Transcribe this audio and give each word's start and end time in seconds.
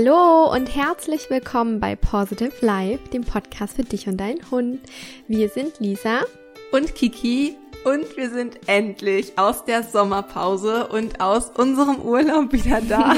Hallo 0.00 0.54
und 0.54 0.76
herzlich 0.76 1.28
willkommen 1.28 1.80
bei 1.80 1.96
Positive 1.96 2.52
Life, 2.60 3.08
dem 3.08 3.24
Podcast 3.24 3.74
für 3.74 3.82
dich 3.82 4.06
und 4.06 4.16
deinen 4.16 4.48
Hund. 4.48 4.78
Wir 5.26 5.48
sind 5.48 5.80
Lisa 5.80 6.20
und 6.70 6.94
Kiki 6.94 7.56
und 7.84 8.16
wir 8.16 8.30
sind 8.30 8.60
endlich 8.68 9.36
aus 9.36 9.64
der 9.64 9.82
Sommerpause 9.82 10.86
und 10.86 11.20
aus 11.20 11.50
unserem 11.50 12.00
Urlaub 12.00 12.52
wieder 12.52 12.80
da. 12.80 13.16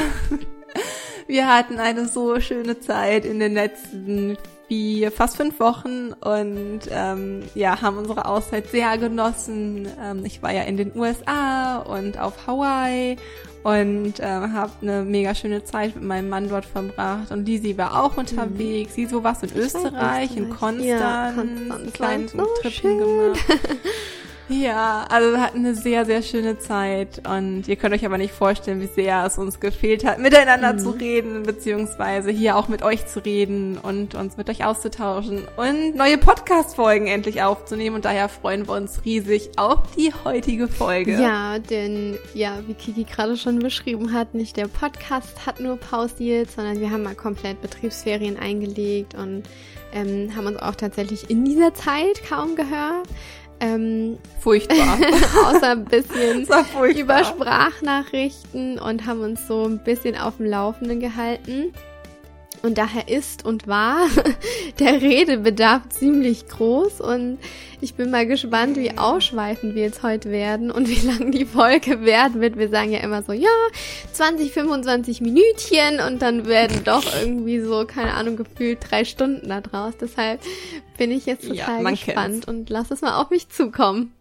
wir 1.27 1.55
hatten 1.55 1.79
eine 1.79 2.09
so 2.09 2.41
schöne 2.41 2.81
Zeit 2.81 3.27
in 3.27 3.41
den 3.41 3.53
letzten 3.53 4.39
vier, 4.67 5.13
fast 5.13 5.37
fünf 5.37 5.61
Wochen 5.61 6.13
und 6.13 6.81
ähm, 6.91 7.43
ja, 7.55 7.83
haben 7.83 7.99
unsere 7.99 8.25
Auszeit 8.25 8.69
sehr 8.69 8.97
genossen. 8.97 9.87
Ähm, 10.01 10.25
ich 10.25 10.43
war 10.43 10.53
ja 10.53 10.63
in 10.63 10.79
den 10.79 10.97
USA 10.97 11.79
und 11.81 12.19
auf 12.19 12.47
Hawaii 12.47 13.17
und 13.63 14.21
äh, 14.21 14.25
habe 14.25 14.73
eine 14.81 15.03
mega 15.03 15.35
schöne 15.35 15.65
Zeit 15.65 15.95
mit 15.95 16.05
meinem 16.05 16.29
Mann 16.29 16.49
dort 16.49 16.65
verbracht 16.65 17.31
und 17.31 17.47
Lisi 17.47 17.77
war 17.77 18.03
auch 18.03 18.17
unterwegs. 18.17 18.93
Mhm. 18.93 18.95
Sie 18.95 19.07
so 19.07 19.23
was 19.23 19.43
in 19.43 19.51
Österreich, 19.55 20.31
Österreich, 20.31 20.37
in 20.37 20.51
Konstanz, 20.51 20.85
ja, 20.85 21.33
Konstanz 21.35 21.71
einen 21.71 21.93
kleinen 21.93 22.29
so 22.29 22.47
Trip 22.63 22.83
gemacht. 22.83 23.41
Ja, 24.51 25.07
also 25.09 25.31
wir 25.31 25.41
hatten 25.41 25.59
eine 25.59 25.77
sehr, 25.77 26.05
sehr 26.05 26.23
schöne 26.23 26.59
Zeit 26.59 27.23
und 27.29 27.69
ihr 27.69 27.77
könnt 27.77 27.95
euch 27.95 28.05
aber 28.05 28.19
nicht 28.19 28.35
vorstellen, 28.35 28.81
wie 28.81 28.87
sehr 28.87 29.25
es 29.25 29.39
uns 29.39 29.61
gefehlt 29.61 30.05
hat, 30.05 30.19
miteinander 30.19 30.73
mhm. 30.73 30.79
zu 30.81 30.91
reden, 30.91 31.45
beziehungsweise 31.45 32.31
hier 32.31 32.57
auch 32.57 32.67
mit 32.67 32.83
euch 32.83 33.07
zu 33.07 33.25
reden 33.25 33.79
und 33.79 34.17
uns 34.17 34.37
mit 34.37 34.51
euch 34.51 34.65
auszutauschen 34.65 35.43
und 35.57 35.95
neue 35.95 36.19
Podcast-Folgen 36.19 37.07
endlich 37.07 37.43
aufzunehmen 37.43 37.95
und 37.95 38.05
daher 38.05 38.29
freuen 38.29 38.67
wir 38.67 38.75
uns 38.75 39.05
riesig 39.05 39.51
auf 39.57 39.79
die 39.97 40.13
heutige 40.25 40.67
Folge. 40.67 41.21
Ja, 41.21 41.61
denn, 41.61 42.19
ja, 42.35 42.59
wie 42.67 42.75
Kiki 42.75 43.05
gerade 43.05 43.37
schon 43.37 43.61
beschrieben 43.61 44.13
hat, 44.13 44.35
nicht 44.35 44.57
der 44.57 44.67
Podcast 44.67 45.47
hat 45.47 45.61
nur 45.61 45.77
pausiert, 45.77 46.51
sondern 46.51 46.81
wir 46.81 46.91
haben 46.91 47.05
mal 47.05 47.15
komplett 47.15 47.63
Betriebsferien 47.63 48.37
eingelegt 48.37 49.15
und 49.15 49.45
ähm, 49.93 50.35
haben 50.37 50.47
uns 50.47 50.59
auch 50.59 50.75
tatsächlich 50.75 51.31
in 51.31 51.45
dieser 51.45 51.73
Zeit 51.75 52.23
kaum 52.29 52.57
gehört. 52.57 53.07
Ähm, 53.61 54.19
furchtbar. 54.41 54.99
außer 55.47 55.73
ein 55.73 55.85
bisschen 55.85 56.47
über 56.99 57.25
Sprachnachrichten 57.25 58.79
und 58.79 59.07
haben 59.07 59.21
uns 59.21 59.47
so 59.47 59.65
ein 59.65 59.79
bisschen 59.85 60.17
auf 60.17 60.39
dem 60.39 60.47
Laufenden 60.47 60.99
gehalten. 60.99 61.73
Und 62.63 62.77
daher 62.77 63.09
ist 63.09 63.45
und 63.45 63.67
war 63.67 64.07
der 64.79 65.01
Redebedarf 65.01 65.89
ziemlich 65.89 66.49
groß 66.49 67.01
und 67.01 67.39
ich 67.83 67.95
bin 67.95 68.11
mal 68.11 68.27
gespannt, 68.27 68.77
wie 68.77 68.99
ausschweifend 68.99 69.75
wir 69.75 69.83
jetzt 69.83 70.03
heute 70.03 70.31
werden 70.31 70.71
und 70.71 70.89
wie 70.91 71.07
lang 71.07 71.33
die 71.33 71.47
Folge 71.47 72.03
werden 72.03 72.41
wird. 72.41 72.59
Wir 72.59 72.69
sagen 72.69 72.93
ja 72.93 73.01
immer 73.01 73.23
so, 73.23 73.33
ja, 73.33 73.49
20, 74.13 74.53
25 74.53 75.21
Minütchen 75.23 76.01
und 76.07 76.21
dann 76.21 76.47
werden 76.47 76.85
doch 76.85 77.05
irgendwie 77.21 77.61
so, 77.61 77.87
keine 77.87 78.15
Ahnung, 78.15 78.37
gefühlt 78.37 78.79
drei 78.91 79.05
Stunden 79.05 79.49
da 79.49 79.61
draus. 79.61 79.95
Deshalb 79.99 80.41
bin 80.99 81.11
ich 81.11 81.25
jetzt 81.25 81.49
total 81.49 81.83
ja, 81.83 81.91
gespannt 81.91 82.33
kennt's. 82.33 82.49
und 82.49 82.69
lass 82.69 82.91
es 82.91 83.01
mal 83.01 83.21
auf 83.21 83.31
mich 83.31 83.49
zukommen. 83.49 84.13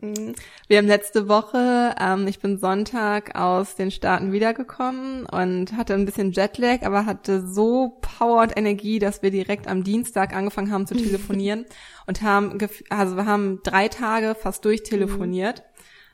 Mhm. 0.00 0.34
Wir 0.68 0.78
haben 0.78 0.86
letzte 0.86 1.28
Woche, 1.28 1.94
ähm, 2.00 2.28
ich 2.28 2.38
bin 2.38 2.58
Sonntag 2.58 3.34
aus 3.34 3.74
den 3.74 3.90
Staaten 3.90 4.32
wiedergekommen 4.32 5.26
und 5.26 5.76
hatte 5.76 5.94
ein 5.94 6.04
bisschen 6.04 6.30
Jetlag, 6.30 6.82
aber 6.82 7.04
hatte 7.04 7.44
so 7.46 7.98
Power 8.00 8.42
und 8.42 8.56
Energie, 8.56 9.00
dass 9.00 9.22
wir 9.22 9.30
direkt 9.30 9.66
am 9.66 9.82
Dienstag 9.82 10.34
angefangen 10.34 10.70
haben 10.70 10.86
zu 10.86 10.94
telefonieren 10.94 11.66
und 12.06 12.22
haben, 12.22 12.58
also 12.90 13.16
wir 13.16 13.26
haben 13.26 13.60
drei 13.64 13.88
Tage 13.88 14.36
fast 14.36 14.64
durchtelefoniert. 14.64 15.64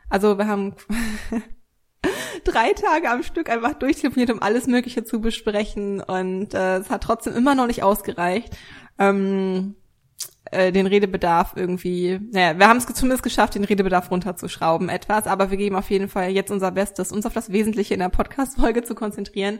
Also 0.08 0.38
wir 0.38 0.46
haben 0.46 0.74
drei 2.44 2.72
Tage 2.72 3.10
am 3.10 3.22
Stück 3.22 3.50
einfach 3.50 3.74
durchtelefoniert, 3.74 4.30
um 4.30 4.40
alles 4.40 4.66
Mögliche 4.66 5.04
zu 5.04 5.20
besprechen 5.20 6.00
und 6.00 6.54
äh, 6.54 6.78
es 6.78 6.88
hat 6.88 7.02
trotzdem 7.02 7.34
immer 7.34 7.54
noch 7.54 7.66
nicht 7.66 7.82
ausgereicht. 7.82 8.56
Ähm, 8.98 9.74
äh, 10.54 10.72
den 10.72 10.86
Redebedarf 10.86 11.52
irgendwie, 11.56 12.20
naja, 12.30 12.58
wir 12.58 12.68
haben 12.68 12.78
es 12.78 12.86
zumindest 12.86 13.22
geschafft, 13.22 13.54
den 13.54 13.64
Redebedarf 13.64 14.10
runterzuschrauben 14.10 14.88
etwas, 14.88 15.26
aber 15.26 15.50
wir 15.50 15.58
geben 15.58 15.76
auf 15.76 15.90
jeden 15.90 16.08
Fall 16.08 16.30
jetzt 16.30 16.50
unser 16.50 16.70
Bestes, 16.70 17.12
uns 17.12 17.26
auf 17.26 17.34
das 17.34 17.52
Wesentliche 17.52 17.94
in 17.94 18.00
der 18.00 18.08
Podcast-Folge 18.08 18.82
zu 18.82 18.94
konzentrieren. 18.94 19.58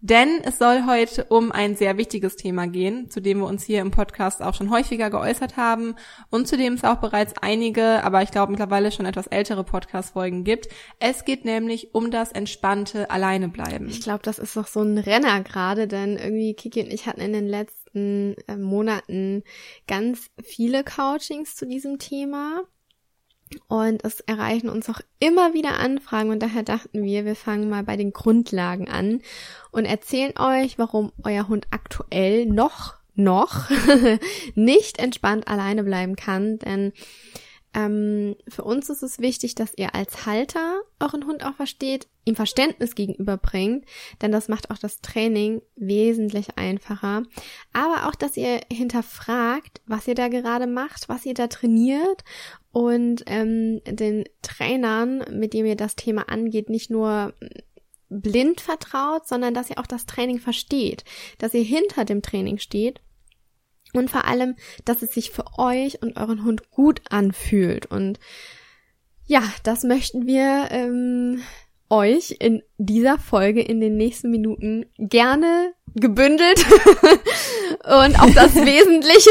Denn 0.00 0.40
es 0.44 0.58
soll 0.58 0.84
heute 0.86 1.24
um 1.24 1.50
ein 1.50 1.74
sehr 1.74 1.98
wichtiges 1.98 2.36
Thema 2.36 2.68
gehen, 2.68 3.10
zu 3.10 3.20
dem 3.20 3.38
wir 3.38 3.46
uns 3.46 3.64
hier 3.64 3.80
im 3.80 3.90
Podcast 3.90 4.42
auch 4.42 4.54
schon 4.54 4.70
häufiger 4.70 5.10
geäußert 5.10 5.56
haben 5.56 5.96
und 6.30 6.46
zu 6.46 6.56
dem 6.56 6.74
es 6.74 6.84
auch 6.84 6.98
bereits 6.98 7.34
einige, 7.40 8.04
aber 8.04 8.22
ich 8.22 8.30
glaube 8.30 8.52
mittlerweile 8.52 8.92
schon 8.92 9.06
etwas 9.06 9.26
ältere 9.26 9.64
Podcast-Folgen 9.64 10.44
gibt. 10.44 10.68
Es 11.00 11.24
geht 11.24 11.44
nämlich 11.44 11.94
um 11.94 12.12
das 12.12 12.30
entspannte 12.30 13.10
Alleinebleiben. 13.10 13.88
Ich 13.88 14.00
glaube, 14.00 14.20
das 14.22 14.38
ist 14.38 14.54
noch 14.54 14.68
so 14.68 14.82
ein 14.82 14.98
Renner 14.98 15.42
gerade, 15.42 15.88
denn 15.88 16.16
irgendwie 16.16 16.54
Kiki 16.54 16.84
und 16.84 16.92
ich 16.92 17.06
hatten 17.06 17.20
in 17.20 17.32
den 17.32 17.48
letzten 17.48 17.77
letzten 17.88 18.34
äh, 18.46 18.56
Monaten 18.56 19.42
ganz 19.86 20.30
viele 20.42 20.84
Coachings 20.84 21.56
zu 21.56 21.66
diesem 21.66 21.98
Thema. 21.98 22.62
Und 23.66 24.04
es 24.04 24.20
erreichen 24.20 24.68
uns 24.68 24.90
auch 24.90 25.00
immer 25.20 25.54
wieder 25.54 25.78
Anfragen 25.78 26.28
und 26.28 26.42
daher 26.42 26.62
dachten 26.62 27.02
wir, 27.02 27.24
wir 27.24 27.34
fangen 27.34 27.70
mal 27.70 27.82
bei 27.82 27.96
den 27.96 28.12
Grundlagen 28.12 28.90
an 28.90 29.22
und 29.70 29.86
erzählen 29.86 30.34
euch, 30.38 30.78
warum 30.78 31.12
euer 31.24 31.48
Hund 31.48 31.66
aktuell 31.70 32.44
noch, 32.44 32.96
noch 33.14 33.70
nicht 34.54 34.98
entspannt 34.98 35.48
alleine 35.48 35.82
bleiben 35.82 36.14
kann, 36.14 36.58
denn 36.58 36.92
ähm, 37.74 38.34
für 38.48 38.64
uns 38.64 38.88
ist 38.88 39.02
es 39.02 39.18
wichtig, 39.18 39.54
dass 39.54 39.76
ihr 39.76 39.94
als 39.94 40.26
Halter 40.26 40.80
euren 41.00 41.26
Hund 41.26 41.44
auch 41.44 41.54
versteht, 41.54 42.08
ihm 42.24 42.34
Verständnis 42.34 42.94
gegenüberbringt, 42.94 43.84
denn 44.22 44.32
das 44.32 44.48
macht 44.48 44.70
auch 44.70 44.78
das 44.78 45.00
Training 45.00 45.62
wesentlich 45.76 46.56
einfacher. 46.56 47.24
Aber 47.72 48.08
auch, 48.08 48.14
dass 48.14 48.36
ihr 48.36 48.60
hinterfragt, 48.72 49.80
was 49.86 50.08
ihr 50.08 50.14
da 50.14 50.28
gerade 50.28 50.66
macht, 50.66 51.08
was 51.08 51.26
ihr 51.26 51.34
da 51.34 51.46
trainiert 51.46 52.24
und 52.72 53.24
ähm, 53.26 53.80
den 53.86 54.24
Trainern, 54.42 55.24
mit 55.38 55.52
dem 55.52 55.66
ihr 55.66 55.76
das 55.76 55.96
Thema 55.96 56.28
angeht, 56.28 56.70
nicht 56.70 56.90
nur 56.90 57.34
blind 58.08 58.60
vertraut, 58.60 59.28
sondern 59.28 59.52
dass 59.52 59.70
ihr 59.70 59.78
auch 59.78 59.86
das 59.86 60.06
Training 60.06 60.38
versteht, 60.38 61.04
dass 61.38 61.54
ihr 61.54 61.62
hinter 61.62 62.04
dem 62.04 62.22
Training 62.22 62.58
steht 62.58 63.00
und 63.94 64.10
vor 64.10 64.26
allem, 64.26 64.56
dass 64.84 65.02
es 65.02 65.12
sich 65.12 65.30
für 65.30 65.44
euch 65.58 66.02
und 66.02 66.16
euren 66.16 66.44
Hund 66.44 66.70
gut 66.70 67.00
anfühlt. 67.10 67.86
Und 67.86 68.18
ja, 69.26 69.42
das 69.62 69.84
möchten 69.84 70.26
wir 70.26 70.68
ähm, 70.70 71.42
euch 71.90 72.36
in 72.38 72.62
dieser 72.76 73.18
Folge 73.18 73.62
in 73.62 73.80
den 73.80 73.96
nächsten 73.96 74.30
Minuten 74.30 74.86
gerne 74.98 75.72
gebündelt 75.94 76.64
und 77.84 78.20
auf 78.20 78.34
das 78.34 78.54
Wesentliche 78.64 79.30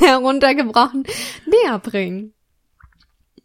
heruntergebrochen 0.06 1.04
näher 1.46 1.78
bringen. 1.78 2.34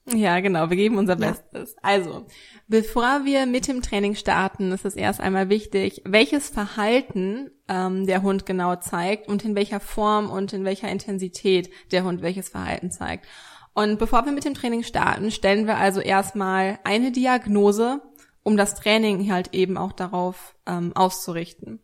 Ja, 0.06 0.40
genau, 0.40 0.70
wir 0.70 0.78
geben 0.78 0.98
unser 0.98 1.20
ja. 1.20 1.32
Bestes. 1.32 1.76
Also, 1.82 2.26
bevor 2.68 3.24
wir 3.24 3.46
mit 3.46 3.68
dem 3.68 3.82
Training 3.82 4.16
starten, 4.16 4.72
ist 4.72 4.86
es 4.86 4.96
erst 4.96 5.22
einmal 5.22 5.50
wichtig, 5.50 6.02
welches 6.06 6.50
Verhalten 6.50 7.52
ähm, 7.68 8.08
der 8.08 8.24
Hund 8.24 8.46
genau 8.46 8.76
zeigt 8.78 9.28
und 9.28 9.46
in 9.46 9.56
welcher 9.56 9.80
Form 9.80 10.30
und 10.30 10.54
in 10.54 10.66
welcher 10.66 10.90
Intensität 10.90 11.70
der 11.92 12.04
Hund 12.04 12.22
welches 12.22 12.50
Verhalten 12.50 12.92
zeigt. 12.92 13.28
Und 13.74 14.00
bevor 14.00 14.26
wir 14.26 14.32
mit 14.32 14.44
dem 14.44 14.54
Training 14.54 14.84
starten, 14.84 15.32
stellen 15.32 15.68
wir 15.68 15.78
also 15.78 16.02
erstmal 16.02 16.80
eine 16.84 17.12
Diagnose, 17.12 18.02
um 18.44 18.58
das 18.58 18.76
Training 18.76 19.32
halt 19.32 19.54
eben 19.54 19.78
auch 19.78 19.94
darauf 19.94 20.56
ähm, 20.66 20.94
auszurichten. 20.96 21.80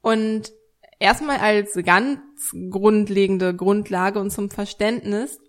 Und 0.00 0.52
erstmal 1.00 1.38
als 1.38 1.72
ganz 1.84 2.20
grundlegende 2.70 3.56
Grundlage 3.56 4.20
und 4.20 4.30
zum 4.30 4.50
Verständnis 4.50 5.40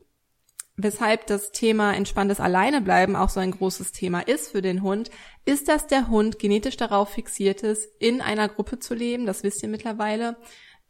weshalb 0.78 1.26
das 1.26 1.52
Thema 1.52 1.94
entspanntes 1.94 2.40
Alleinebleiben 2.40 3.16
auch 3.16 3.30
so 3.30 3.40
ein 3.40 3.52
großes 3.52 3.92
Thema 3.92 4.22
ist 4.22 4.52
für 4.52 4.62
den 4.62 4.84
Hund, 4.84 5.10
ist, 5.44 5.68
dass 5.68 5.88
der 5.88 6.08
Hund 6.08 6.38
genetisch 6.40 6.78
darauf 6.78 7.10
fixiert 7.10 7.64
ist, 7.64 7.90
in 8.00 8.22
einer 8.22 8.48
Gruppe 8.48 8.80
zu 8.80 8.94
leben, 8.94 9.26
das 9.26 9.44
wisst 9.44 9.64
ihr 9.64 9.70
mittlerweile, 9.70 10.38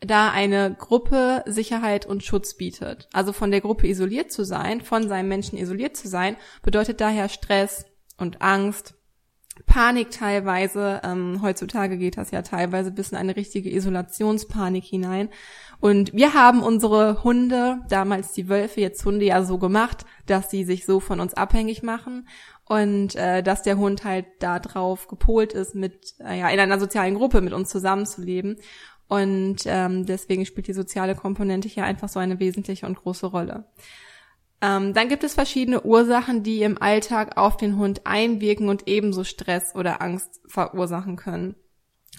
da 0.01 0.29
eine 0.29 0.75
Gruppe 0.77 1.43
Sicherheit 1.47 2.05
und 2.05 2.23
Schutz 2.23 2.55
bietet. 2.55 3.07
Also 3.13 3.33
von 3.33 3.49
der 3.49 3.61
Gruppe 3.61 3.87
isoliert 3.87 4.31
zu 4.31 4.43
sein, 4.43 4.81
von 4.81 5.07
seinem 5.07 5.29
Menschen 5.29 5.57
isoliert 5.57 5.97
zu 5.97 6.07
sein, 6.07 6.35
bedeutet 6.61 7.01
daher 7.01 7.29
Stress 7.29 7.85
und 8.17 8.41
Angst, 8.41 8.93
Panik 9.65 10.11
teilweise. 10.11 11.01
Ähm, 11.03 11.41
heutzutage 11.41 11.97
geht 11.97 12.17
das 12.17 12.31
ja 12.31 12.41
teilweise 12.41 12.91
bis 12.91 13.11
in 13.11 13.17
eine 13.17 13.35
richtige 13.35 13.73
Isolationspanik 13.73 14.83
hinein. 14.83 15.29
Und 15.79 16.13
wir 16.13 16.33
haben 16.33 16.63
unsere 16.63 17.23
Hunde, 17.23 17.79
damals 17.89 18.33
die 18.33 18.49
Wölfe, 18.49 18.81
jetzt 18.81 19.05
Hunde 19.05 19.25
ja 19.25 19.43
so 19.43 19.57
gemacht, 19.57 20.05
dass 20.25 20.49
sie 20.49 20.63
sich 20.63 20.85
so 20.85 20.99
von 20.99 21.19
uns 21.19 21.35
abhängig 21.35 21.83
machen 21.83 22.27
und 22.65 23.15
äh, 23.15 23.43
dass 23.43 23.61
der 23.61 23.77
Hund 23.77 24.03
halt 24.03 24.25
da 24.39 24.59
drauf 24.59 25.07
gepolt 25.07 25.53
ist, 25.53 25.75
mit 25.75 26.15
äh, 26.19 26.39
ja 26.39 26.49
in 26.49 26.59
einer 26.59 26.79
sozialen 26.79 27.15
Gruppe 27.15 27.41
mit 27.41 27.53
uns 27.53 27.69
zusammenzuleben. 27.69 28.57
Und 29.07 29.59
ähm, 29.65 30.05
deswegen 30.05 30.45
spielt 30.45 30.67
die 30.67 30.73
soziale 30.73 31.15
Komponente 31.15 31.69
hier 31.69 31.85
einfach 31.85 32.09
so 32.09 32.19
eine 32.19 32.39
wesentliche 32.39 32.85
und 32.85 32.97
große 32.97 33.27
Rolle. 33.27 33.65
Ähm, 34.59 34.93
dann 34.93 35.07
gibt 35.07 35.23
es 35.23 35.35
verschiedene 35.35 35.83
Ursachen, 35.83 36.43
die 36.43 36.63
im 36.63 36.81
Alltag 36.81 37.37
auf 37.37 37.57
den 37.57 37.77
Hund 37.77 38.01
einwirken 38.05 38.69
und 38.69 38.87
ebenso 38.87 39.23
Stress 39.23 39.75
oder 39.75 40.01
Angst 40.01 40.41
verursachen 40.47 41.15
können. 41.15 41.55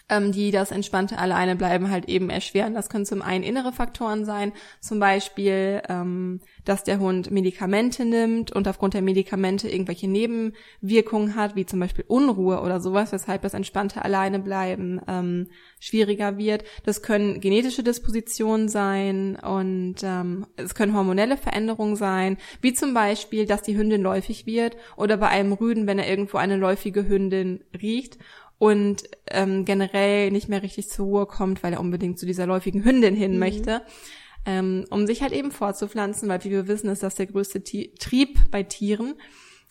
Ähm, 0.08 0.32
die 0.32 0.50
das 0.50 0.70
entspannte 0.70 1.18
Alleinebleiben 1.18 1.90
halt 1.90 2.08
eben 2.08 2.30
erschweren. 2.30 2.74
Das 2.74 2.88
können 2.88 3.06
zum 3.06 3.22
einen 3.22 3.44
innere 3.44 3.72
Faktoren 3.72 4.24
sein, 4.24 4.52
zum 4.80 4.98
Beispiel, 5.00 5.82
ähm, 5.88 6.40
dass 6.64 6.84
der 6.84 6.98
Hund 6.98 7.30
Medikamente 7.30 8.04
nimmt 8.04 8.52
und 8.52 8.68
aufgrund 8.68 8.94
der 8.94 9.02
Medikamente 9.02 9.68
irgendwelche 9.68 10.08
Nebenwirkungen 10.08 11.34
hat, 11.34 11.56
wie 11.56 11.66
zum 11.66 11.80
Beispiel 11.80 12.04
Unruhe 12.08 12.60
oder 12.60 12.80
sowas, 12.80 13.12
weshalb 13.12 13.42
das 13.42 13.54
entspannte 13.54 14.04
Alleinebleiben 14.04 15.00
ähm, 15.06 15.48
schwieriger 15.80 16.38
wird. 16.38 16.64
Das 16.84 17.02
können 17.02 17.40
genetische 17.40 17.82
Dispositionen 17.82 18.68
sein 18.68 19.36
und 19.36 19.96
ähm, 20.02 20.46
es 20.56 20.74
können 20.74 20.94
hormonelle 20.94 21.36
Veränderungen 21.36 21.96
sein, 21.96 22.36
wie 22.60 22.72
zum 22.72 22.94
Beispiel, 22.94 23.46
dass 23.46 23.62
die 23.62 23.76
Hündin 23.76 24.02
läufig 24.02 24.46
wird 24.46 24.76
oder 24.96 25.16
bei 25.16 25.28
einem 25.28 25.52
Rüden, 25.52 25.86
wenn 25.86 25.98
er 25.98 26.08
irgendwo 26.08 26.38
eine 26.38 26.56
läufige 26.56 27.08
Hündin 27.08 27.64
riecht 27.80 28.18
und 28.58 29.04
ähm, 29.28 29.64
generell 29.64 30.30
nicht 30.30 30.48
mehr 30.48 30.62
richtig 30.62 30.88
zur 30.88 31.06
Ruhe 31.06 31.26
kommt, 31.26 31.62
weil 31.62 31.72
er 31.72 31.80
unbedingt 31.80 32.18
zu 32.18 32.26
dieser 32.26 32.46
läufigen 32.46 32.84
Hündin 32.84 33.14
hin 33.14 33.34
mhm. 33.34 33.38
möchte, 33.38 33.82
ähm, 34.44 34.84
um 34.90 35.06
sich 35.06 35.22
halt 35.22 35.32
eben 35.32 35.52
fortzupflanzen, 35.52 36.28
weil 36.28 36.42
wie 36.44 36.50
wir 36.50 36.68
wissen, 36.68 36.90
ist 36.90 37.02
das 37.02 37.14
der 37.14 37.26
größte 37.26 37.62
T 37.62 37.94
Trieb 37.98 38.50
bei 38.50 38.64
Tieren, 38.64 39.14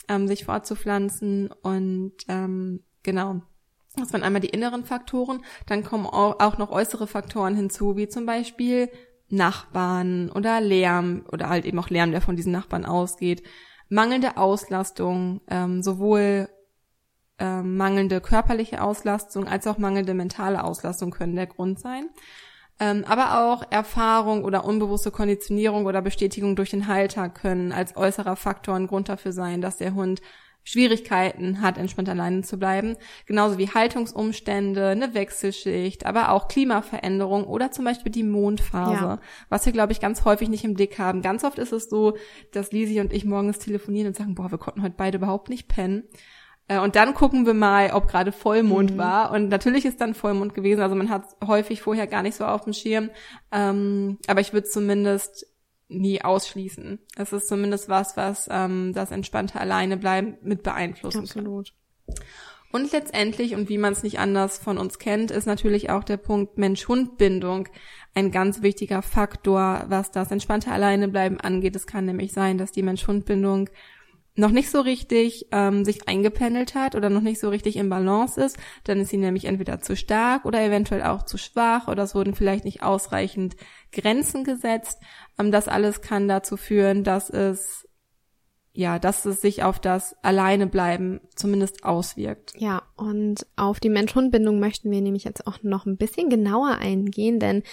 ähm, 0.08 0.28
sich 0.28 0.46
fortzupflanzen 0.46 1.52
und 1.62 2.14
ähm, 2.30 2.82
genau. 3.04 3.42
Das 3.98 4.14
waren 4.14 4.24
einmal 4.24 4.42
die 4.42 4.50
inneren 4.50 4.86
Faktoren, 4.86 5.44
dann 5.66 5.84
kommen 5.84 6.06
auch 6.06 6.58
noch 6.58 6.72
äußere 6.72 7.08
Faktoren 7.08 7.56
hinzu, 7.56 7.96
wie 7.98 8.08
zum 8.08 8.26
Beispiel 8.26 8.90
Nachbarn 9.30 10.32
oder 10.32 10.62
Lärm 10.62 11.26
oder 11.32 11.50
halt 11.50 11.66
eben 11.66 11.80
auch 11.80 11.90
Lärm, 11.90 12.12
der 12.12 12.22
von 12.22 12.36
diesen 12.36 12.52
Nachbarn 12.52 12.86
ausgeht, 12.86 13.44
mangelnde 13.90 14.38
Auslastung, 14.38 15.42
ähm, 15.50 15.82
sowohl 15.82 16.50
äh, 17.40 17.62
mangelnde 17.62 18.22
körperliche 18.22 18.82
Auslastung 18.82 19.48
als 19.48 19.68
auch 19.68 19.78
mangelnde 19.78 20.14
mentale 20.14 20.64
Auslastung 20.64 21.12
können 21.12 21.36
der 21.36 21.48
Grund 21.48 21.80
sein. 21.80 22.10
Ähm, 22.80 23.06
aber 23.08 23.50
auch 23.50 23.64
Erfahrung 23.72 24.44
oder 24.44 24.64
unbewusste 24.64 25.10
Konditionierung 25.10 25.86
oder 25.86 26.02
Bestätigung 26.02 26.56
durch 26.56 26.70
den 26.70 26.88
Halter 26.88 27.28
können 27.30 27.72
als 27.72 27.98
äußerer 27.98 28.36
Faktor 28.36 28.76
ein 28.76 28.88
Grund 28.88 29.10
dafür 29.10 29.32
sein, 29.32 29.62
dass 29.62 29.78
der 29.78 29.96
Hund 29.96 30.22
Schwierigkeiten 30.68 31.62
hat, 31.62 31.78
entspannt 31.78 32.10
alleine 32.10 32.42
zu 32.42 32.58
bleiben. 32.58 32.98
Genauso 33.26 33.58
wie 33.58 33.70
Haltungsumstände, 33.70 34.90
eine 34.90 35.14
Wechselschicht, 35.14 36.06
aber 36.06 36.32
auch 36.32 36.50
Klimaveränderung 36.50 37.46
oder 37.46 37.72
zum 37.72 37.86
Beispiel 37.86 38.12
die 38.12 38.24
Mondphase, 38.24 39.06
ja. 39.06 39.20
was 39.48 39.66
wir, 39.66 39.72
glaube 39.72 39.94
ich, 39.94 40.02
ganz 40.02 40.26
häufig 40.26 40.50
nicht 40.50 40.66
im 40.66 40.74
Blick 40.74 41.00
haben. 41.00 41.22
Ganz 41.22 41.46
oft 41.46 41.58
ist 41.58 41.72
es 41.72 41.90
so, 41.90 42.18
dass 42.52 42.74
Lisi 42.74 43.00
und 43.00 43.14
ich 43.14 43.24
morgens 43.24 43.60
telefonieren 43.60 44.08
und 44.08 44.18
sagen, 44.18 44.36
boah, 44.36 44.52
wir 44.52 44.58
konnten 44.58 44.84
heute 44.84 44.96
beide 44.98 45.20
überhaupt 45.20 45.48
nicht 45.48 45.70
pennen. 45.70 46.04
Äh, 46.68 46.80
und 46.80 46.98
dann 46.98 47.14
gucken 47.14 47.46
wir 47.46 47.54
mal, 47.54 47.92
ob 47.92 48.10
gerade 48.10 48.34
Vollmond 48.34 48.96
mhm. 48.96 48.98
war. 48.98 49.32
Und 49.32 49.48
natürlich 49.48 49.86
ist 49.86 50.02
dann 50.02 50.16
Vollmond 50.16 50.54
gewesen. 50.54 50.82
Also 50.82 50.96
man 50.96 51.10
hat 51.10 51.24
häufig 51.46 51.82
vorher 51.82 52.08
gar 52.08 52.24
nicht 52.24 52.36
so 52.36 52.44
auf 52.44 52.66
dem 52.66 52.74
Schirm. 52.74 53.10
Ähm, 53.54 54.18
aber 54.28 54.42
ich 54.42 54.52
würde 54.52 54.68
zumindest 54.68 55.48
nie 55.90 56.22
ausschließen. 56.22 57.00
Es 57.16 57.34
ist 57.34 57.48
zumindest 57.48 57.90
was, 57.90 58.18
was 58.18 58.48
ähm, 58.52 58.94
das 58.94 59.12
entspannte 59.12 59.60
Alleinebleiben 59.60 60.38
mit 60.42 60.64
beeinflussen 60.64 61.22
Absolut. 61.22 61.74
Kann. 62.08 62.26
Und 62.72 62.92
letztendlich, 62.92 63.56
und 63.56 63.70
wie 63.70 63.78
man 63.78 63.94
es 63.94 64.04
nicht 64.04 64.20
anders 64.20 64.58
von 64.58 64.78
uns 64.78 65.00
kennt, 65.00 65.32
ist 65.32 65.46
natürlich 65.46 65.90
auch 65.90 66.04
der 66.04 66.18
Punkt 66.18 66.58
Mensch-Hund-Bindung 66.58 67.70
ein 68.14 68.32
ganz 68.32 68.62
wichtiger 68.62 69.02
Faktor, 69.02 69.86
was 69.88 70.12
das 70.12 70.32
entspannte 70.32 70.72
Alleinebleiben 70.72 71.40
angeht. 71.40 71.76
Es 71.78 71.88
kann 71.88 72.06
nämlich 72.06 72.34
sein, 72.34 72.58
dass 72.58 72.74
die 72.74 72.84
Mensch-Hund-Bindung 72.84 73.70
noch 74.38 74.52
nicht 74.52 74.70
so 74.70 74.82
richtig 74.82 75.48
ähm, 75.52 75.84
sich 75.84 76.08
eingependelt 76.08 76.76
hat 76.76 76.94
oder 76.94 77.10
noch 77.10 77.22
nicht 77.22 77.40
so 77.40 77.50
richtig 77.50 77.76
im 77.76 77.90
Balance 77.90 78.40
ist, 78.40 78.58
dann 78.84 79.00
ist 79.00 79.10
sie 79.10 79.18
nämlich 79.18 79.46
entweder 79.46 79.82
zu 79.82 79.96
stark 79.96 80.46
oder 80.46 80.64
eventuell 80.64 81.02
auch 81.02 81.24
zu 81.24 81.38
schwach 81.38 81.88
oder 81.88 82.04
es 82.04 82.14
wurden 82.14 82.36
vielleicht 82.36 82.64
nicht 82.64 82.84
ausreichend 82.84 83.56
Grenzen 83.92 84.44
gesetzt. 84.44 85.00
Ähm, 85.38 85.52
das 85.52 85.68
alles 85.68 86.02
kann 86.02 86.28
dazu 86.28 86.58
führen, 86.58 87.04
dass 87.04 87.30
es 87.30 87.88
ja, 88.78 89.00
dass 89.00 89.26
es 89.26 89.42
sich 89.42 89.64
auf 89.64 89.80
das 89.80 90.16
Alleinebleiben 90.22 91.20
zumindest 91.36 91.84
auswirkt. 91.84 92.54
Ja, 92.60 92.84
und 92.96 93.48
auf 93.56 93.80
die 93.80 93.90
Mensch-Hund-Bindung 93.90 94.60
möchten 94.60 94.92
wir 94.92 95.02
nämlich 95.02 95.24
jetzt 95.24 95.48
auch 95.48 95.64
noch 95.64 95.88
ein 95.88 95.98
bisschen 95.98 96.30
genauer 96.30 96.78
eingehen, 96.78 97.40
denn 97.40 97.64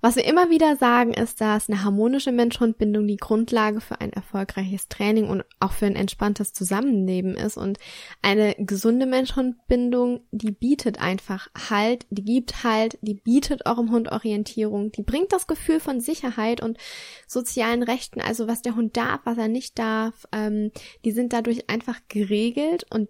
was 0.00 0.16
wir 0.16 0.24
immer 0.24 0.50
wieder 0.50 0.76
sagen, 0.76 1.14
ist, 1.14 1.40
dass 1.40 1.68
eine 1.68 1.82
harmonische 1.82 2.32
Mensch-Hund-Bindung 2.32 3.06
die 3.06 3.16
Grundlage 3.16 3.80
für 3.80 4.00
ein 4.00 4.12
erfolgreiches 4.12 4.88
Training 4.88 5.28
und 5.28 5.44
auch 5.60 5.72
für 5.72 5.86
ein 5.86 5.96
entspanntes 5.96 6.52
Zusammenleben 6.52 7.34
ist. 7.34 7.56
Und 7.56 7.78
eine 8.22 8.54
gesunde 8.58 9.06
Mensch-Hund-Bindung, 9.06 10.20
die 10.30 10.52
bietet 10.52 11.00
einfach 11.00 11.48
Halt, 11.70 12.06
die 12.10 12.24
gibt 12.24 12.64
Halt, 12.64 12.98
die 13.02 13.14
bietet 13.14 13.66
eurem 13.66 13.90
Hund 13.90 14.12
Orientierung, 14.12 14.92
die 14.92 15.02
bringt 15.02 15.32
das 15.32 15.46
Gefühl 15.46 15.80
von 15.80 16.00
Sicherheit 16.00 16.62
und 16.62 16.78
sozialen 17.26 17.82
Rechten, 17.82 18.20
also 18.20 18.46
was 18.48 18.62
der 18.62 18.76
Hund 18.76 18.96
darf, 18.96 19.20
was 19.24 19.38
er 19.38 19.48
nicht 19.48 19.78
darf, 19.78 20.26
ähm, 20.32 20.70
die 21.04 21.12
sind 21.12 21.32
dadurch 21.32 21.68
einfach 21.70 22.00
geregelt 22.08 22.86
und 22.90 23.08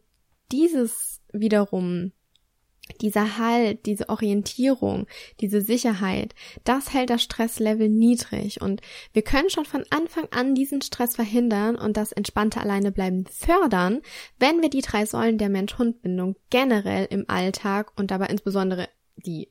dieses 0.53 1.21
wiederum 1.33 2.13
dieser 3.01 3.39
Halt, 3.39 3.87
diese 3.87 4.09
Orientierung, 4.09 5.07
diese 5.41 5.61
Sicherheit, 5.61 6.35
das 6.65 6.93
hält 6.93 7.11
das 7.11 7.23
Stresslevel 7.23 7.89
niedrig 7.89 8.61
und 8.61 8.81
wir 9.13 9.23
können 9.23 9.51
schon 9.51 9.65
von 9.65 9.85
Anfang 9.91 10.29
an 10.31 10.55
diesen 10.55 10.83
Stress 10.83 11.17
verhindern 11.17 11.77
und 11.77 11.97
das 11.97 12.13
entspannte 12.13 12.61
Alleinebleiben 12.61 13.27
fördern, 13.27 14.01
wenn 14.39 14.63
wir 14.63 14.71
die 14.71 14.83
drei 14.83 15.07
Säulen 15.07 15.39
der 15.39 15.49
Mensch-Hund-Bindung 15.49 16.37
generell 16.51 17.07
im 17.11 17.25
Alltag 17.29 17.93
und 17.97 18.11
dabei 18.11 18.27
insbesondere 18.27 18.89
die 19.17 19.51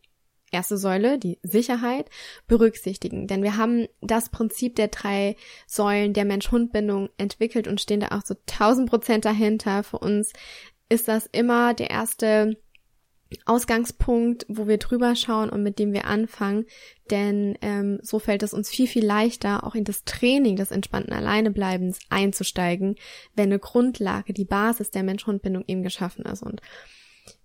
erste 0.52 0.78
Säule, 0.78 1.20
die 1.20 1.40
Sicherheit, 1.44 2.10
berücksichtigen. 2.48 3.28
Denn 3.28 3.44
wir 3.44 3.58
haben 3.58 3.88
das 4.02 4.30
Prinzip 4.30 4.76
der 4.76 4.88
drei 4.88 5.36
Säulen 5.68 6.14
der 6.14 6.26
Mensch-Hund-Bindung 6.26 7.10
entwickelt 7.18 7.68
und 7.68 7.82
stehen 7.82 8.00
da 8.00 8.10
auch 8.10 8.26
so 8.26 8.36
tausend 8.46 8.90
Prozent 8.90 9.26
dahinter. 9.26 9.84
Für 9.84 10.00
uns 10.00 10.32
ist 10.90 11.08
das 11.08 11.26
immer 11.26 11.74
der 11.74 11.90
erste 11.90 12.58
Ausgangspunkt, 13.46 14.46
wo 14.48 14.68
wir 14.68 14.78
drüber 14.78 15.16
schauen 15.16 15.50
und 15.50 15.64
mit 15.64 15.80
dem 15.80 15.94
wir 15.94 16.06
anfangen, 16.06 16.66
denn 17.10 17.58
ähm, 17.62 18.00
so 18.02 18.20
fällt 18.20 18.44
es 18.44 18.54
uns 18.54 18.70
viel, 18.70 18.88
viel 18.88 19.06
leichter, 19.06 19.64
auch 19.64 19.76
in 19.76 19.84
das 19.84 20.04
Training 20.04 20.56
des 20.56 20.72
entspannten 20.72 21.14
Alleinebleibens 21.14 22.00
einzusteigen, 22.10 22.96
wenn 23.36 23.50
eine 23.50 23.60
Grundlage, 23.60 24.34
die 24.34 24.46
Basis 24.46 24.92
der 24.92 25.04
Mensch-Hund-Bindung 25.04 25.64
eben 25.68 25.84
geschaffen 25.84 26.26
ist. 26.26 26.44
Und 26.44 26.62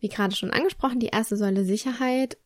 wie 0.00 0.08
gerade 0.08 0.36
schon 0.36 0.50
angesprochen, 0.50 1.00
die 1.00 1.08
erste 1.08 1.36
Säule 1.36 1.64
Sicherheit. 1.64 2.36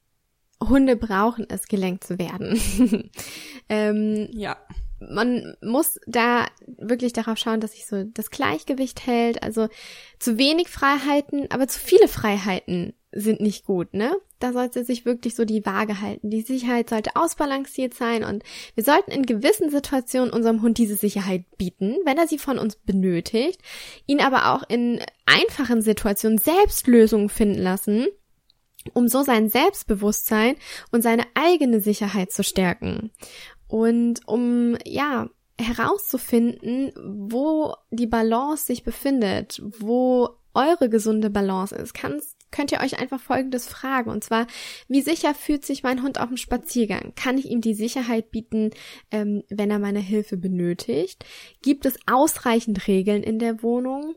Hunde 0.60 0.96
brauchen 0.96 1.46
es, 1.50 1.66
gelenkt 1.66 2.04
zu 2.04 2.18
werden. 2.18 3.10
ähm, 3.68 4.28
ja 4.32 4.56
man 5.10 5.56
muss 5.60 5.98
da 6.06 6.46
wirklich 6.66 7.12
darauf 7.12 7.38
schauen, 7.38 7.60
dass 7.60 7.72
sich 7.72 7.86
so 7.86 8.04
das 8.04 8.30
Gleichgewicht 8.30 9.06
hält. 9.06 9.42
Also 9.42 9.68
zu 10.18 10.38
wenig 10.38 10.68
Freiheiten, 10.68 11.50
aber 11.50 11.68
zu 11.68 11.78
viele 11.78 12.08
Freiheiten 12.08 12.94
sind 13.14 13.40
nicht 13.40 13.64
gut, 13.64 13.94
ne? 13.94 14.16
Da 14.40 14.52
sollte 14.52 14.84
sich 14.84 15.04
wirklich 15.04 15.34
so 15.34 15.44
die 15.44 15.64
Waage 15.64 16.00
halten. 16.00 16.30
Die 16.30 16.42
Sicherheit 16.42 16.90
sollte 16.90 17.16
ausbalanciert 17.16 17.94
sein 17.94 18.24
und 18.24 18.42
wir 18.74 18.84
sollten 18.84 19.10
in 19.10 19.24
gewissen 19.24 19.70
Situationen 19.70 20.32
unserem 20.32 20.62
Hund 20.62 20.78
diese 20.78 20.96
Sicherheit 20.96 21.44
bieten, 21.56 21.96
wenn 22.04 22.18
er 22.18 22.26
sie 22.26 22.38
von 22.38 22.58
uns 22.58 22.76
benötigt, 22.76 23.60
ihn 24.06 24.20
aber 24.20 24.52
auch 24.52 24.64
in 24.68 25.00
einfachen 25.26 25.80
Situationen 25.80 26.38
selbst 26.38 26.86
Lösungen 26.86 27.28
finden 27.28 27.62
lassen, 27.62 28.06
um 28.92 29.08
so 29.08 29.22
sein 29.22 29.48
Selbstbewusstsein 29.48 30.56
und 30.90 31.02
seine 31.02 31.24
eigene 31.34 31.80
Sicherheit 31.80 32.32
zu 32.32 32.42
stärken. 32.42 33.12
Und 33.68 34.26
um, 34.26 34.76
ja, 34.84 35.28
herauszufinden, 35.58 36.92
wo 36.96 37.74
die 37.90 38.08
Balance 38.08 38.66
sich 38.66 38.82
befindet, 38.82 39.62
wo 39.78 40.30
eure 40.52 40.88
gesunde 40.88 41.30
Balance 41.30 41.74
ist, 41.74 41.94
kannst 41.94 42.33
könnt 42.54 42.70
ihr 42.70 42.80
euch 42.80 43.00
einfach 43.00 43.20
Folgendes 43.20 43.66
fragen. 43.66 44.10
Und 44.10 44.22
zwar, 44.22 44.46
wie 44.86 45.02
sicher 45.02 45.34
fühlt 45.34 45.66
sich 45.66 45.82
mein 45.82 46.02
Hund 46.02 46.20
auf 46.20 46.28
dem 46.28 46.36
Spaziergang? 46.36 47.12
Kann 47.16 47.36
ich 47.36 47.50
ihm 47.50 47.60
die 47.60 47.74
Sicherheit 47.74 48.30
bieten, 48.30 48.70
ähm, 49.10 49.42
wenn 49.48 49.72
er 49.72 49.80
meine 49.80 49.98
Hilfe 49.98 50.36
benötigt? 50.36 51.24
Gibt 51.62 51.84
es 51.84 51.96
ausreichend 52.06 52.86
Regeln 52.86 53.24
in 53.24 53.40
der 53.40 53.62
Wohnung? 53.64 54.14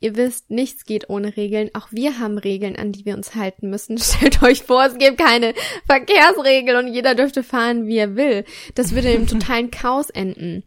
Ihr 0.00 0.16
wisst, 0.16 0.50
nichts 0.50 0.84
geht 0.84 1.08
ohne 1.08 1.38
Regeln. 1.38 1.70
Auch 1.72 1.88
wir 1.90 2.18
haben 2.18 2.36
Regeln, 2.36 2.76
an 2.76 2.92
die 2.92 3.06
wir 3.06 3.16
uns 3.16 3.34
halten 3.34 3.70
müssen. 3.70 3.96
Stellt 3.98 4.42
euch 4.42 4.64
vor, 4.64 4.84
es 4.84 4.98
gibt 4.98 5.16
keine 5.16 5.54
Verkehrsregeln 5.86 6.84
und 6.84 6.92
jeder 6.92 7.14
dürfte 7.14 7.42
fahren, 7.42 7.86
wie 7.86 7.96
er 7.96 8.16
will. 8.16 8.44
Das 8.74 8.94
würde 8.94 9.10
im 9.12 9.26
totalen 9.26 9.70
Chaos 9.70 10.10
enden. 10.10 10.62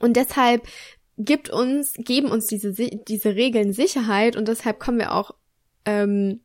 Und 0.00 0.16
deshalb 0.16 0.66
gibt 1.16 1.50
uns, 1.50 1.92
geben 1.96 2.32
uns 2.32 2.46
diese, 2.46 2.72
diese 2.72 3.36
Regeln 3.36 3.72
Sicherheit 3.72 4.36
und 4.36 4.48
deshalb 4.48 4.80
kommen 4.80 4.98
wir 4.98 5.12
auch 5.12 5.34
ähm, 5.84 6.40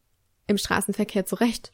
im 0.47 0.57
Straßenverkehr 0.57 1.25
zurecht, 1.25 1.71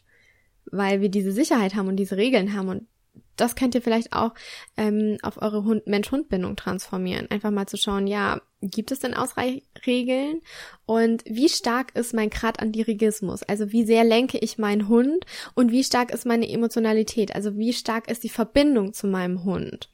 weil 0.65 1.01
wir 1.01 1.09
diese 1.09 1.31
Sicherheit 1.31 1.75
haben 1.75 1.87
und 1.87 1.97
diese 1.97 2.17
Regeln 2.17 2.53
haben 2.53 2.69
und 2.69 2.87
das 3.35 3.55
könnt 3.55 3.73
ihr 3.73 3.81
vielleicht 3.81 4.13
auch 4.13 4.33
ähm, 4.75 5.17
auf 5.21 5.41
eure 5.41 5.81
Mensch-Hund-Bindung 5.85 6.55
transformieren. 6.55 7.31
Einfach 7.31 7.51
mal 7.51 7.67
zu 7.67 7.77
schauen, 7.77 8.05
ja, 8.05 8.41
gibt 8.61 8.91
es 8.91 8.99
denn 8.99 9.13
Ausreichregeln? 9.13 10.41
Und 10.85 11.23
wie 11.25 11.47
stark 11.47 11.95
ist 11.95 12.13
mein 12.13 12.29
Grad 12.29 12.59
an 12.61 12.73
Dirigismus? 12.73 13.43
Also 13.43 13.71
wie 13.71 13.85
sehr 13.85 14.03
lenke 14.03 14.37
ich 14.39 14.57
meinen 14.57 14.89
Hund? 14.89 15.25
Und 15.55 15.71
wie 15.71 15.83
stark 15.83 16.11
ist 16.11 16.25
meine 16.25 16.49
Emotionalität? 16.49 17.33
Also 17.33 17.57
wie 17.57 17.73
stark 17.73 18.09
ist 18.09 18.23
die 18.23 18.29
Verbindung 18.29 18.93
zu 18.93 19.07
meinem 19.07 19.45
Hund? 19.45 19.89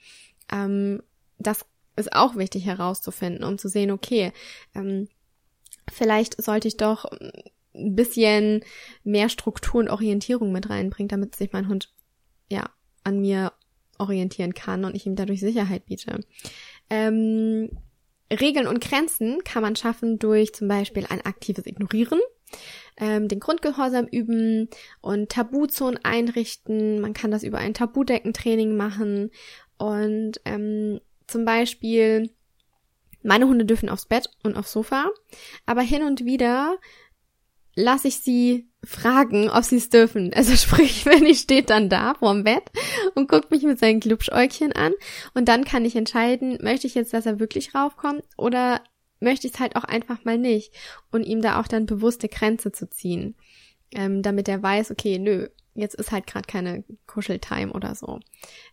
Ähm, 0.51 1.03
das 1.38 1.65
ist 1.96 2.13
auch 2.13 2.36
wichtig 2.36 2.65
herauszufinden, 2.65 3.44
um 3.44 3.58
zu 3.58 3.70
sehen, 3.70 3.91
okay, 3.91 4.32
ähm, 4.74 5.08
vielleicht 5.91 6.41
sollte 6.41 6.67
ich 6.67 6.77
doch 6.77 7.05
ein 7.77 7.96
bisschen 7.96 8.63
mehr 9.03 9.29
Struktur 9.29 9.79
und 9.82 9.89
Orientierung 9.89 10.51
mit 10.51 10.70
reinbringen, 10.70 11.10
damit 11.10 11.36
sich 11.36 11.51
mein 11.51 11.67
Hund 11.67 11.94
ja 12.50 12.70
an 13.03 13.20
mir 13.20 13.53
orientieren 13.98 14.53
kann 14.53 14.86
und 14.86 14.96
ich 14.96 15.05
ihm 15.05 15.15
dadurch 15.15 15.39
Sicherheit 15.39 15.86
biete. 15.86 16.20
Ähm, 16.89 17.70
Regeln 18.32 18.67
und 18.67 18.82
Grenzen 18.82 19.44
kann 19.44 19.62
man 19.62 19.75
schaffen 19.75 20.20
durch 20.20 20.53
zum 20.53 20.67
Beispiel 20.67 21.05
ein 21.08 21.22
aktives 21.22 21.65
Ignorieren, 21.65 22.20
ähm, 22.98 23.27
den 23.27 23.39
Grundgehorsam 23.39 24.08
üben 24.08 24.70
und 25.01 25.29
Tabuzonen 25.29 26.00
einrichten. 26.03 27.01
Man 27.01 27.13
kann 27.13 27.32
das 27.32 27.44
über 27.44 27.60
ein 27.60 27.74
Tabudeckentraining 27.74 28.75
machen 28.75 29.32
und 29.77 30.41
ähm, 30.46 31.00
zum 31.27 31.46
Beispiel 31.46 32.32
meine 33.24 33.48
Hunde 33.48 33.65
dürfen 33.65 33.89
aufs 33.89 34.05
Bett 34.05 34.29
und 34.44 34.55
aufs 34.55 34.72
Sofa, 34.72 35.10
aber 35.65 35.82
hin 35.82 36.03
und 36.03 36.25
wieder 36.25 36.77
lasse 37.75 38.08
ich 38.08 38.17
sie 38.17 38.70
fragen, 38.84 39.50
ob 39.50 39.63
sie 39.63 39.77
es 39.77 39.89
dürfen. 39.89 40.34
Also 40.34 40.55
sprich, 40.55 41.05
wenn 41.05 41.25
ich 41.25 41.39
steht 41.39 41.70
dann 41.70 41.89
da 41.89 42.15
vorm 42.15 42.44
Bett 42.44 42.63
und 43.15 43.29
guckt 43.29 43.51
mich 43.51 43.63
mit 43.63 43.79
seinen 43.79 44.00
Glubschäugchen 44.00 44.72
an 44.72 44.94
und 45.34 45.48
dann 45.48 45.65
kann 45.65 45.86
ich 45.86 45.96
entscheiden, 45.96 46.58
möchte 46.62 46.88
ich 46.88 46.96
jetzt, 46.96 47.13
dass 47.13 47.25
er 47.25 47.39
wirklich 47.39 47.75
raufkommt 47.75 48.24
oder 48.38 48.82
möchte 49.20 49.48
ich 49.48 49.53
es 49.53 49.60
halt 49.60 49.75
auch 49.75 49.84
einfach 49.84 50.24
mal 50.25 50.38
nicht 50.38 50.74
und 51.12 51.24
ihm 51.24 51.41
da 51.41 51.60
auch 51.60 51.67
dann 51.67 51.86
bewusste 51.86 52.29
Grenze 52.29 52.72
zu 52.72 52.89
ziehen, 52.89 53.36
ähm, 53.91 54.22
damit 54.22 54.48
er 54.48 54.62
weiß, 54.62 54.91
okay, 54.91 55.20
nö, 55.20 55.48
jetzt 55.74 55.96
ist 55.96 56.12
halt 56.12 56.27
gerade 56.27 56.48
keine 56.48 56.84
Kuscheltime 57.05 57.74
oder 57.74 57.96
so. 57.96 58.20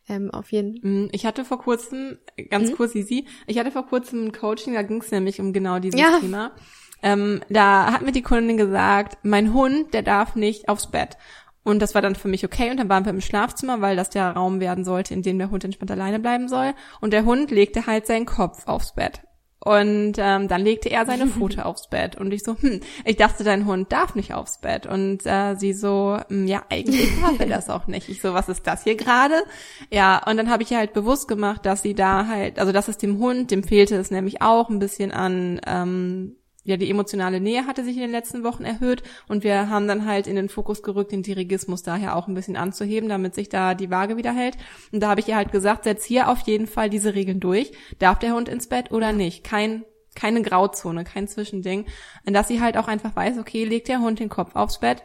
Ähm, 0.09 0.31
auf 0.31 0.53
jeden 0.53 1.07
mm, 1.07 1.09
Ich 1.13 1.27
hatte 1.27 1.45
vor 1.45 1.59
kurzem, 1.59 2.19
ganz 2.51 2.71
mhm. 2.71 2.77
kurz, 2.77 2.95
Easy, 2.95 3.27
ich 3.47 3.59
hatte 3.59 3.71
vor 3.71 3.87
kurzem 3.87 4.27
ein 4.27 4.33
Coaching, 4.33 4.75
da 4.75 4.83
ging 4.83 5.01
es 5.01 5.11
nämlich 5.11 5.41
um 5.41 5.53
genau 5.53 5.79
dieses 5.79 6.01
ja. 6.01 6.19
Thema. 6.21 6.55
Ähm, 7.03 7.41
da 7.49 7.93
hat 7.93 8.03
mir 8.03 8.13
die 8.13 8.23
Kundin 8.23 8.57
gesagt, 8.57 9.19
mein 9.23 9.53
Hund, 9.53 9.93
der 9.95 10.03
darf 10.03 10.37
nicht 10.37 10.69
aufs 10.69 10.91
Bett. 10.91 11.17
Und 11.65 11.81
das 11.81 11.95
war 11.95 12.03
dann 12.03 12.17
für 12.17 12.29
mich 12.29 12.45
okay. 12.45 12.71
Und 12.71 12.79
dann 12.79 12.89
waren 12.89 13.05
wir 13.05 13.13
im 13.13 13.21
Schlafzimmer, 13.21 13.81
weil 13.81 13.97
das 13.97 14.11
der 14.11 14.31
Raum 14.33 14.61
werden 14.61 14.85
sollte, 14.85 15.15
in 15.15 15.23
dem 15.23 15.39
der 15.39 15.51
Hund 15.51 15.65
entspannt 15.65 15.91
alleine 15.91 16.19
bleiben 16.19 16.49
soll. 16.49 16.75
Und 17.01 17.13
der 17.13 17.25
Hund 17.25 17.51
legte 17.51 17.87
halt 17.87 18.07
seinen 18.07 18.27
Kopf 18.27 18.67
aufs 18.67 18.95
Bett. 18.95 19.21
Und 19.65 20.15
ähm, 20.19 20.49
dann 20.49 20.63
legte 20.63 20.91
er 20.91 21.07
seine 21.07 21.27
Pfote 21.29 21.65
aufs 21.65 21.89
Bett. 21.89 22.17
Und 22.17 22.33
ich 22.33 22.43
so, 22.43 22.57
hm, 22.57 22.81
ich 23.05 23.17
dachte, 23.17 23.45
dein 23.45 23.67
Hund 23.67 23.93
darf 23.93 24.17
nicht 24.17 24.35
aufs 24.35 24.61
Bett. 24.61 24.87
Und 24.87 25.25
äh, 25.25 25.55
sie 25.55 25.73
so, 25.73 26.19
hm, 26.29 26.49
ja, 26.49 26.65
eigentlich 26.69 27.09
darf 27.21 27.39
er 27.39 27.47
das 27.47 27.71
auch 27.71 27.87
nicht. 27.87 28.09
Ich 28.09 28.21
so, 28.21 28.35
was 28.35 28.49
ist 28.49 28.67
das 28.67 28.83
hier 28.83 28.97
gerade? 28.97 29.41
Ja, 29.89 30.21
und 30.27 30.37
dann 30.37 30.51
habe 30.51 30.65
ich 30.65 30.73
ihr 30.73 30.79
halt 30.79 30.95
bewusst 30.95 31.29
gemacht, 31.29 31.65
dass 31.65 31.83
sie 31.83 31.95
da 31.95 32.27
halt, 32.27 32.59
also 32.59 32.73
dass 32.73 32.89
es 32.89 32.99
dem 32.99 33.19
Hund, 33.19 33.53
dem 33.53 33.63
fehlte 33.63 33.95
es 33.95 34.11
nämlich 34.11 34.43
auch 34.43 34.69
ein 34.69 34.81
bisschen 34.81 35.13
an 35.13 35.61
ähm, 35.65 36.37
ja, 36.65 36.77
die 36.77 36.91
emotionale 36.91 37.41
Nähe 37.41 37.67
hatte 37.67 37.85
sich 37.85 37.97
in 37.97 38.03
den 38.03 38.11
letzten 38.11 38.45
Wochen 38.45 38.65
erhöht 38.65 39.03
und 39.29 39.43
wir 39.43 39.69
haben 39.69 39.89
dann 39.89 40.07
halt 40.07 40.27
in 40.27 40.37
den 40.37 40.49
Fokus 40.49 40.83
gerückt, 40.83 41.13
den 41.13 41.23
Dirigismus 41.23 41.83
daher 41.83 42.17
auch 42.17 42.29
ein 42.29 42.35
bisschen 42.35 42.57
anzuheben, 42.57 43.09
damit 43.09 43.35
sich 43.35 43.49
da 43.49 43.75
die 43.75 43.91
Waage 43.91 44.17
wieder 44.17 44.33
hält. 44.33 44.57
Und 44.93 45.01
da 45.01 45.09
habe 45.09 45.21
ich 45.21 45.29
ihr 45.29 45.37
halt 45.37 45.53
gesagt, 45.53 45.85
setz 45.85 46.05
hier 46.05 46.29
auf 46.29 46.41
jeden 46.41 46.67
Fall 46.67 46.89
diese 46.89 47.15
Regeln 47.15 47.41
durch. 47.41 47.73
Darf 47.99 48.19
der 48.21 48.35
Hund 48.35 48.49
ins 48.49 48.69
Bett 48.69 48.93
oder 48.93 49.13
nicht? 49.13 49.45
Kein 49.45 49.85
keine 50.15 50.43
Grauzone, 50.43 51.05
kein 51.05 51.27
Zwischending. 51.27 51.87
Und 52.27 52.35
dass 52.35 52.49
sie 52.49 52.61
halt 52.61 52.77
auch 52.77 52.87
einfach 52.87 53.17
weiß, 53.17 53.39
okay, 53.39 53.65
legt 53.65 53.89
der 53.89 54.01
Hund 54.01 54.21
den 54.21 54.29
Kopf 54.29 54.55
aufs 54.55 54.81
Bett, 54.81 55.03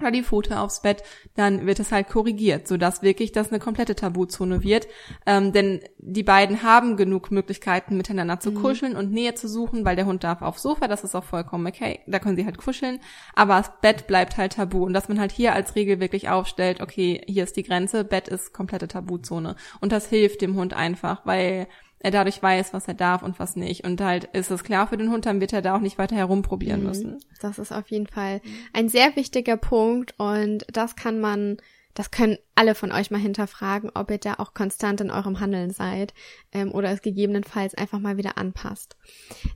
oder 0.00 0.10
die 0.10 0.22
Pfote 0.22 0.60
aufs 0.60 0.82
Bett, 0.82 1.02
dann 1.34 1.66
wird 1.66 1.80
es 1.80 1.92
halt 1.92 2.08
korrigiert, 2.08 2.68
sodass 2.68 3.02
wirklich 3.02 3.32
das 3.32 3.50
eine 3.50 3.58
komplette 3.58 3.94
Tabuzone 3.94 4.62
wird. 4.62 4.88
Ähm, 5.26 5.52
denn 5.52 5.80
die 5.98 6.22
beiden 6.22 6.62
haben 6.62 6.96
genug 6.96 7.30
Möglichkeiten, 7.30 7.96
miteinander 7.96 8.40
zu 8.40 8.52
mhm. 8.52 8.62
kuscheln 8.62 8.96
und 8.96 9.12
Nähe 9.12 9.34
zu 9.34 9.48
suchen, 9.48 9.84
weil 9.84 9.96
der 9.96 10.06
Hund 10.06 10.24
darf 10.24 10.42
aufs 10.42 10.62
Sofa, 10.62 10.88
das 10.88 11.04
ist 11.04 11.14
auch 11.14 11.24
vollkommen 11.24 11.66
okay, 11.66 12.00
da 12.06 12.18
können 12.18 12.36
sie 12.36 12.44
halt 12.44 12.58
kuscheln, 12.58 13.00
aber 13.34 13.56
das 13.56 13.72
Bett 13.80 14.06
bleibt 14.06 14.36
halt 14.36 14.54
tabu 14.54 14.84
und 14.84 14.92
dass 14.92 15.08
man 15.08 15.20
halt 15.20 15.32
hier 15.32 15.54
als 15.54 15.74
Regel 15.74 16.00
wirklich 16.00 16.28
aufstellt, 16.28 16.80
okay, 16.80 17.22
hier 17.26 17.44
ist 17.44 17.56
die 17.56 17.62
Grenze, 17.62 18.04
Bett 18.04 18.28
ist 18.28 18.52
komplette 18.52 18.88
Tabuzone 18.88 19.56
und 19.80 19.92
das 19.92 20.08
hilft 20.08 20.42
dem 20.42 20.56
Hund 20.56 20.74
einfach, 20.74 21.24
weil 21.24 21.66
er 22.00 22.10
dadurch 22.10 22.42
weiß, 22.42 22.72
was 22.72 22.88
er 22.88 22.94
darf 22.94 23.22
und 23.22 23.38
was 23.38 23.56
nicht. 23.56 23.84
Und 23.84 24.00
halt 24.00 24.24
ist 24.32 24.50
es 24.50 24.64
klar 24.64 24.88
für 24.88 24.96
den 24.96 25.10
Hund, 25.10 25.26
dann 25.26 25.40
wird 25.40 25.52
er 25.52 25.62
da 25.62 25.76
auch 25.76 25.80
nicht 25.80 25.98
weiter 25.98 26.16
herumprobieren 26.16 26.80
mhm. 26.80 26.86
müssen. 26.86 27.18
Das 27.40 27.58
ist 27.58 27.72
auf 27.72 27.90
jeden 27.90 28.06
Fall 28.06 28.40
ein 28.72 28.88
sehr 28.88 29.14
wichtiger 29.16 29.58
Punkt 29.58 30.14
und 30.18 30.66
das 30.72 30.96
kann 30.96 31.20
man, 31.20 31.58
das 31.92 32.10
können 32.10 32.38
alle 32.54 32.74
von 32.74 32.90
euch 32.90 33.10
mal 33.10 33.20
hinterfragen, 33.20 33.90
ob 33.94 34.10
ihr 34.10 34.18
da 34.18 34.34
auch 34.38 34.54
konstant 34.54 35.02
in 35.02 35.10
eurem 35.10 35.40
Handeln 35.40 35.70
seid 35.70 36.14
ähm, 36.52 36.72
oder 36.72 36.90
es 36.90 37.02
gegebenenfalls 37.02 37.74
einfach 37.74 37.98
mal 37.98 38.16
wieder 38.16 38.38
anpasst. 38.38 38.96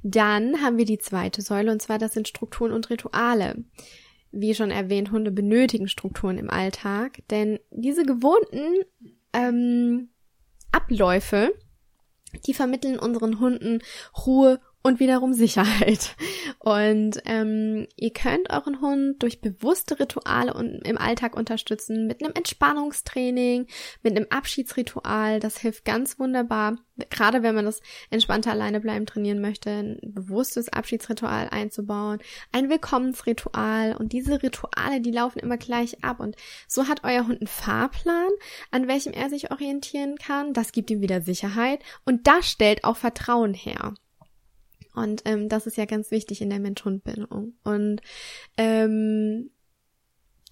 Dann 0.03 0.61
haben 0.63 0.77
wir 0.77 0.85
die 0.85 0.99
zweite 0.99 1.41
Säule 1.41 1.73
und 1.73 1.81
zwar 1.81 1.99
das 1.99 2.13
sind 2.13 2.29
Strukturen 2.29 2.73
und 2.73 2.91
Rituale. 2.91 3.65
Wie 4.33 4.55
schon 4.55 4.71
erwähnt, 4.71 5.13
Hunde 5.13 5.31
benötigen 5.31 5.89
Strukturen 5.89 6.39
im 6.39 6.51
Alltag, 6.51 7.23
denn 7.31 7.59
diese 7.71 8.05
gewohnten 8.05 8.83
ähm, 9.33 10.09
Abläufe, 10.73 11.55
die 12.47 12.55
vermitteln 12.55 12.99
unseren 12.99 13.41
Hunden 13.41 13.83
Ruhe 14.27 14.61
und 14.87 15.01
wiederum 15.01 15.33
Sicherheit. 15.33 16.15
Und 16.59 17.21
ähm, 17.25 17.89
ihr 17.97 18.13
könnt 18.13 18.51
euren 18.51 18.81
Hund 18.81 19.23
durch 19.23 19.41
bewusste 19.41 19.99
Rituale 19.99 20.53
und 20.53 20.87
im 20.87 20.99
Alltag 20.99 21.37
unterstützen, 21.37 22.07
mit 22.07 22.23
einem 22.23 22.35
Entspannungstraining, 22.35 23.67
mit 24.03 24.17
einem 24.17 24.27
Abschiedsritual. 24.29 25.41
Das 25.41 25.59
hilft 25.59 25.87
ganz 25.87 26.19
wunderbar, 26.19 26.77
gerade 27.11 27.43
wenn 27.43 27.55
man 27.55 27.65
das 27.65 27.81
entspannte 28.11 28.51
alleine 28.51 28.81
bleiben 28.81 29.07
trainieren 29.07 29.41
möchte, 29.41 29.71
ein 29.71 30.01
bewusstes 30.03 30.69
Abschiedsritual 30.69 31.49
einzubauen, 31.51 32.19
ein 32.53 32.69
Willkommensritual. 32.69 33.97
Und 33.97 34.13
diese 34.13 34.43
Rituale, 34.43 35.01
die 35.01 35.13
laufen 35.13 35.39
immer 35.39 35.57
gleich 35.57 36.05
ab. 36.05 36.21
Und 36.21 36.37
so 36.69 36.89
hat 36.89 37.05
euer 37.05 37.27
Hund 37.27 37.41
einen 37.41 37.47
Fahrplan, 37.47 38.31
an 38.71 38.87
welchem 38.87 39.15
er 39.15 39.31
sich 39.31 39.51
orientieren 39.51 40.17
kann. 40.17 40.53
Das 40.53 40.73
gibt 40.73 40.91
ihm 40.91 41.01
wieder 41.01 41.23
Sicherheit 41.23 41.81
und 42.05 42.27
das 42.27 42.47
stellt 42.47 42.85
auch 42.85 42.97
Vertrauen 42.97 43.55
her. 43.55 43.95
Und 44.95 45.23
ähm, 45.25 45.49
das 45.49 45.67
ist 45.67 45.77
ja 45.77 45.85
ganz 45.85 46.11
wichtig 46.11 46.41
in 46.41 46.51
der 46.51 46.61
Mensch-Hund-Bindung. 46.61 47.55
Und 47.65 48.01
ähm, 48.57 49.51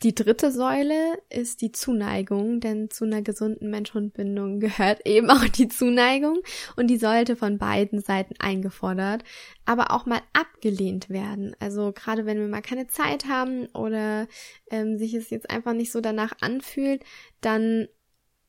die 0.02 0.16
dritte 0.16 0.50
Säule 0.50 1.22
ist 1.30 1.60
die 1.60 1.70
Zuneigung, 1.70 2.58
denn 2.58 2.90
zu 2.90 3.04
einer 3.04 3.22
gesunden 3.22 3.70
Mensch-Hund-Bindung 3.70 4.58
gehört 4.58 5.00
eben 5.06 5.30
auch 5.30 5.44
die 5.44 5.68
Zuneigung 5.68 6.38
und 6.74 6.88
die 6.88 6.96
sollte 6.96 7.36
von 7.36 7.58
beiden 7.58 8.00
Seiten 8.00 8.34
eingefordert, 8.40 9.22
aber 9.64 9.92
auch 9.92 10.04
mal 10.04 10.20
abgelehnt 10.32 11.08
werden. 11.08 11.54
Also 11.60 11.92
gerade 11.92 12.26
wenn 12.26 12.40
wir 12.40 12.48
mal 12.48 12.62
keine 12.62 12.88
Zeit 12.88 13.26
haben 13.26 13.66
oder 13.66 14.26
ähm, 14.70 14.98
sich 14.98 15.14
es 15.14 15.30
jetzt 15.30 15.50
einfach 15.50 15.72
nicht 15.72 15.92
so 15.92 16.00
danach 16.00 16.32
anfühlt, 16.40 17.04
dann 17.40 17.86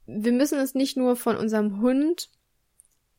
wir 0.05 0.31
müssen 0.31 0.59
es 0.59 0.73
nicht 0.73 0.97
nur 0.97 1.15
von 1.15 1.37
unserem 1.37 1.81
Hund 1.81 2.29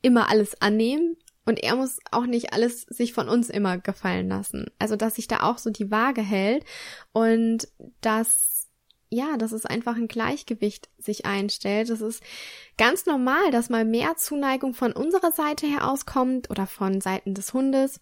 immer 0.02 0.28
alles 0.28 0.60
annehmen, 0.60 1.16
und 1.46 1.62
er 1.62 1.76
muss 1.76 1.98
auch 2.10 2.26
nicht 2.26 2.52
alles 2.52 2.82
sich 2.82 3.12
von 3.12 3.28
uns 3.28 3.50
immer 3.50 3.78
gefallen 3.78 4.28
lassen. 4.28 4.66
Also, 4.78 4.96
dass 4.96 5.16
sich 5.16 5.28
da 5.28 5.42
auch 5.42 5.58
so 5.58 5.70
die 5.70 5.90
Waage 5.90 6.22
hält 6.22 6.64
und 7.12 7.68
dass, 8.00 8.68
ja, 9.10 9.36
dass 9.36 9.52
es 9.52 9.66
einfach 9.66 9.96
ein 9.96 10.08
Gleichgewicht 10.08 10.88
sich 10.96 11.26
einstellt. 11.26 11.90
Das 11.90 12.00
ist 12.00 12.22
ganz 12.78 13.04
normal, 13.04 13.50
dass 13.50 13.68
mal 13.68 13.84
mehr 13.84 14.16
Zuneigung 14.16 14.72
von 14.72 14.92
unserer 14.92 15.32
Seite 15.32 15.66
her 15.66 15.90
auskommt 15.90 16.50
oder 16.50 16.66
von 16.66 17.00
Seiten 17.00 17.34
des 17.34 17.52
Hundes. 17.52 18.00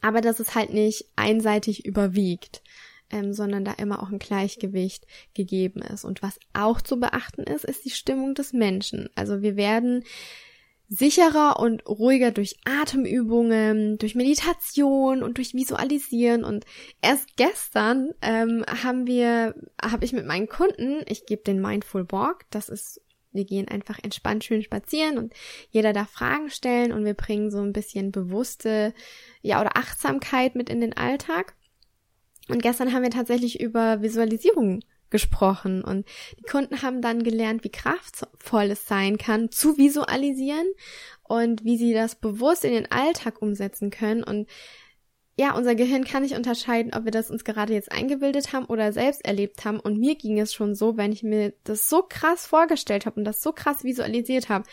Aber 0.00 0.20
dass 0.20 0.40
es 0.40 0.54
halt 0.54 0.72
nicht 0.72 1.06
einseitig 1.16 1.84
überwiegt. 1.84 2.62
Ähm, 3.10 3.32
sondern 3.32 3.64
da 3.64 3.72
immer 3.72 4.02
auch 4.02 4.10
ein 4.10 4.18
Gleichgewicht 4.18 5.06
gegeben 5.32 5.80
ist. 5.80 6.04
Und 6.04 6.22
was 6.22 6.38
auch 6.52 6.82
zu 6.82 7.00
beachten 7.00 7.42
ist, 7.42 7.64
ist 7.64 7.86
die 7.86 7.90
Stimmung 7.90 8.34
des 8.34 8.52
Menschen. 8.52 9.08
Also 9.14 9.40
wir 9.40 9.56
werden 9.56 10.04
sicherer 10.88 11.60
und 11.60 11.86
ruhiger 11.86 12.30
durch 12.30 12.56
Atemübungen, 12.64 13.98
durch 13.98 14.14
Meditation 14.14 15.22
und 15.22 15.36
durch 15.36 15.54
Visualisieren. 15.54 16.44
Und 16.44 16.64
erst 17.02 17.36
gestern 17.36 18.14
ähm, 18.22 18.64
haben 18.66 19.06
wir, 19.06 19.54
habe 19.82 20.04
ich 20.04 20.12
mit 20.12 20.26
meinen 20.26 20.48
Kunden, 20.48 21.02
ich 21.06 21.26
gebe 21.26 21.42
den 21.42 21.60
Mindful 21.60 22.06
Walk, 22.10 22.46
das 22.50 22.68
ist 22.68 23.02
wir 23.30 23.44
gehen 23.44 23.68
einfach 23.68 23.98
entspannt 24.02 24.42
schön 24.42 24.62
spazieren 24.62 25.18
und 25.18 25.34
jeder 25.70 25.92
darf 25.92 26.10
Fragen 26.10 26.48
stellen 26.48 26.92
und 26.92 27.04
wir 27.04 27.12
bringen 27.12 27.50
so 27.50 27.60
ein 27.60 27.74
bisschen 27.74 28.10
bewusste, 28.10 28.94
ja, 29.42 29.60
oder 29.60 29.76
Achtsamkeit 29.76 30.54
mit 30.54 30.70
in 30.70 30.80
den 30.80 30.96
Alltag. 30.96 31.54
Und 32.48 32.62
gestern 32.62 32.92
haben 32.92 33.02
wir 33.02 33.10
tatsächlich 33.10 33.60
über 33.60 34.00
Visualisierung 34.00 34.80
gesprochen 35.10 35.82
und 35.82 36.06
die 36.38 36.50
Kunden 36.50 36.82
haben 36.82 37.02
dann 37.02 37.22
gelernt, 37.22 37.64
wie 37.64 37.70
kraftvoll 37.70 38.70
es 38.70 38.86
sein 38.86 39.18
kann, 39.18 39.50
zu 39.50 39.78
visualisieren 39.78 40.66
und 41.22 41.64
wie 41.64 41.76
sie 41.76 41.92
das 41.92 42.14
bewusst 42.14 42.64
in 42.64 42.72
den 42.72 42.90
Alltag 42.90 43.42
umsetzen 43.42 43.90
können 43.90 44.22
und 44.22 44.48
ja, 45.40 45.54
unser 45.54 45.76
Gehirn 45.76 46.02
kann 46.02 46.24
nicht 46.24 46.34
unterscheiden, 46.34 46.92
ob 46.92 47.04
wir 47.04 47.12
das 47.12 47.30
uns 47.30 47.44
gerade 47.44 47.72
jetzt 47.72 47.92
eingebildet 47.92 48.52
haben 48.52 48.64
oder 48.64 48.92
selbst 48.92 49.24
erlebt 49.24 49.64
haben. 49.64 49.78
Und 49.78 49.96
mir 49.96 50.16
ging 50.16 50.40
es 50.40 50.52
schon 50.52 50.74
so, 50.74 50.96
wenn 50.96 51.12
ich 51.12 51.22
mir 51.22 51.52
das 51.62 51.88
so 51.88 52.02
krass 52.02 52.44
vorgestellt 52.44 53.06
habe 53.06 53.20
und 53.20 53.24
das 53.24 53.40
so 53.40 53.52
krass 53.52 53.84
visualisiert 53.84 54.48
habe, 54.48 54.64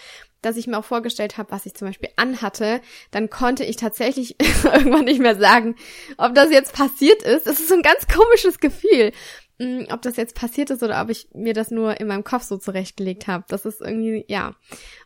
dass 0.42 0.58
ich 0.58 0.66
mir 0.66 0.80
auch 0.80 0.86
vorgestellt 0.86 1.38
habe, 1.38 1.52
was 1.52 1.68
ich 1.68 1.76
zum 1.76 1.88
Beispiel 1.88 2.10
anhatte, 2.16 2.82
dann 3.12 3.30
konnte 3.30 3.64
ich 3.64 3.76
tatsächlich 3.76 4.38
irgendwann 4.64 5.06
nicht 5.06 5.20
mehr 5.20 5.36
sagen, 5.36 5.76
ob 6.18 6.34
das 6.34 6.50
jetzt 6.50 6.74
passiert 6.74 7.22
ist. 7.22 7.46
Das 7.46 7.60
ist 7.60 7.70
so 7.70 7.76
ein 7.76 7.84
ganz 7.84 8.08
komisches 8.08 8.60
Gefühl. 8.60 9.12
Mm, 9.58 9.84
ob 9.90 10.02
das 10.02 10.18
jetzt 10.18 10.36
passiert 10.36 10.70
ist 10.70 10.84
oder 10.84 11.02
ob 11.02 11.10
ich 11.10 11.30
mir 11.34 11.54
das 11.54 11.72
nur 11.72 12.00
in 12.00 12.08
meinem 12.08 12.26
Kopf 12.26 12.44
so 12.44 12.58
zurechtgelegt 12.58 13.28
habe. 13.28 13.46
Das 13.48 13.66
ist 13.66 13.80
irgendwie, 13.80 14.26
ja. 14.28 14.56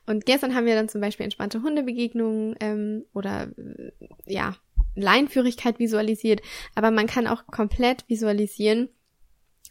Und 0.08 0.25
gestern 0.25 0.56
haben 0.56 0.65
wir 0.65 0.75
dann 0.75 0.89
zum 0.89 1.01
Beispiel 1.01 1.25
entspannte 1.25 1.62
Hundebegegnungen 1.62 2.56
ähm, 2.60 3.06
oder 3.13 3.51
äh, 3.58 3.91
ja, 4.25 4.56
Leinführigkeit 4.96 5.77
visualisiert, 5.77 6.41
aber 6.74 6.89
man 6.89 7.06
kann 7.06 7.27
auch 7.27 7.46
komplett 7.46 8.06
visualisieren, 8.08 8.89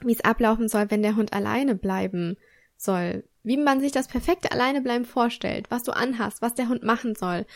wie 0.04 0.12
es 0.12 0.24
ablaufen 0.24 0.68
soll, 0.68 0.90
wenn 0.90 1.02
der 1.02 1.16
Hund 1.16 1.32
alleine 1.32 1.74
bleiben 1.74 2.36
soll. 2.76 3.24
Wie 3.42 3.56
man 3.56 3.80
sich 3.80 3.90
das 3.90 4.06
perfekte 4.06 4.52
Alleinebleiben 4.52 5.06
vorstellt, 5.06 5.70
was 5.70 5.82
du 5.82 5.90
anhast, 5.92 6.40
was 6.40 6.54
der 6.54 6.68
Hund 6.68 6.84
machen 6.84 7.16
soll. 7.16 7.46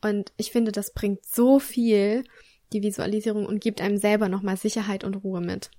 Und 0.00 0.32
ich 0.38 0.52
finde, 0.52 0.72
das 0.72 0.94
bringt 0.94 1.26
so 1.26 1.58
viel, 1.58 2.24
die 2.72 2.82
Visualisierung, 2.82 3.44
und 3.44 3.60
gibt 3.60 3.82
einem 3.82 3.98
selber 3.98 4.30
nochmal 4.30 4.56
Sicherheit 4.56 5.04
und 5.04 5.16
Ruhe 5.16 5.42
mit. 5.42 5.70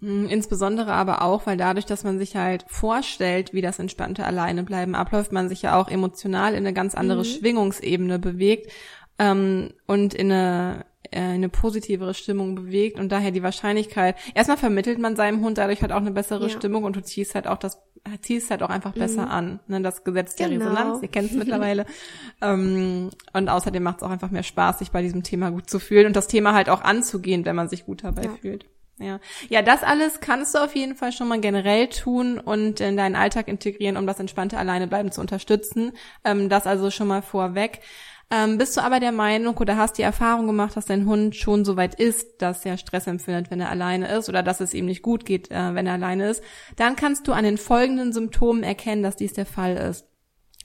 Hm, 0.00 0.28
insbesondere 0.28 0.92
aber 0.92 1.22
auch, 1.22 1.46
weil 1.46 1.58
dadurch, 1.58 1.84
dass 1.84 2.04
man 2.04 2.18
sich 2.18 2.34
halt 2.36 2.64
vorstellt, 2.68 3.52
wie 3.52 3.60
das 3.60 3.78
entspannte 3.78 4.24
Alleinebleiben 4.24 4.94
abläuft, 4.94 5.30
man 5.30 5.48
sich 5.48 5.62
ja 5.62 5.78
auch 5.78 5.88
emotional 5.88 6.52
in 6.52 6.60
eine 6.60 6.72
ganz 6.72 6.94
andere 6.94 7.20
mhm. 7.20 7.24
Schwingungsebene 7.24 8.18
bewegt 8.18 8.72
ähm, 9.18 9.74
und 9.86 10.14
in 10.14 10.32
eine, 10.32 10.86
äh, 11.10 11.20
eine 11.20 11.50
positivere 11.50 12.14
Stimmung 12.14 12.54
bewegt 12.54 12.98
und 12.98 13.12
daher 13.12 13.30
die 13.30 13.42
Wahrscheinlichkeit, 13.42 14.16
erstmal 14.34 14.56
vermittelt 14.56 14.98
man 14.98 15.16
seinem 15.16 15.44
Hund 15.44 15.58
dadurch 15.58 15.82
halt 15.82 15.92
auch 15.92 15.98
eine 15.98 16.12
bessere 16.12 16.44
ja. 16.44 16.48
Stimmung 16.48 16.84
und 16.84 16.96
du 16.96 17.02
ziehst 17.02 17.34
halt 17.34 17.46
auch 17.46 17.58
das, 17.58 17.78
ziehst 18.22 18.50
halt 18.50 18.62
auch 18.62 18.70
einfach 18.70 18.94
besser 18.94 19.26
mhm. 19.26 19.30
an. 19.30 19.60
Ne? 19.66 19.82
Das 19.82 20.02
Gesetz 20.02 20.34
der 20.36 20.48
genau. 20.48 20.64
Resonanz, 20.64 21.02
ihr 21.02 21.08
kennt 21.08 21.30
es 21.30 21.36
mittlerweile. 21.36 21.84
ähm, 22.40 23.10
und 23.34 23.48
außerdem 23.50 23.82
macht 23.82 23.98
es 23.98 24.02
auch 24.02 24.10
einfach 24.10 24.30
mehr 24.30 24.44
Spaß, 24.44 24.78
sich 24.78 24.92
bei 24.92 25.02
diesem 25.02 25.24
Thema 25.24 25.50
gut 25.50 25.68
zu 25.68 25.78
fühlen 25.78 26.06
und 26.06 26.16
das 26.16 26.26
Thema 26.26 26.54
halt 26.54 26.70
auch 26.70 26.80
anzugehen, 26.80 27.44
wenn 27.44 27.56
man 27.56 27.68
sich 27.68 27.84
gut 27.84 28.02
dabei 28.02 28.22
ja. 28.22 28.30
fühlt. 28.40 28.64
Ja. 29.00 29.18
ja, 29.48 29.62
das 29.62 29.82
alles 29.82 30.20
kannst 30.20 30.54
du 30.54 30.58
auf 30.58 30.74
jeden 30.74 30.94
Fall 30.94 31.10
schon 31.10 31.26
mal 31.26 31.40
generell 31.40 31.88
tun 31.88 32.38
und 32.38 32.80
in 32.80 32.98
deinen 32.98 33.16
Alltag 33.16 33.48
integrieren, 33.48 33.96
um 33.96 34.06
das 34.06 34.20
entspannte 34.20 34.58
Alleinebleiben 34.58 35.10
zu 35.10 35.22
unterstützen. 35.22 35.92
Ähm, 36.22 36.50
das 36.50 36.66
also 36.66 36.90
schon 36.90 37.08
mal 37.08 37.22
vorweg. 37.22 37.80
Ähm, 38.30 38.58
bist 38.58 38.76
du 38.76 38.82
aber 38.82 39.00
der 39.00 39.10
Meinung 39.10 39.56
oder 39.56 39.76
hast 39.76 39.96
die 39.98 40.02
Erfahrung 40.02 40.46
gemacht, 40.46 40.76
dass 40.76 40.84
dein 40.84 41.06
Hund 41.06 41.34
schon 41.34 41.64
so 41.64 41.76
weit 41.76 41.94
ist, 41.94 42.42
dass 42.42 42.64
er 42.64 42.76
Stress 42.76 43.06
empfindet, 43.06 43.50
wenn 43.50 43.60
er 43.60 43.70
alleine 43.70 44.06
ist 44.14 44.28
oder 44.28 44.42
dass 44.42 44.60
es 44.60 44.74
ihm 44.74 44.84
nicht 44.84 45.02
gut 45.02 45.24
geht, 45.24 45.50
äh, 45.50 45.74
wenn 45.74 45.86
er 45.86 45.94
alleine 45.94 46.28
ist, 46.28 46.42
dann 46.76 46.94
kannst 46.94 47.26
du 47.26 47.32
an 47.32 47.44
den 47.44 47.58
folgenden 47.58 48.12
Symptomen 48.12 48.62
erkennen, 48.62 49.02
dass 49.02 49.16
dies 49.16 49.32
der 49.32 49.46
Fall 49.46 49.76
ist. 49.76 50.06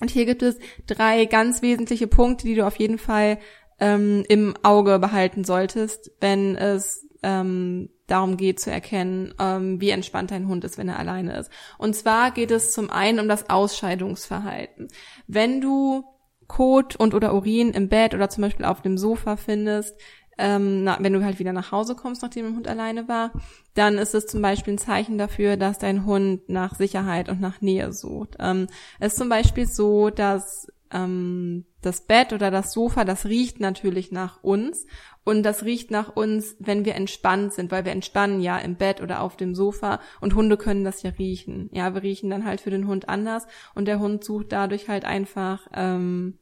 Und 0.01 0.11
hier 0.11 0.25
gibt 0.25 0.43
es 0.43 0.59
drei 0.87 1.25
ganz 1.25 1.61
wesentliche 1.61 2.07
Punkte, 2.07 2.45
die 2.45 2.55
du 2.55 2.67
auf 2.67 2.75
jeden 2.75 2.97
Fall 2.97 3.39
ähm, 3.79 4.25
im 4.27 4.55
Auge 4.61 4.99
behalten 4.99 5.43
solltest, 5.43 6.11
wenn 6.19 6.55
es 6.55 7.07
ähm, 7.23 7.89
darum 8.07 8.37
geht 8.37 8.59
zu 8.59 8.71
erkennen, 8.71 9.33
ähm, 9.39 9.81
wie 9.81 9.89
entspannt 9.89 10.31
dein 10.31 10.47
Hund 10.47 10.63
ist, 10.63 10.77
wenn 10.77 10.89
er 10.89 10.99
alleine 10.99 11.37
ist. 11.37 11.51
Und 11.77 11.95
zwar 11.95 12.31
geht 12.31 12.51
es 12.51 12.71
zum 12.71 12.89
einen 12.89 13.19
um 13.19 13.27
das 13.27 13.49
Ausscheidungsverhalten. 13.49 14.87
Wenn 15.27 15.61
du 15.61 16.03
Kot 16.47 16.95
und 16.95 17.13
oder 17.15 17.33
Urin 17.33 17.71
im 17.71 17.89
Bett 17.89 18.13
oder 18.13 18.29
zum 18.29 18.43
Beispiel 18.43 18.65
auf 18.65 18.81
dem 18.81 18.97
Sofa 18.97 19.35
findest, 19.35 19.95
ähm, 20.37 20.83
na, 20.83 20.97
wenn 20.99 21.13
du 21.13 21.23
halt 21.23 21.39
wieder 21.39 21.53
nach 21.53 21.71
Hause 21.71 21.95
kommst, 21.95 22.21
nachdem 22.21 22.45
der 22.45 22.55
Hund 22.55 22.67
alleine 22.67 23.07
war, 23.07 23.31
dann 23.73 23.97
ist 23.97 24.13
es 24.13 24.27
zum 24.27 24.41
Beispiel 24.41 24.73
ein 24.73 24.79
Zeichen 24.79 25.17
dafür, 25.17 25.57
dass 25.57 25.79
dein 25.79 26.05
Hund 26.05 26.49
nach 26.49 26.75
Sicherheit 26.75 27.29
und 27.29 27.39
nach 27.39 27.61
Nähe 27.61 27.93
sucht. 27.93 28.35
Ähm, 28.39 28.67
es 28.99 29.13
ist 29.13 29.19
zum 29.19 29.29
Beispiel 29.29 29.65
so, 29.65 30.09
dass 30.09 30.67
ähm, 30.91 31.65
das 31.81 32.05
Bett 32.05 32.33
oder 32.33 32.51
das 32.51 32.73
Sofa, 32.73 33.05
das 33.05 33.25
riecht 33.25 33.59
natürlich 33.59 34.11
nach 34.11 34.43
uns 34.43 34.85
und 35.25 35.43
das 35.43 35.65
riecht 35.65 35.89
nach 35.91 36.15
uns, 36.15 36.55
wenn 36.59 36.85
wir 36.85 36.95
entspannt 36.95 37.51
sind, 37.53 37.71
weil 37.71 37.83
wir 37.83 37.91
entspannen 37.91 38.41
ja 38.41 38.59
im 38.59 38.75
Bett 38.75 39.01
oder 39.01 39.21
auf 39.21 39.35
dem 39.35 39.55
Sofa 39.55 39.99
und 40.21 40.35
Hunde 40.35 40.55
können 40.55 40.85
das 40.85 41.01
ja 41.01 41.09
riechen. 41.09 41.69
Ja, 41.73 41.93
wir 41.95 42.03
riechen 42.03 42.29
dann 42.29 42.45
halt 42.45 42.61
für 42.61 42.69
den 42.69 42.87
Hund 42.87 43.09
anders 43.09 43.47
und 43.73 43.87
der 43.87 43.99
Hund 43.99 44.23
sucht 44.23 44.51
dadurch 44.51 44.87
halt 44.87 45.03
einfach 45.03 45.67
ähm, 45.73 46.37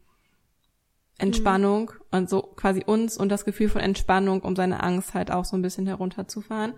Entspannung 1.18 1.92
mhm. 1.94 2.18
und 2.18 2.30
so 2.30 2.42
quasi 2.42 2.84
uns 2.86 3.18
und 3.18 3.30
das 3.30 3.46
Gefühl 3.46 3.70
von 3.70 3.82
Entspannung, 3.82 4.42
um 4.42 4.56
seine 4.56 4.84
Angst 4.84 5.14
halt 5.14 5.32
auch 5.32 5.46
so 5.46 5.56
ein 5.56 5.62
bisschen 5.62 5.88
herunterzufahren. 5.88 6.74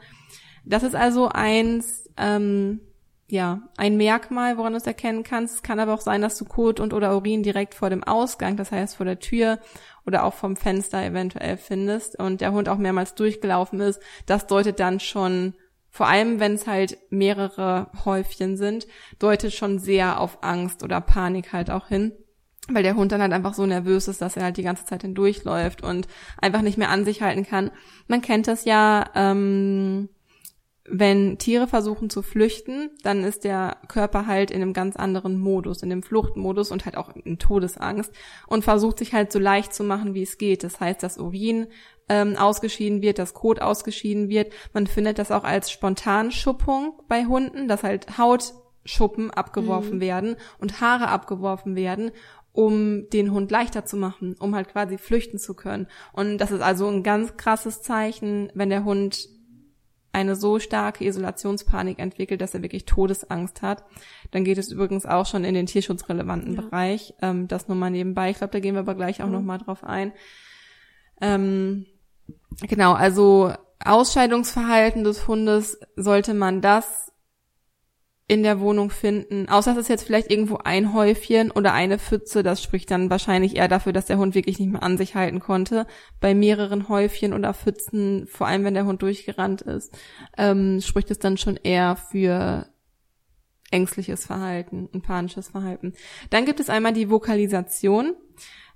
Das 0.63 0.83
ist 0.83 0.95
also 0.95 1.29
eins, 1.29 2.07
ähm, 2.17 2.81
ja, 3.27 3.63
ein 3.77 3.97
Merkmal, 3.97 4.57
woran 4.57 4.73
du 4.73 4.77
es 4.77 4.85
erkennen 4.85 5.23
kannst. 5.23 5.55
Es 5.55 5.63
kann 5.63 5.79
aber 5.79 5.95
auch 5.95 6.01
sein, 6.01 6.21
dass 6.21 6.37
du 6.37 6.45
Kot 6.45 6.79
und 6.79 6.93
oder 6.93 7.15
Urin 7.15 7.41
direkt 7.41 7.73
vor 7.73 7.89
dem 7.89 8.03
Ausgang, 8.03 8.55
das 8.57 8.71
heißt 8.71 8.97
vor 8.97 9.05
der 9.05 9.19
Tür 9.19 9.59
oder 10.05 10.23
auch 10.23 10.33
vom 10.33 10.55
Fenster 10.55 11.03
eventuell 11.03 11.57
findest 11.57 12.19
und 12.19 12.41
der 12.41 12.51
Hund 12.51 12.69
auch 12.69 12.77
mehrmals 12.77 13.15
durchgelaufen 13.15 13.79
ist. 13.79 14.01
Das 14.25 14.47
deutet 14.47 14.79
dann 14.79 14.99
schon, 14.99 15.53
vor 15.89 16.07
allem 16.07 16.39
wenn 16.39 16.53
es 16.53 16.67
halt 16.67 16.97
mehrere 17.09 17.89
Häufchen 18.05 18.57
sind, 18.57 18.87
deutet 19.19 19.53
schon 19.53 19.79
sehr 19.79 20.19
auf 20.19 20.39
Angst 20.43 20.83
oder 20.83 21.01
Panik 21.01 21.53
halt 21.53 21.71
auch 21.71 21.87
hin 21.87 22.13
weil 22.67 22.83
der 22.83 22.95
Hund 22.95 23.11
dann 23.11 23.21
halt 23.21 23.33
einfach 23.33 23.53
so 23.53 23.65
nervös 23.65 24.07
ist, 24.07 24.21
dass 24.21 24.37
er 24.37 24.43
halt 24.43 24.57
die 24.57 24.63
ganze 24.63 24.85
Zeit 24.85 25.03
hindurchläuft 25.03 25.83
und 25.83 26.07
einfach 26.41 26.61
nicht 26.61 26.77
mehr 26.77 26.89
an 26.89 27.05
sich 27.05 27.21
halten 27.21 27.45
kann. 27.45 27.71
Man 28.07 28.21
kennt 28.21 28.47
das 28.47 28.65
ja, 28.65 29.05
ähm, 29.13 30.09
wenn 30.87 31.39
Tiere 31.39 31.67
versuchen 31.67 32.09
zu 32.09 32.21
flüchten, 32.21 32.91
dann 33.01 33.23
ist 33.23 33.43
der 33.43 33.77
Körper 33.87 34.27
halt 34.27 34.51
in 34.51 34.61
einem 34.61 34.73
ganz 34.73 34.95
anderen 34.95 35.39
Modus, 35.39 35.81
in 35.81 35.89
dem 35.89 36.03
Fluchtmodus 36.03 36.71
und 36.71 36.85
halt 36.85 36.95
auch 36.95 37.15
in 37.15 37.39
Todesangst 37.39 38.11
und 38.47 38.63
versucht 38.63 38.99
sich 38.99 39.13
halt 39.13 39.31
so 39.31 39.39
leicht 39.39 39.73
zu 39.73 39.83
machen, 39.83 40.13
wie 40.13 40.21
es 40.21 40.37
geht. 40.37 40.63
Das 40.63 40.79
heißt, 40.79 41.01
dass 41.01 41.17
Urin 41.17 41.67
ähm, 42.07 42.35
ausgeschieden 42.35 43.01
wird, 43.01 43.17
dass 43.17 43.33
Kot 43.33 43.61
ausgeschieden 43.61 44.29
wird. 44.29 44.53
Man 44.73 44.85
findet 44.85 45.17
das 45.17 45.31
auch 45.31 45.43
als 45.43 45.71
Spontanschuppung 45.71 46.93
bei 47.07 47.25
Hunden, 47.25 47.67
dass 47.67 47.81
halt 47.81 48.19
Hautschuppen 48.19 49.31
abgeworfen 49.31 49.95
mhm. 49.95 50.01
werden 50.01 50.35
und 50.59 50.81
Haare 50.81 51.07
abgeworfen 51.07 51.75
werden 51.75 52.11
um 52.55 53.09
den 53.09 53.33
Hund 53.33 53.51
leichter 53.51 53.83
zu 53.83 53.97
machen, 53.97 54.35
um 54.39 54.55
halt 54.55 54.69
quasi 54.69 54.97
flüchten 54.97 55.37
zu 55.37 55.55
können. 55.55 55.87
Und 56.13 56.37
das 56.37 56.51
ist 56.51 56.61
also 56.61 56.87
ein 56.87 57.03
ganz 57.03 57.35
krasses 57.35 57.81
Zeichen, 57.81 58.49
wenn 58.53 58.69
der 58.69 58.85
Hund 58.85 59.27
eine 60.15 60.37
so 60.37 60.59
starke 60.59 61.03
Isolationspanik 61.05 61.99
entwickelt, 61.99 62.39
dass 62.39 62.53
er 62.53 62.61
wirklich 62.61 62.85
Todesangst 62.85 63.61
hat. 63.61 63.83
Dann 64.31 64.45
geht 64.45 64.57
es 64.57 64.71
übrigens 64.71 65.05
auch 65.05 65.25
schon 65.25 65.43
in 65.43 65.53
den 65.53 65.65
tierschutzrelevanten 65.65 66.55
ja. 66.55 66.61
Bereich. 66.61 67.13
Ähm, 67.21 67.49
das 67.49 67.67
nur 67.67 67.75
mal 67.75 67.91
nebenbei. 67.91 68.29
Ich 68.29 68.37
glaube, 68.37 68.53
da 68.53 68.61
gehen 68.61 68.75
wir 68.75 68.79
aber 68.79 68.95
gleich 68.95 69.21
auch 69.21 69.27
mhm. 69.27 69.33
noch 69.33 69.41
mal 69.41 69.57
drauf 69.57 69.83
ein. 69.83 70.13
Ähm, 71.19 71.85
genau, 72.61 72.93
also 72.93 73.51
Ausscheidungsverhalten 73.83 75.03
des 75.03 75.27
Hundes 75.27 75.79
sollte 75.97 76.33
man 76.33 76.61
das 76.61 77.11
in 78.27 78.41
der 78.41 78.59
Wohnung 78.59 78.89
finden. 78.89 79.47
Außer 79.49 79.73
es 79.73 79.77
ist 79.77 79.87
jetzt 79.87 80.03
vielleicht 80.03 80.31
irgendwo 80.31 80.57
ein 80.57 80.93
Häufchen 80.93 81.51
oder 81.51 81.73
eine 81.73 81.99
Pfütze. 81.99 82.41
Das 82.41 82.61
spricht 82.61 82.89
dann 82.89 83.11
wahrscheinlich 83.11 83.55
eher 83.55 83.67
dafür, 83.67 83.93
dass 83.93 84.07
der 84.07 84.17
Hund 84.17 84.33
wirklich 84.33 84.57
nicht 84.57 84.71
mehr 84.71 84.81
an 84.81 84.97
sich 84.97 85.13
halten 85.13 85.39
konnte. 85.39 85.85
Bei 86.19 86.33
mehreren 86.33 86.89
Häufchen 86.89 87.33
oder 87.33 87.53
Pfützen, 87.53 88.25
vor 88.25 88.47
allem 88.47 88.63
wenn 88.63 88.73
der 88.73 88.85
Hund 88.85 89.03
durchgerannt 89.03 89.61
ist, 89.61 89.95
ähm, 90.37 90.81
spricht 90.81 91.11
es 91.11 91.19
dann 91.19 91.37
schon 91.37 91.57
eher 91.57 91.95
für 91.95 92.67
ängstliches 93.69 94.25
Verhalten 94.25 94.87
und 94.87 95.03
panisches 95.03 95.49
Verhalten. 95.49 95.93
Dann 96.31 96.45
gibt 96.45 96.59
es 96.59 96.69
einmal 96.69 96.93
die 96.93 97.09
Vokalisation. 97.09 98.15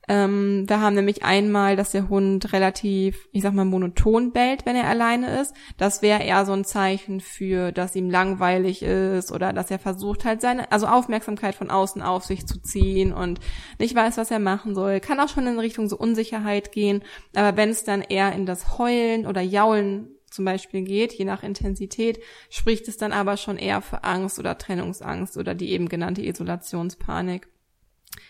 Ähm, 0.10 0.68
wir 0.68 0.82
haben 0.82 0.96
nämlich 0.96 1.24
einmal, 1.24 1.76
dass 1.76 1.92
der 1.92 2.10
Hund 2.10 2.52
relativ, 2.52 3.30
ich 3.32 3.44
sag 3.44 3.54
mal, 3.54 3.64
monoton 3.64 4.32
bellt, 4.34 4.66
wenn 4.66 4.76
er 4.76 4.88
alleine 4.88 5.40
ist. 5.40 5.54
Das 5.78 6.02
wäre 6.02 6.24
eher 6.24 6.48
so 6.48 6.54
ein 6.54 6.66
Zeichen 6.66 7.20
für, 7.20 7.72
dass 7.72 7.96
ihm 7.96 8.10
langweilig 8.10 8.82
ist 8.82 9.32
oder 9.32 9.54
dass 9.54 9.70
er 9.70 9.78
versucht 9.78 10.26
halt 10.26 10.42
seine, 10.42 10.72
also 10.72 10.88
Aufmerksamkeit 10.88 11.54
von 11.54 11.70
außen 11.70 12.02
auf 12.02 12.26
sich 12.26 12.48
zu 12.48 12.60
ziehen 12.60 13.14
und 13.14 13.40
nicht 13.78 13.94
weiß, 13.94 14.18
was 14.18 14.32
er 14.32 14.40
machen 14.40 14.74
soll. 14.74 15.00
Kann 15.00 15.20
auch 15.20 15.30
schon 15.30 15.46
in 15.46 15.60
Richtung 15.60 15.88
so 15.88 15.96
Unsicherheit 15.96 16.72
gehen. 16.72 17.04
Aber 17.36 17.56
wenn 17.56 17.70
es 17.70 17.84
dann 17.84 18.02
eher 18.02 18.34
in 18.34 18.48
das 18.48 18.80
Heulen 18.80 19.28
oder 19.28 19.42
Jaulen 19.42 20.08
zum 20.32 20.44
Beispiel 20.44 20.82
geht, 20.82 21.14
je 21.14 21.26
nach 21.26 21.44
Intensität, 21.44 22.20
spricht 22.50 22.88
es 22.88 22.98
dann 22.98 23.14
aber 23.14 23.38
schon 23.38 23.58
eher 23.58 23.84
für 23.84 24.04
Angst 24.04 24.40
oder 24.40 24.58
Trennungsangst 24.58 25.38
oder 25.38 25.54
die 25.54 25.70
eben 25.70 25.88
genannte 25.88 26.26
Isolationspanik. 26.26 27.48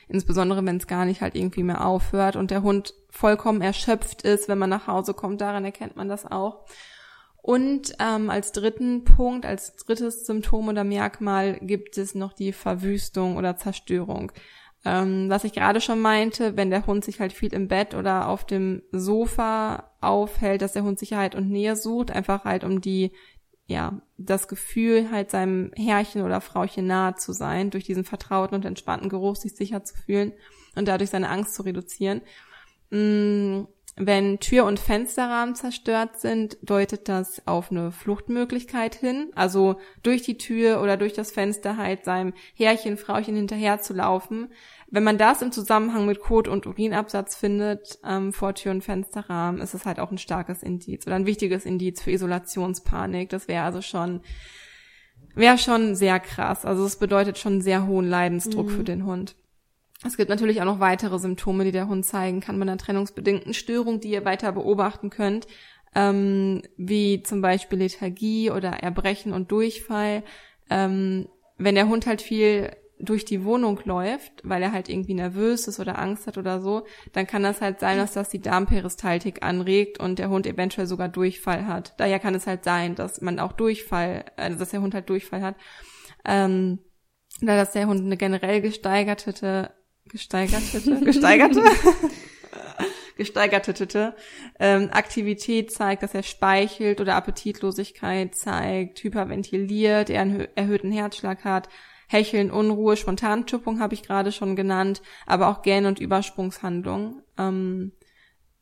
Insbesondere 0.10 0.66
wenn 0.66 0.78
es 0.78 0.88
gar 0.88 1.06
nicht 1.06 1.22
halt 1.22 1.36
irgendwie 1.36 1.64
mehr 1.64 1.86
aufhört 1.86 2.36
und 2.36 2.52
der 2.52 2.64
Hund 2.64 2.94
vollkommen 3.12 3.62
erschöpft 3.62 4.24
ist, 4.24 4.50
wenn 4.50 4.58
man 4.58 4.70
nach 4.70 4.88
Hause 4.88 5.14
kommt. 5.14 5.40
Daran 5.40 5.64
erkennt 5.64 5.96
man 5.96 6.10
das 6.10 6.26
auch. 6.26 6.66
Und 7.42 7.94
ähm, 8.00 8.30
als 8.30 8.52
dritten 8.52 9.06
Punkt, 9.06 9.46
als 9.46 9.76
drittes 9.76 10.26
Symptom 10.26 10.68
oder 10.68 10.84
Merkmal 10.84 11.60
gibt 11.62 11.98
es 11.98 12.16
noch 12.16 12.34
die 12.34 12.52
Verwüstung 12.52 13.38
oder 13.38 13.56
Zerstörung. 13.56 14.32
Ähm, 14.84 15.30
was 15.30 15.44
ich 15.44 15.54
gerade 15.54 15.80
schon 15.80 16.02
meinte, 16.02 16.58
wenn 16.58 16.70
der 16.70 16.86
Hund 16.88 17.06
sich 17.06 17.20
halt 17.20 17.34
viel 17.34 17.54
im 17.54 17.68
Bett 17.68 17.94
oder 17.94 18.28
auf 18.28 18.46
dem 18.46 18.82
Sofa 18.92 19.92
aufhält, 20.02 20.62
dass 20.62 20.74
der 20.74 20.84
Hund 20.84 21.00
Sicherheit 21.00 21.36
und 21.36 21.50
Nähe 21.50 21.76
sucht, 21.76 22.12
einfach 22.12 22.46
halt 22.46 22.64
um 22.64 22.82
die, 22.82 23.12
ja, 23.70 24.02
das 24.18 24.48
Gefühl 24.48 25.12
halt 25.12 25.30
seinem 25.30 25.72
Herrchen 25.76 26.24
oder 26.24 26.42
Frauchen 26.42 26.88
nahe 26.88 27.16
zu 27.16 27.34
sein, 27.34 27.70
durch 27.70 27.84
diesen 27.84 28.04
vertrauten 28.04 28.56
und 28.56 28.66
entspannten 28.66 29.10
Geruch 29.10 29.36
sich 29.36 29.56
sicher 29.56 29.84
zu 29.84 29.96
fühlen 29.96 30.34
und 30.76 30.88
dadurch 30.88 31.12
seine 31.12 31.30
Angst 31.30 31.54
zu 31.54 31.62
reduzieren. 31.62 32.22
Mm, 32.90 33.66
wenn 33.96 34.40
Tür- 34.40 34.66
und 34.66 34.80
Fensterrahmen 34.80 35.54
zerstört 35.54 36.20
sind, 36.20 36.58
deutet 36.64 37.10
das 37.10 37.46
auf 37.46 37.70
eine 37.70 37.92
Fluchtmöglichkeit 37.92 38.96
hin. 38.96 39.30
Also 39.36 39.80
durch 40.02 40.24
die 40.24 40.38
Tür 40.38 40.82
oder 40.82 40.98
durch 40.98 41.14
das 41.14 41.32
Fenster 41.32 41.78
halt 41.78 42.06
seinem 42.06 42.34
Herrchen, 42.56 42.98
Frauchen 42.98 43.36
hinterher 43.36 43.82
zu 43.82 43.94
laufen. 43.94 44.52
Wenn 44.92 45.04
man 45.04 45.20
das 45.20 45.42
im 45.42 45.52
Zusammenhang 45.52 46.06
mit 46.08 46.20
Kot- 46.20 46.48
und 46.48 46.66
Urinabsatz 46.66 47.36
findet 47.36 48.00
ähm, 48.04 48.34
vor 48.34 48.56
Tür- 48.56 48.72
und 48.72 48.84
Fensterrahmen, 48.84 49.62
ist 49.62 49.76
es 49.76 49.86
halt 49.86 50.00
auch 50.00 50.10
ein 50.10 50.18
starkes 50.18 50.64
Indiz 50.64 51.06
oder 51.06 51.16
ein 51.16 51.28
wichtiges 51.28 51.66
Indiz 51.66 52.02
für 52.02 52.12
Isolationspanik. 52.12 53.30
Das 53.30 53.48
wäre 53.48 53.64
also 53.64 53.82
schon 53.82 54.22
wäre 55.36 55.58
schon 55.58 55.96
sehr 55.96 56.20
krass. 56.20 56.66
Also 56.66 56.86
es 56.86 56.98
bedeutet 56.98 57.38
schon 57.38 57.62
sehr 57.62 57.86
hohen 57.86 58.10
Leidensdruck 58.10 58.68
mhm. 58.68 58.72
für 58.72 58.84
den 58.84 59.06
Hund. 59.06 59.36
Es 60.06 60.18
gibt 60.18 60.30
natürlich 60.30 60.62
auch 60.62 60.66
noch 60.66 60.80
weitere 60.80 61.20
Symptome, 61.20 61.66
die 61.66 61.72
der 61.72 61.88
Hund 61.88 62.06
zeigen 62.06 62.40
kann 62.40 62.58
bei 62.58 62.64
einer 62.64 62.78
trennungsbedingten 62.78 63.54
Störung, 63.54 64.00
die 64.00 64.12
ihr 64.12 64.26
weiter 64.26 64.52
beobachten 64.54 65.10
könnt, 65.10 65.46
ähm, 65.94 66.62
wie 66.78 67.22
zum 67.24 67.42
Beispiel 67.42 67.80
Lethargie 67.80 68.50
oder 68.50 68.72
Erbrechen 68.72 69.34
und 69.34 69.52
Durchfall. 69.52 70.24
Ähm, 70.70 71.28
wenn 71.58 71.76
der 71.76 71.90
Hund 71.90 72.08
halt 72.08 72.22
viel 72.22 72.72
durch 73.00 73.24
die 73.24 73.46
Wohnung 73.46 73.80
läuft, 73.86 74.32
weil 74.44 74.62
er 74.62 74.74
halt 74.74 74.90
irgendwie 74.90 75.14
nervös 75.14 75.68
ist 75.68 75.80
oder 75.80 75.98
Angst 75.98 76.28
hat 76.28 76.38
oder 76.38 76.60
so, 76.60 76.86
dann 77.14 77.26
kann 77.26 77.44
das 77.44 77.62
halt 77.62 77.80
sein, 77.80 77.98
dass 77.98 78.14
das 78.14 78.30
die 78.30 78.42
Darmperistaltik 78.42 79.42
anregt 79.42 80.00
und 80.00 80.20
der 80.20 80.30
Hund 80.30 80.46
eventuell 80.46 80.86
sogar 80.86 81.08
Durchfall 81.08 81.66
hat. 81.66 81.94
Daher 81.98 82.20
kann 82.20 82.36
es 82.36 82.46
halt 82.46 82.66
sein, 82.66 82.96
dass 82.96 83.22
man 83.22 83.40
auch 83.40 83.54
Durchfall, 83.54 84.26
also 84.36 84.60
dass 84.60 84.72
der 84.72 84.82
Hund 84.82 84.94
halt 84.94 85.10
Durchfall 85.10 85.42
hat. 85.42 85.56
Ähm, 86.26 86.80
da 87.42 87.56
dass 87.56 87.72
der 87.72 87.88
Hund 87.88 88.02
eine 88.02 88.18
generell 88.18 88.60
gesteigerte 88.60 89.72
gesteigerte, 90.10 90.82
gesteigerte, 91.06 91.64
gesteigerte 93.18 94.16
ähm, 94.60 94.90
Aktivität 94.92 95.72
zeigt, 95.72 96.04
dass 96.04 96.14
er 96.14 96.24
speichelt 96.24 97.00
oder 97.00 97.16
Appetitlosigkeit 97.16 98.36
zeigt, 98.36 99.04
hyperventiliert, 99.04 100.10
er 100.10 100.22
einen 100.22 100.48
erhöhten 100.56 100.92
Herzschlag 100.92 101.46
hat, 101.46 101.70
Hecheln, 102.12 102.50
Unruhe, 102.50 102.98
Spontantypung 102.98 103.80
habe 103.80 103.94
ich 103.94 104.02
gerade 104.02 104.32
schon 104.32 104.56
genannt, 104.56 105.04
aber 105.28 105.48
auch 105.48 105.62
Gähn- 105.62 105.86
und 105.86 106.00
Übersprungshandlung. 106.00 107.22
Ähm, 107.38 107.92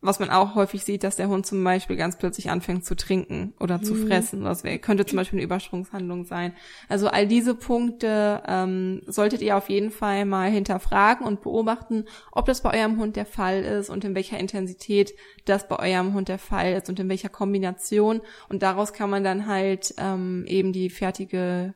was 0.01 0.19
man 0.19 0.29
auch 0.29 0.53
häufig 0.53 0.83
sieht, 0.83 1.03
dass 1.03 1.15
der 1.15 1.29
Hund 1.29 1.45
zum 1.45 1.63
Beispiel 1.63 1.95
ganz 1.95 2.17
plötzlich 2.17 2.49
anfängt 2.51 2.85
zu 2.85 2.95
trinken 2.95 3.53
oder 3.59 3.81
zu 3.81 3.95
mhm. 3.95 4.07
fressen. 4.07 4.43
Das 4.43 4.63
wär, 4.63 4.77
könnte 4.77 5.05
zum 5.05 5.15
Beispiel 5.15 5.39
eine 5.39 5.45
Übersprungshandlung 5.45 6.25
sein. 6.25 6.53
Also 6.87 7.07
all 7.07 7.25
diese 7.25 7.55
Punkte 7.55 8.43
ähm, 8.47 9.01
solltet 9.07 9.41
ihr 9.41 9.57
auf 9.57 9.69
jeden 9.69 9.89
Fall 9.89 10.25
mal 10.25 10.51
hinterfragen 10.51 11.25
und 11.25 11.41
beobachten, 11.41 12.05
ob 12.31 12.45
das 12.45 12.61
bei 12.61 12.77
eurem 12.77 12.99
Hund 12.99 13.15
der 13.15 13.25
Fall 13.25 13.63
ist 13.63 13.89
und 13.89 14.03
in 14.03 14.13
welcher 14.13 14.37
Intensität 14.37 15.13
das 15.45 15.67
bei 15.67 15.79
eurem 15.79 16.13
Hund 16.13 16.27
der 16.27 16.39
Fall 16.39 16.73
ist 16.73 16.89
und 16.89 16.99
in 16.99 17.09
welcher 17.09 17.29
Kombination. 17.29 18.21
Und 18.49 18.61
daraus 18.61 18.91
kann 18.91 19.09
man 19.09 19.23
dann 19.23 19.47
halt 19.47 19.95
ähm, 19.97 20.43
eben 20.47 20.73
die 20.73 20.89
fertige 20.89 21.73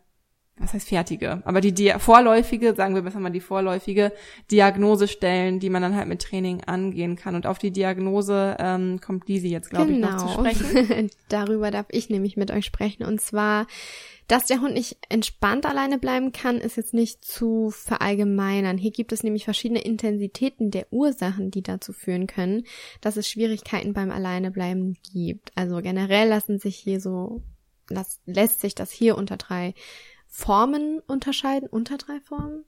was 0.61 0.73
heißt 0.73 0.87
fertige, 0.87 1.41
aber 1.45 1.61
die, 1.61 1.73
die 1.73 1.93
vorläufige, 1.97 2.75
sagen 2.75 2.95
wir 2.95 3.01
besser 3.01 3.19
mal 3.19 3.29
die 3.29 3.39
vorläufige 3.39 4.11
Diagnose 4.51 5.07
stellen, 5.07 5.59
die 5.59 5.69
man 5.69 5.81
dann 5.81 5.95
halt 5.95 6.07
mit 6.07 6.21
Training 6.21 6.63
angehen 6.65 7.15
kann. 7.15 7.35
Und 7.35 7.47
auf 7.47 7.57
die 7.57 7.71
Diagnose 7.71 8.57
ähm, 8.59 8.99
kommt 9.01 9.27
diese 9.27 9.47
jetzt, 9.47 9.69
glaube 9.69 9.91
genau. 9.91 10.07
ich, 10.07 10.13
noch 10.13 10.33
zu 10.33 10.37
genau. 10.37 10.49
sprechen. 10.49 11.09
Darüber 11.29 11.71
darf 11.71 11.87
ich 11.89 12.09
nämlich 12.09 12.37
mit 12.37 12.51
euch 12.51 12.65
sprechen. 12.65 13.03
Und 13.03 13.21
zwar, 13.21 13.67
dass 14.27 14.45
der 14.45 14.61
Hund 14.61 14.73
nicht 14.73 14.97
entspannt 15.09 15.65
alleine 15.65 15.97
bleiben 15.97 16.31
kann, 16.31 16.57
ist 16.57 16.77
jetzt 16.77 16.93
nicht 16.93 17.25
zu 17.25 17.71
verallgemeinern. 17.71 18.77
Hier 18.77 18.91
gibt 18.91 19.11
es 19.11 19.23
nämlich 19.23 19.45
verschiedene 19.45 19.81
Intensitäten 19.81 20.71
der 20.71 20.91
Ursachen, 20.91 21.51
die 21.51 21.63
dazu 21.63 21.91
führen 21.91 22.27
können, 22.27 22.63
dass 23.01 23.17
es 23.17 23.29
Schwierigkeiten 23.29 23.93
beim 23.93 24.11
Alleinebleiben 24.11 24.97
gibt. 25.11 25.51
Also 25.55 25.81
generell 25.81 26.29
lassen 26.29 26.59
sich 26.59 26.77
hier 26.77 27.01
so, 27.01 27.41
lässt 28.25 28.61
sich 28.61 28.75
das 28.75 28.91
hier 28.91 29.17
unter 29.17 29.37
drei 29.37 29.73
Formen 30.31 31.01
unterscheiden. 31.05 31.67
Unter 31.69 31.97
drei 31.97 32.19
Formen? 32.21 32.65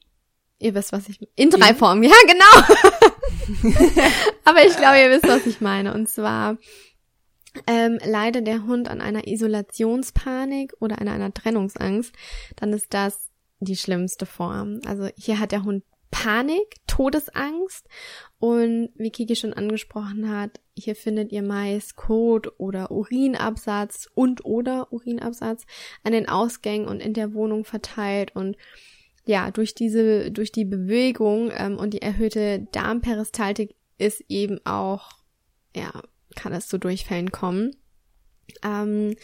Ihr 0.60 0.76
wisst, 0.76 0.92
was 0.92 1.10
ich 1.10 1.20
in 1.36 1.50
drei 1.50 1.74
Formen. 1.74 2.04
Ja, 2.04 2.14
genau. 2.28 4.02
Aber 4.46 4.66
ich 4.66 4.78
glaube, 4.78 5.00
ihr 5.00 5.10
wisst, 5.10 5.28
was 5.28 5.48
ich 5.48 5.62
meine. 5.62 5.94
Und 5.94 6.08
zwar 6.10 6.58
ähm, 7.68 8.00
leidet 8.06 8.48
der 8.48 8.64
Hund 8.64 8.88
an 8.90 9.02
einer 9.02 9.28
Isolationspanik 9.28 10.74
oder 10.80 11.00
an 11.00 11.08
einer 11.08 11.34
Trennungsangst, 11.34 12.14
dann 12.56 12.74
ist 12.74 12.94
das 12.94 13.30
die 13.60 13.78
schlimmste 13.78 14.26
Form. 14.26 14.82
Also 14.86 15.10
hier 15.16 15.40
hat 15.40 15.52
der 15.52 15.64
Hund 15.64 15.84
Panik, 16.14 16.76
Todesangst 16.86 17.88
und 18.40 18.90
wie 18.96 19.10
Kiki 19.10 19.36
schon 19.36 19.54
angesprochen 19.54 20.30
hat, 20.30 20.62
hier 20.76 20.96
findet 20.96 21.32
ihr 21.32 21.42
meist 21.42 21.96
Kot 21.96 22.60
oder 22.60 22.92
Urinabsatz 22.92 24.08
und 24.14 24.46
oder 24.46 24.94
Urinabsatz 24.94 25.66
an 26.04 26.14
den 26.14 26.30
Ausgängen 26.30 26.88
und 26.88 27.00
in 27.00 27.14
der 27.14 27.34
Wohnung 27.34 27.66
verteilt 27.66 28.36
und 28.36 28.58
ja, 29.26 29.52
durch 29.52 29.74
diese, 29.74 30.32
durch 30.32 30.52
die 30.52 30.66
Bewegung 30.66 31.52
ähm, 31.56 31.78
und 31.78 31.94
die 31.94 32.02
erhöhte 32.02 32.68
Darmperistaltik 32.72 33.76
ist 33.98 34.24
eben 34.30 34.60
auch, 34.66 35.10
ja, 35.76 35.92
kann 36.36 36.54
es 36.54 36.68
zu 36.68 36.78
Durchfällen 36.78 37.32
kommen. 37.32 37.76
Ähm, 38.64 39.16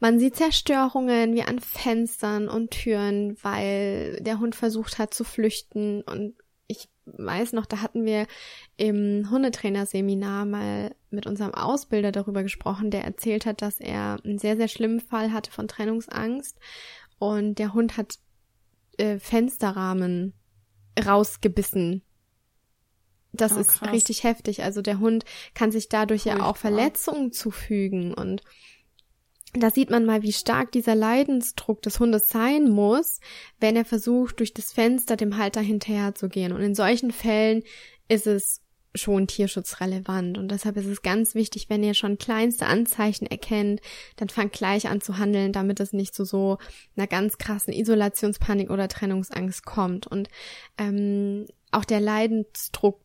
man 0.00 0.18
sieht 0.18 0.36
Zerstörungen 0.36 1.34
wie 1.34 1.42
an 1.42 1.58
Fenstern 1.58 2.48
und 2.48 2.70
Türen, 2.70 3.36
weil 3.42 4.18
der 4.20 4.38
Hund 4.38 4.54
versucht 4.54 4.98
hat 4.98 5.14
zu 5.14 5.24
flüchten. 5.24 6.02
Und 6.02 6.34
ich 6.66 6.88
weiß 7.06 7.52
noch, 7.52 7.66
da 7.66 7.80
hatten 7.80 8.04
wir 8.04 8.26
im 8.76 9.30
Hundetrainerseminar 9.30 10.44
mal 10.44 10.94
mit 11.10 11.26
unserem 11.26 11.54
Ausbilder 11.54 12.12
darüber 12.12 12.42
gesprochen, 12.42 12.90
der 12.90 13.04
erzählt 13.04 13.46
hat, 13.46 13.62
dass 13.62 13.80
er 13.80 14.18
einen 14.24 14.38
sehr, 14.38 14.56
sehr 14.56 14.68
schlimmen 14.68 15.00
Fall 15.00 15.32
hatte 15.32 15.50
von 15.50 15.68
Trennungsangst. 15.68 16.58
Und 17.18 17.58
der 17.58 17.74
Hund 17.74 17.96
hat 17.96 18.18
äh, 18.98 19.18
Fensterrahmen 19.18 20.34
rausgebissen 21.04 22.02
das 23.32 23.56
oh, 23.56 23.60
ist 23.60 23.82
richtig 23.82 24.24
heftig. 24.24 24.62
Also 24.62 24.82
der 24.82 24.98
Hund 24.98 25.24
kann 25.54 25.70
sich 25.70 25.88
dadurch 25.88 26.24
ja 26.24 26.42
auch 26.42 26.56
Verletzungen 26.56 27.32
zufügen 27.32 28.14
und 28.14 28.42
da 29.54 29.70
sieht 29.70 29.90
man 29.90 30.04
mal, 30.04 30.22
wie 30.22 30.32
stark 30.32 30.72
dieser 30.72 30.94
Leidensdruck 30.94 31.80
des 31.82 31.98
Hundes 32.00 32.28
sein 32.28 32.68
muss, 32.68 33.20
wenn 33.60 33.76
er 33.76 33.84
versucht, 33.84 34.40
durch 34.40 34.52
das 34.52 34.72
Fenster 34.72 35.16
dem 35.16 35.38
Halter 35.38 35.62
hinterherzugehen. 35.62 36.52
Und 36.52 36.60
in 36.60 36.74
solchen 36.74 37.12
Fällen 37.12 37.62
ist 38.08 38.26
es 38.26 38.60
schon 38.94 39.26
tierschutzrelevant. 39.26 40.38
Und 40.38 40.50
deshalb 40.50 40.76
ist 40.76 40.86
es 40.86 41.02
ganz 41.02 41.34
wichtig, 41.34 41.70
wenn 41.70 41.82
ihr 41.82 41.94
schon 41.94 42.18
kleinste 42.18 42.66
Anzeichen 42.66 43.26
erkennt, 43.26 43.80
dann 44.16 44.28
fangt 44.28 44.52
gleich 44.52 44.88
an 44.88 45.00
zu 45.00 45.18
handeln, 45.18 45.52
damit 45.52 45.80
es 45.80 45.92
nicht 45.92 46.14
zu 46.14 46.24
so 46.24 46.58
einer 46.96 47.06
ganz 47.06 47.38
krassen 47.38 47.72
Isolationspanik 47.72 48.70
oder 48.70 48.88
Trennungsangst 48.88 49.64
kommt. 49.64 50.06
Und 50.06 50.28
ähm, 50.76 51.46
auch 51.70 51.84
der 51.84 52.00
Leidensdruck 52.00 53.00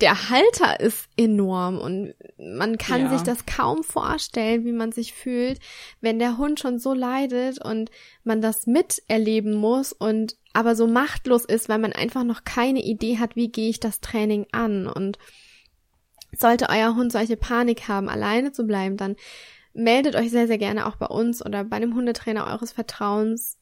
der 0.00 0.28
Halter 0.28 0.80
ist 0.80 1.08
enorm 1.16 1.78
und 1.78 2.14
man 2.38 2.76
kann 2.76 3.02
ja. 3.02 3.10
sich 3.10 3.22
das 3.22 3.46
kaum 3.46 3.82
vorstellen, 3.82 4.64
wie 4.64 4.72
man 4.72 4.92
sich 4.92 5.14
fühlt, 5.14 5.58
wenn 6.00 6.18
der 6.18 6.36
Hund 6.36 6.60
schon 6.60 6.78
so 6.78 6.92
leidet 6.92 7.64
und 7.64 7.90
man 8.22 8.42
das 8.42 8.66
miterleben 8.66 9.54
muss 9.54 9.92
und 9.92 10.36
aber 10.52 10.76
so 10.76 10.86
machtlos 10.86 11.44
ist, 11.44 11.68
weil 11.68 11.78
man 11.78 11.92
einfach 11.92 12.24
noch 12.24 12.44
keine 12.44 12.82
Idee 12.82 13.18
hat, 13.18 13.36
wie 13.36 13.48
gehe 13.48 13.70
ich 13.70 13.80
das 13.80 14.00
Training 14.00 14.46
an 14.52 14.86
und 14.86 15.18
sollte 16.32 16.68
euer 16.68 16.94
Hund 16.94 17.12
solche 17.12 17.36
Panik 17.36 17.88
haben, 17.88 18.08
alleine 18.08 18.52
zu 18.52 18.66
bleiben, 18.66 18.98
dann 18.98 19.16
meldet 19.72 20.14
euch 20.14 20.30
sehr, 20.30 20.46
sehr 20.46 20.58
gerne 20.58 20.86
auch 20.86 20.96
bei 20.96 21.06
uns 21.06 21.44
oder 21.44 21.64
bei 21.64 21.76
einem 21.76 21.94
Hundetrainer 21.94 22.46
eures 22.46 22.72
Vertrauens 22.72 23.55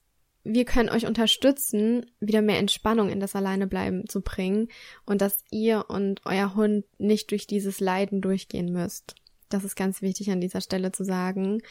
wir 0.45 0.67
können 0.67 0.91
euch 0.91 1.07
unterstützen, 1.07 2.07
wieder 2.21 2.43
mehr 2.43 2.59
Entspannung 2.59 3.09
in 3.09 3.19
das 3.19 3.35
Alleinebleiben 3.35 4.09
zu 4.09 4.21
bringen 4.21 4.69
und 5.07 5.23
dass 5.23 5.43
ihr 5.51 5.87
und 5.89 6.21
euer 6.27 6.55
Hund 6.55 6.85
nicht 6.99 7.31
durch 7.31 7.47
dieses 7.47 7.81
Leiden 7.81 8.21
durchgehen 8.21 8.71
müsst. 8.71 9.15
Das 9.49 9.65
ist 9.65 9.75
ganz 9.75 10.03
wichtig 10.03 10.31
an 10.31 10.43
dieser 10.43 10.61
Stelle 10.61 10.93
zu 10.93 11.05
sagen. 11.05 11.63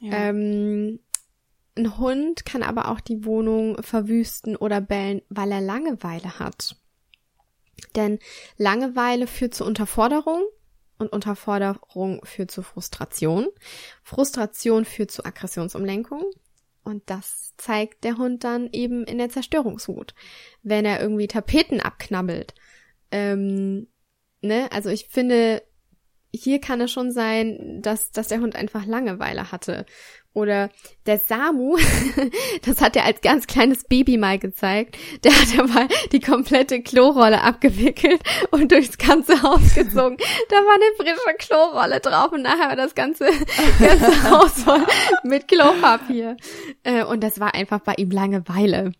Ja. 0.00 0.28
Ähm, 0.28 1.00
ein 1.76 1.98
Hund 1.98 2.44
kann 2.44 2.62
aber 2.62 2.88
auch 2.88 3.00
die 3.00 3.24
Wohnung 3.24 3.82
verwüsten 3.82 4.56
oder 4.56 4.80
bellen, 4.80 5.22
weil 5.28 5.50
er 5.50 5.60
Langeweile 5.60 6.38
hat. 6.38 6.76
Denn 7.96 8.20
Langeweile 8.56 9.26
führt 9.26 9.54
zu 9.54 9.64
Unterforderung 9.64 10.44
und 10.98 11.12
Unterforderung 11.12 12.24
führt 12.24 12.52
zu 12.52 12.62
Frustration. 12.62 13.48
Frustration 14.02 14.84
führt 14.84 15.10
zu 15.10 15.24
Aggressionsumlenkung 15.24 16.24
Und 16.84 17.08
das 17.10 17.54
zeigt 17.56 18.04
der 18.04 18.16
Hund 18.18 18.44
dann 18.44 18.68
eben 18.72 19.04
in 19.04 19.18
der 19.18 19.28
Zerstörungswut. 19.28 20.14
Wenn 20.62 20.84
er 20.84 21.00
irgendwie 21.00 21.28
Tapeten 21.28 21.80
abknabbelt. 21.80 22.54
Ähm, 23.10 23.88
ne, 24.40 24.68
also 24.72 24.90
ich 24.90 25.08
finde, 25.08 25.62
hier 26.34 26.60
kann 26.60 26.80
es 26.80 26.90
schon 26.90 27.12
sein, 27.12 27.80
dass, 27.82 28.10
dass 28.10 28.28
der 28.28 28.40
Hund 28.40 28.56
einfach 28.56 28.86
Langeweile 28.86 29.52
hatte. 29.52 29.86
Oder 30.34 30.70
der 31.04 31.18
Samu, 31.18 31.76
das 32.64 32.80
hat 32.80 32.96
er 32.96 33.04
als 33.04 33.20
ganz 33.20 33.46
kleines 33.46 33.84
Baby 33.84 34.16
mal 34.16 34.38
gezeigt, 34.38 34.96
der 35.24 35.32
hat 35.32 35.58
aber 35.58 35.88
die 36.10 36.20
komplette 36.20 36.80
Klorolle 36.80 37.42
abgewickelt 37.42 38.22
und 38.50 38.72
durchs 38.72 38.96
ganze 38.96 39.42
Haus 39.42 39.74
gezogen. 39.74 40.16
da 40.48 40.56
war 40.56 40.74
eine 40.74 40.96
frische 40.96 41.36
Klorolle 41.38 42.00
drauf 42.00 42.32
und 42.32 42.42
nachher 42.42 42.68
war 42.68 42.76
das 42.76 42.94
ganze, 42.94 43.26
ganze 43.78 44.30
Haus 44.30 44.62
voll 44.62 44.86
mit 45.22 45.48
Klopapier. 45.48 46.36
Äh, 46.82 47.04
und 47.04 47.22
das 47.22 47.38
war 47.38 47.54
einfach 47.54 47.80
bei 47.80 47.94
ihm 47.98 48.10
Langeweile. 48.10 48.92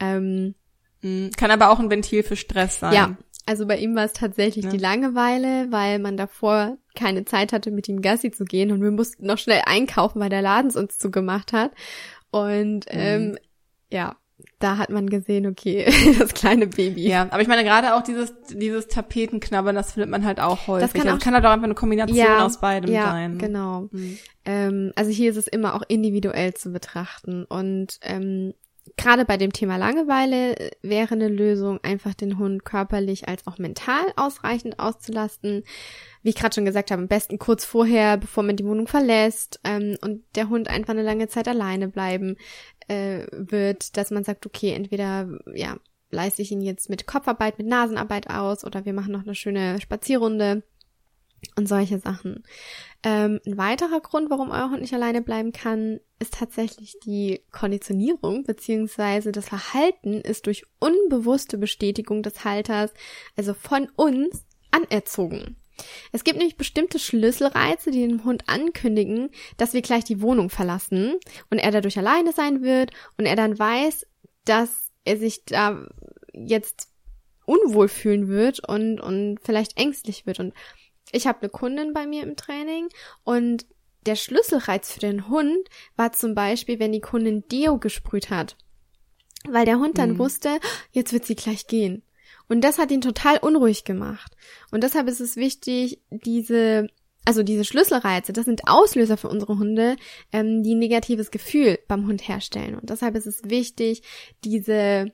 Ähm, 0.00 0.54
mhm. 1.02 1.32
kann 1.36 1.50
aber 1.50 1.70
auch 1.70 1.80
ein 1.80 1.90
Ventil 1.90 2.22
für 2.22 2.36
Stress 2.36 2.80
sein. 2.80 2.94
Ja, 2.94 3.16
also 3.48 3.66
bei 3.66 3.78
ihm 3.78 3.96
war 3.96 4.04
es 4.04 4.12
tatsächlich 4.12 4.66
ja. 4.66 4.70
die 4.70 4.76
Langeweile, 4.76 5.72
weil 5.72 5.98
man 6.00 6.18
davor 6.18 6.76
keine 6.94 7.24
Zeit 7.24 7.54
hatte, 7.54 7.70
mit 7.70 7.88
ihm 7.88 8.02
Gassi 8.02 8.30
zu 8.30 8.44
gehen 8.44 8.70
und 8.70 8.82
wir 8.82 8.90
mussten 8.90 9.24
noch 9.24 9.38
schnell 9.38 9.62
einkaufen, 9.64 10.20
weil 10.20 10.28
der 10.28 10.42
Laden 10.42 10.68
es 10.68 10.76
uns 10.76 10.98
zugemacht 10.98 11.54
hat. 11.54 11.72
Und 12.30 12.84
mhm. 12.92 13.00
ähm, 13.00 13.38
ja, 13.90 14.16
da 14.58 14.76
hat 14.76 14.90
man 14.90 15.08
gesehen, 15.08 15.46
okay, 15.46 15.90
das 16.18 16.34
kleine 16.34 16.66
Baby. 16.66 17.08
Ja, 17.08 17.22
aber 17.30 17.40
ich 17.40 17.48
meine 17.48 17.64
gerade 17.64 17.94
auch 17.94 18.02
dieses 18.02 18.34
dieses 18.50 18.86
Tapetenknabbern, 18.88 19.74
das 19.74 19.92
findet 19.92 20.10
man 20.10 20.26
halt 20.26 20.40
auch 20.40 20.66
häufig. 20.66 20.84
Das 20.84 20.92
kann, 20.92 21.06
also 21.06 21.12
auch, 21.12 21.18
das 21.18 21.24
kann 21.24 21.32
halt 21.32 21.46
auch 21.46 21.50
einfach 21.50 21.64
eine 21.64 21.74
Kombination 21.74 22.18
ja, 22.18 22.44
aus 22.44 22.60
beidem 22.60 22.92
ja, 22.92 23.04
sein. 23.04 23.38
Genau. 23.38 23.88
Mhm. 23.92 24.18
Ähm, 24.44 24.92
also 24.94 25.10
hier 25.10 25.30
ist 25.30 25.38
es 25.38 25.48
immer 25.48 25.74
auch 25.74 25.82
individuell 25.88 26.52
zu 26.52 26.70
betrachten 26.70 27.46
und 27.46 27.98
ähm, 28.02 28.52
Gerade 28.98 29.24
bei 29.24 29.36
dem 29.36 29.52
Thema 29.52 29.76
Langeweile 29.76 30.56
äh, 30.56 30.70
wäre 30.82 31.14
eine 31.14 31.28
Lösung, 31.28 31.78
einfach 31.84 32.14
den 32.14 32.36
Hund 32.36 32.64
körperlich 32.64 33.28
als 33.28 33.46
auch 33.46 33.56
mental 33.58 34.04
ausreichend 34.16 34.80
auszulasten. 34.80 35.62
Wie 36.22 36.30
ich 36.30 36.34
gerade 36.34 36.56
schon 36.56 36.64
gesagt 36.64 36.90
habe, 36.90 37.00
am 37.00 37.08
besten 37.08 37.38
kurz 37.38 37.64
vorher, 37.64 38.16
bevor 38.16 38.42
man 38.42 38.56
die 38.56 38.64
Wohnung 38.64 38.88
verlässt 38.88 39.60
ähm, 39.62 39.96
und 40.02 40.24
der 40.34 40.48
Hund 40.48 40.68
einfach 40.68 40.94
eine 40.94 41.04
lange 41.04 41.28
Zeit 41.28 41.46
alleine 41.46 41.86
bleiben 41.86 42.36
äh, 42.88 43.26
wird, 43.30 43.96
dass 43.96 44.10
man 44.10 44.24
sagt, 44.24 44.44
okay, 44.46 44.72
entweder 44.72 45.28
ja 45.54 45.76
leiste 46.10 46.42
ich 46.42 46.50
ihn 46.50 46.62
jetzt 46.62 46.90
mit 46.90 47.06
Kopfarbeit, 47.06 47.58
mit 47.58 47.68
Nasenarbeit 47.68 48.28
aus 48.28 48.64
oder 48.64 48.84
wir 48.84 48.94
machen 48.94 49.12
noch 49.12 49.22
eine 49.22 49.36
schöne 49.36 49.80
Spazierrunde 49.80 50.64
und 51.58 51.68
solche 51.68 51.98
Sachen. 51.98 52.44
Ähm, 53.02 53.40
ein 53.44 53.58
weiterer 53.58 54.00
Grund, 54.00 54.30
warum 54.30 54.50
euer 54.50 54.70
Hund 54.70 54.80
nicht 54.80 54.94
alleine 54.94 55.20
bleiben 55.20 55.52
kann, 55.52 56.00
ist 56.18 56.34
tatsächlich 56.34 56.96
die 57.04 57.42
Konditionierung 57.50 58.44
beziehungsweise 58.44 59.32
das 59.32 59.48
Verhalten 59.48 60.20
ist 60.20 60.46
durch 60.46 60.64
unbewusste 60.78 61.58
Bestätigung 61.58 62.22
des 62.22 62.44
Halters, 62.44 62.92
also 63.36 63.54
von 63.54 63.88
uns, 63.96 64.44
anerzogen. 64.70 65.56
Es 66.12 66.24
gibt 66.24 66.38
nämlich 66.38 66.56
bestimmte 66.56 66.98
Schlüsselreize, 66.98 67.90
die 67.90 68.06
dem 68.06 68.24
Hund 68.24 68.44
ankündigen, 68.48 69.30
dass 69.56 69.74
wir 69.74 69.82
gleich 69.82 70.04
die 70.04 70.20
Wohnung 70.20 70.50
verlassen 70.50 71.14
und 71.50 71.58
er 71.58 71.70
dadurch 71.70 71.98
alleine 71.98 72.32
sein 72.32 72.62
wird 72.62 72.90
und 73.16 73.26
er 73.26 73.36
dann 73.36 73.58
weiß, 73.58 74.06
dass 74.44 74.90
er 75.04 75.16
sich 75.16 75.44
da 75.44 75.86
jetzt 76.32 76.88
unwohl 77.46 77.88
fühlen 77.88 78.28
wird 78.28 78.68
und, 78.68 79.00
und 79.00 79.38
vielleicht 79.42 79.78
ängstlich 79.78 80.26
wird. 80.26 80.38
Und 80.38 80.52
ich 81.12 81.26
habe 81.26 81.40
eine 81.40 81.48
Kundin 81.50 81.92
bei 81.92 82.06
mir 82.06 82.22
im 82.22 82.36
Training 82.36 82.88
und 83.24 83.66
der 84.06 84.16
Schlüsselreiz 84.16 84.92
für 84.92 85.00
den 85.00 85.28
Hund 85.28 85.68
war 85.96 86.12
zum 86.12 86.34
Beispiel, 86.34 86.78
wenn 86.78 86.92
die 86.92 87.00
Kundin 87.00 87.44
Deo 87.48 87.78
gesprüht 87.78 88.30
hat. 88.30 88.56
Weil 89.46 89.66
der 89.66 89.78
Hund 89.78 89.98
dann 89.98 90.12
mhm. 90.12 90.18
wusste, 90.18 90.58
jetzt 90.92 91.12
wird 91.12 91.26
sie 91.26 91.36
gleich 91.36 91.66
gehen. 91.66 92.02
Und 92.48 92.62
das 92.62 92.78
hat 92.78 92.90
ihn 92.90 93.02
total 93.02 93.38
unruhig 93.38 93.84
gemacht. 93.84 94.34
Und 94.70 94.82
deshalb 94.82 95.08
ist 95.08 95.20
es 95.20 95.36
wichtig, 95.36 96.00
diese, 96.10 96.88
also 97.24 97.42
diese 97.42 97.64
Schlüsselreize, 97.64 98.32
das 98.32 98.46
sind 98.46 98.62
Auslöser 98.66 99.18
für 99.18 99.28
unsere 99.28 99.58
Hunde, 99.58 99.96
ähm, 100.32 100.62
die 100.62 100.74
ein 100.74 100.78
negatives 100.78 101.30
Gefühl 101.30 101.78
beim 101.88 102.06
Hund 102.06 102.26
herstellen. 102.26 102.74
Und 102.74 102.88
deshalb 102.88 103.14
ist 103.16 103.26
es 103.26 103.42
wichtig, 103.44 104.02
diese 104.44 105.12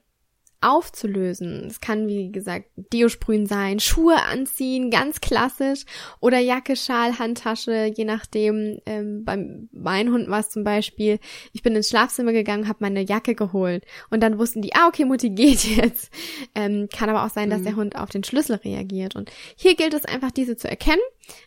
aufzulösen. 0.65 1.67
Es 1.67 1.81
kann, 1.81 2.09
wie 2.09 2.33
gesagt, 2.33 2.67
Deo-Sprühen 2.77 3.47
sein, 3.47 3.81
Schuhe 3.81 4.23
anziehen, 4.23 4.91
ganz 4.91 5.21
klassisch, 5.21 5.85
oder 6.21 6.39
Jacke, 6.39 6.75
Schal, 6.75 7.19
Handtasche, 7.19 7.93
je 7.95 8.05
nachdem. 8.05 8.79
Ähm, 8.87 9.25
beim 9.25 9.69
meinen 9.73 10.13
Hund 10.13 10.29
war 10.29 10.41
es 10.41 10.51
zum 10.51 10.65
Beispiel, 10.65 11.19
ich 11.53 11.63
bin 11.63 11.77
ins 11.77 11.91
Schlafzimmer 11.91 12.33
gegangen, 12.33 12.69
habe 12.69 12.79
meine 12.81 13.03
Jacke 13.03 13.35
geholt 13.35 13.85
und 14.11 14.23
dann 14.23 14.39
wussten 14.39 14.63
die, 14.63 14.75
ah, 14.75 14.89
okay, 14.89 15.05
Mutti 15.05 15.31
geht 15.35 15.65
jetzt. 15.65 16.11
Ähm, 16.55 16.89
kann 16.93 17.11
aber 17.11 17.25
auch 17.25 17.31
sein, 17.31 17.51
dass 17.51 17.61
mhm. 17.61 17.65
der 17.65 17.77
Hund 17.77 17.97
auf 17.97 18.11
den 18.11 18.25
Schlüssel 18.25 18.57
reagiert. 18.57 19.17
Und 19.17 19.31
hier 19.57 19.77
gilt 19.77 19.95
es 19.95 20.05
einfach, 20.05 20.31
diese 20.31 20.57
zu 20.57 20.69
erkennen, 20.69 21.03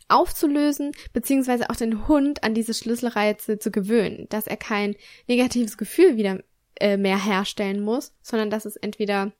aufzulösen, 0.07 0.91
beziehungsweise 1.13 1.69
auch 1.69 1.75
den 1.75 2.07
Hund 2.07 2.43
an 2.43 2.53
diese 2.53 2.73
Schlüsselreize 2.73 3.59
zu 3.59 3.71
gewöhnen, 3.71 4.27
dass 4.29 4.47
er 4.47 4.57
kein 4.57 4.95
negatives 5.27 5.77
Gefühl 5.77 6.17
wieder 6.17 6.39
äh, 6.79 6.97
mehr 6.97 7.23
herstellen 7.23 7.81
muss, 7.81 8.13
sondern 8.21 8.49
dass 8.49 8.65
es 8.65 8.75
entweder 8.75 9.31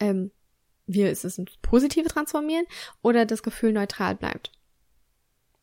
ähm, 0.00 0.30
wir 0.86 1.10
ist 1.10 1.24
es 1.24 1.38
ins 1.38 1.56
Positive 1.62 2.08
transformieren 2.08 2.64
oder 3.02 3.26
das 3.26 3.42
Gefühl 3.42 3.72
neutral 3.72 4.14
bleibt. 4.14 4.52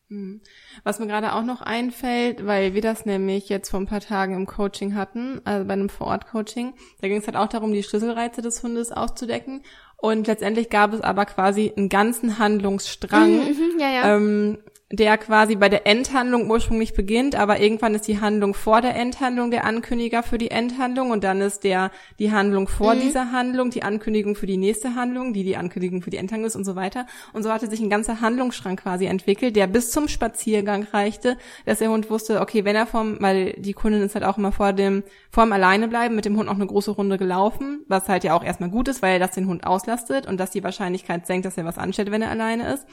Hm. 0.08 0.40
Was 0.84 1.00
mir 1.00 1.08
gerade 1.08 1.34
auch 1.34 1.42
noch 1.42 1.62
einfällt, 1.62 2.46
weil 2.46 2.74
wir 2.74 2.80
das 2.80 3.06
nämlich 3.06 3.48
jetzt 3.48 3.70
vor 3.70 3.80
ein 3.80 3.86
paar 3.86 4.00
Tagen 4.00 4.36
im 4.36 4.46
Coaching 4.46 4.94
hatten, 4.94 5.40
also 5.44 5.66
bei 5.66 5.72
einem 5.72 5.88
Vorort-Coaching, 5.88 6.74
da 7.00 7.08
ging 7.08 7.18
es 7.18 7.26
halt 7.26 7.36
auch 7.36 7.48
darum, 7.48 7.72
die 7.72 7.82
Schlüsselreize 7.82 8.40
des 8.40 8.62
Hundes 8.62 8.92
auszudecken. 8.92 9.64
Und 9.96 10.28
letztendlich 10.28 10.70
gab 10.70 10.92
es 10.92 11.00
aber 11.00 11.26
quasi 11.26 11.72
einen 11.76 11.88
ganzen 11.88 12.38
Handlungsstrang, 12.38 13.32
mhm, 13.32 13.48
mhm 13.48 13.80
ja, 13.80 13.90
ja. 13.90 14.16
Ähm, 14.16 14.58
der 14.92 15.18
quasi 15.18 15.56
bei 15.56 15.68
der 15.68 15.84
Endhandlung 15.84 16.48
ursprünglich 16.48 16.94
beginnt, 16.94 17.34
aber 17.34 17.58
irgendwann 17.58 17.96
ist 17.96 18.06
die 18.06 18.20
Handlung 18.20 18.54
vor 18.54 18.80
der 18.80 18.94
Endhandlung 18.94 19.50
der 19.50 19.64
Ankündiger 19.64 20.22
für 20.22 20.38
die 20.38 20.52
Endhandlung 20.52 21.10
und 21.10 21.24
dann 21.24 21.40
ist 21.40 21.64
der 21.64 21.90
die 22.20 22.30
Handlung 22.30 22.68
vor 22.68 22.94
mhm. 22.94 23.00
dieser 23.00 23.32
Handlung 23.32 23.70
die 23.70 23.82
Ankündigung 23.82 24.36
für 24.36 24.46
die 24.46 24.56
nächste 24.56 24.94
Handlung, 24.94 25.32
die 25.32 25.42
die 25.42 25.56
Ankündigung 25.56 26.02
für 26.02 26.10
die 26.10 26.18
Endhandlung 26.18 26.46
ist 26.46 26.54
und 26.54 26.64
so 26.64 26.76
weiter. 26.76 27.06
Und 27.32 27.42
so 27.42 27.50
hatte 27.50 27.68
sich 27.68 27.80
ein 27.80 27.90
ganzer 27.90 28.20
Handlungsschrank 28.20 28.80
quasi 28.80 29.06
entwickelt, 29.06 29.56
der 29.56 29.66
bis 29.66 29.90
zum 29.90 30.06
Spaziergang 30.06 30.84
reichte, 30.92 31.36
dass 31.64 31.80
der 31.80 31.90
Hund 31.90 32.08
wusste, 32.08 32.40
okay, 32.40 32.64
wenn 32.64 32.76
er 32.76 32.86
vom, 32.86 33.20
weil 33.20 33.54
die 33.54 33.72
Kundin 33.72 34.02
ist 34.02 34.14
halt 34.14 34.24
auch 34.24 34.38
immer 34.38 34.52
vor 34.52 34.72
dem, 34.72 35.02
vor 35.30 35.44
dem 35.44 35.52
Alleine 35.52 35.88
bleiben, 35.88 36.14
mit 36.14 36.26
dem 36.26 36.36
Hund 36.36 36.48
auch 36.48 36.54
eine 36.54 36.66
große 36.66 36.92
Runde 36.92 37.18
gelaufen, 37.18 37.84
was 37.88 38.08
halt 38.08 38.22
ja 38.22 38.34
auch 38.34 38.44
erstmal 38.44 38.70
gut 38.70 38.86
ist, 38.86 39.02
weil 39.02 39.18
das 39.18 39.32
den 39.32 39.48
Hund 39.48 39.66
auslastet 39.66 40.28
und 40.28 40.38
dass 40.38 40.52
die 40.52 40.62
Wahrscheinlichkeit 40.62 41.26
senkt, 41.26 41.44
dass 41.44 41.58
er 41.58 41.64
was 41.64 41.76
anstellt, 41.76 42.12
wenn 42.12 42.22
er 42.22 42.30
alleine 42.30 42.72
ist. 42.72 42.86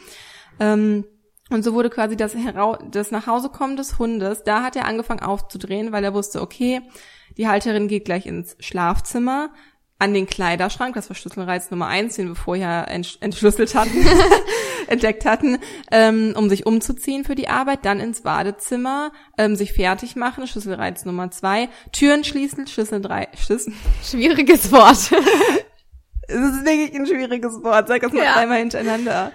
Ähm, 0.60 1.06
und 1.54 1.63
so 1.63 1.74
wurde 1.74 1.89
quasi 1.89 2.18
das, 2.18 2.36
Hera 2.36 2.80
das 2.89 3.12
Nachhausekommen 3.12 3.78
des 3.78 4.00
Hundes, 4.00 4.44
da 4.44 4.63
hat 4.63 4.76
er 4.76 4.86
angefangen 4.86 5.22
aufzudrehen, 5.22 5.92
weil 5.92 6.04
er 6.04 6.13
wusste, 6.13 6.42
okay, 6.42 6.82
die 7.38 7.48
Halterin 7.48 7.88
geht 7.88 8.06
gleich 8.06 8.26
ins 8.26 8.56
Schlafzimmer, 8.60 9.52
an 10.00 10.13
den 10.13 10.26
Kleiderschrank, 10.26 10.96
das 10.96 11.10
war 11.10 11.16
Schlüsselreiz 11.16 11.72
Nummer 11.72 11.88
eins, 11.88 12.16
den 12.16 12.28
wir 12.28 12.36
vorher 12.36 12.89
entschlüsselt 12.89 13.74
hatten, 13.74 14.06
entdeckt 14.88 15.24
hatten, 15.24 15.60
ähm, 15.92 16.34
um 16.36 16.50
sich 16.50 16.66
umzuziehen 16.66 17.24
für 17.24 17.36
die 17.36 17.48
Arbeit, 17.48 17.86
dann 17.86 18.02
ins 18.02 18.22
Badezimmer, 18.22 19.12
ähm, 19.38 19.56
sich 19.56 19.72
fertig 19.72 20.18
machen, 20.18 20.46
Schlüsselreiz 20.46 21.06
Nummer 21.06 21.32
zwei, 21.32 21.70
Türen 21.94 22.26
schließen, 22.26 22.68
Schlüssel 22.68 23.00
drei, 23.00 23.30
Schlüssel. 23.38 23.74
Schwieriges 24.04 24.72
Wort. 24.72 25.12
Es 26.28 26.36
ist 26.36 26.66
wirklich 26.66 26.94
ein 26.96 27.06
schwieriges 27.06 27.64
Wort. 27.64 27.88
Sag 27.88 28.02
das 28.02 28.14
mal 28.14 28.24
ja. 28.24 28.34
dreimal 28.34 28.60
hintereinander. 28.60 29.32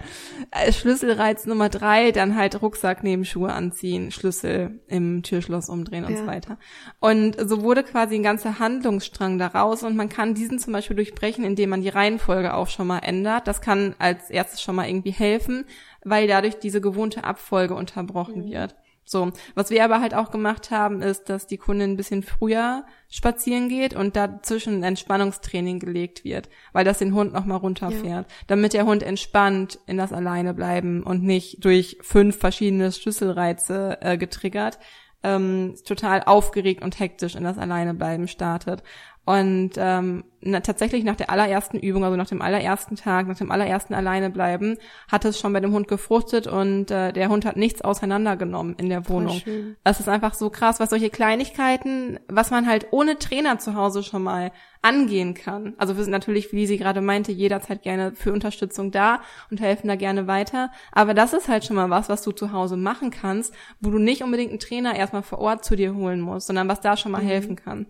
Äh, 0.51 0.71
Schlüsselreiz 0.71 1.45
Nummer 1.45 1.69
drei, 1.69 2.11
dann 2.11 2.35
halt 2.35 2.61
Rucksack 2.61 3.03
neben 3.03 3.25
Schuhe 3.25 3.53
anziehen, 3.53 4.11
Schlüssel 4.11 4.79
im 4.87 5.21
Türschloss 5.23 5.69
umdrehen 5.69 6.05
und 6.05 6.13
ja. 6.13 6.17
so 6.17 6.27
weiter. 6.27 6.57
Und 6.99 7.37
so 7.39 7.61
wurde 7.61 7.83
quasi 7.83 8.15
ein 8.15 8.23
ganzer 8.23 8.59
Handlungsstrang 8.59 9.37
daraus 9.37 9.83
und 9.83 9.95
man 9.95 10.09
kann 10.09 10.33
diesen 10.33 10.59
zum 10.59 10.73
Beispiel 10.73 10.95
durchbrechen, 10.95 11.43
indem 11.43 11.69
man 11.69 11.81
die 11.81 11.89
Reihenfolge 11.89 12.53
auch 12.53 12.69
schon 12.69 12.87
mal 12.87 12.99
ändert. 12.99 13.47
Das 13.47 13.61
kann 13.61 13.95
als 13.99 14.29
erstes 14.29 14.61
schon 14.61 14.75
mal 14.75 14.87
irgendwie 14.87 15.11
helfen, 15.11 15.65
weil 16.03 16.27
dadurch 16.27 16.59
diese 16.59 16.81
gewohnte 16.81 17.23
Abfolge 17.23 17.75
unterbrochen 17.75 18.45
mhm. 18.45 18.51
wird. 18.51 18.75
So, 19.09 19.31
was 19.55 19.71
wir 19.71 19.83
aber 19.83 20.01
halt 20.01 20.13
auch 20.13 20.29
gemacht 20.29 20.69
haben, 20.69 21.01
ist, 21.01 21.29
dass 21.29 21.47
die 21.47 21.57
Kundin 21.57 21.93
ein 21.93 21.97
bisschen 21.97 22.21
früher 22.21 22.85
spazieren 23.09 23.67
geht 23.67 23.95
und 23.95 24.15
dazwischen 24.15 24.75
ein 24.75 24.83
Entspannungstraining 24.83 25.79
gelegt 25.79 26.23
wird, 26.23 26.47
weil 26.73 26.85
das 26.85 26.99
den 26.99 27.15
Hund 27.15 27.33
nochmal 27.33 27.57
runterfährt, 27.57 28.29
ja. 28.29 28.35
damit 28.45 28.73
der 28.73 28.85
Hund 28.85 29.01
entspannt 29.01 29.79
in 29.87 29.97
das 29.97 30.13
Alleine 30.13 30.53
bleiben 30.53 31.01
und 31.01 31.23
nicht 31.23 31.65
durch 31.65 31.97
fünf 32.01 32.37
verschiedene 32.37 32.91
Schlüsselreize 32.91 33.97
äh, 34.01 34.15
getriggert, 34.19 34.77
ähm, 35.23 35.73
total 35.87 36.21
aufgeregt 36.21 36.83
und 36.83 36.99
hektisch 36.99 37.33
in 37.33 37.43
das 37.43 37.57
Alleine 37.57 37.95
bleiben 37.95 38.27
startet. 38.27 38.83
Und 39.29 39.73
ähm, 39.77 40.23
na, 40.41 40.59
tatsächlich 40.61 41.03
nach 41.03 41.15
der 41.15 41.29
allerersten 41.29 41.77
Übung, 41.77 42.03
also 42.03 42.17
nach 42.17 42.29
dem 42.29 42.41
allerersten 42.41 42.95
Tag, 42.95 43.27
nach 43.27 43.37
dem 43.37 43.51
allerersten 43.51 43.93
Alleinebleiben, 43.93 44.79
hat 45.07 45.23
es 45.23 45.39
schon 45.39 45.53
bei 45.53 45.59
dem 45.59 45.71
Hund 45.71 45.87
gefruchtet 45.87 46.47
und 46.47 46.89
äh, 46.89 47.13
der 47.13 47.29
Hund 47.29 47.45
hat 47.45 47.55
nichts 47.55 47.83
auseinandergenommen 47.83 48.73
in 48.79 48.89
der 48.89 49.07
Wohnung. 49.07 49.39
Das 49.83 49.99
ist 49.99 50.09
einfach 50.09 50.33
so 50.33 50.49
krass, 50.49 50.79
was 50.79 50.89
solche 50.89 51.11
Kleinigkeiten, 51.11 52.19
was 52.27 52.49
man 52.49 52.65
halt 52.65 52.87
ohne 52.89 53.19
Trainer 53.19 53.59
zu 53.59 53.75
Hause 53.75 54.01
schon 54.01 54.23
mal 54.23 54.51
angehen 54.81 55.35
kann. 55.35 55.75
Also 55.77 55.95
wir 55.95 56.03
sind 56.03 56.11
natürlich, 56.11 56.51
wie 56.51 56.65
sie 56.65 56.79
gerade 56.79 57.01
meinte, 57.01 57.31
jederzeit 57.31 57.83
gerne 57.83 58.13
für 58.15 58.33
Unterstützung 58.33 58.89
da 58.89 59.21
und 59.51 59.61
helfen 59.61 59.89
da 59.89 59.95
gerne 59.95 60.25
weiter. 60.25 60.71
Aber 60.91 61.13
das 61.13 61.33
ist 61.33 61.49
halt 61.49 61.65
schon 61.65 61.75
mal 61.75 61.91
was, 61.91 62.09
was 62.09 62.23
du 62.23 62.31
zu 62.31 62.51
Hause 62.51 62.77
machen 62.77 63.11
kannst, 63.11 63.53
wo 63.79 63.91
du 63.91 63.99
nicht 63.99 64.23
unbedingt 64.23 64.49
einen 64.49 64.59
Trainer 64.59 64.95
erstmal 64.95 65.21
vor 65.21 65.37
Ort 65.37 65.63
zu 65.63 65.75
dir 65.75 65.93
holen 65.93 66.19
musst, 66.19 66.47
sondern 66.47 66.67
was 66.67 66.81
da 66.81 66.97
schon 66.97 67.11
mal 67.11 67.21
mhm. 67.21 67.27
helfen 67.27 67.55
kann. 67.55 67.85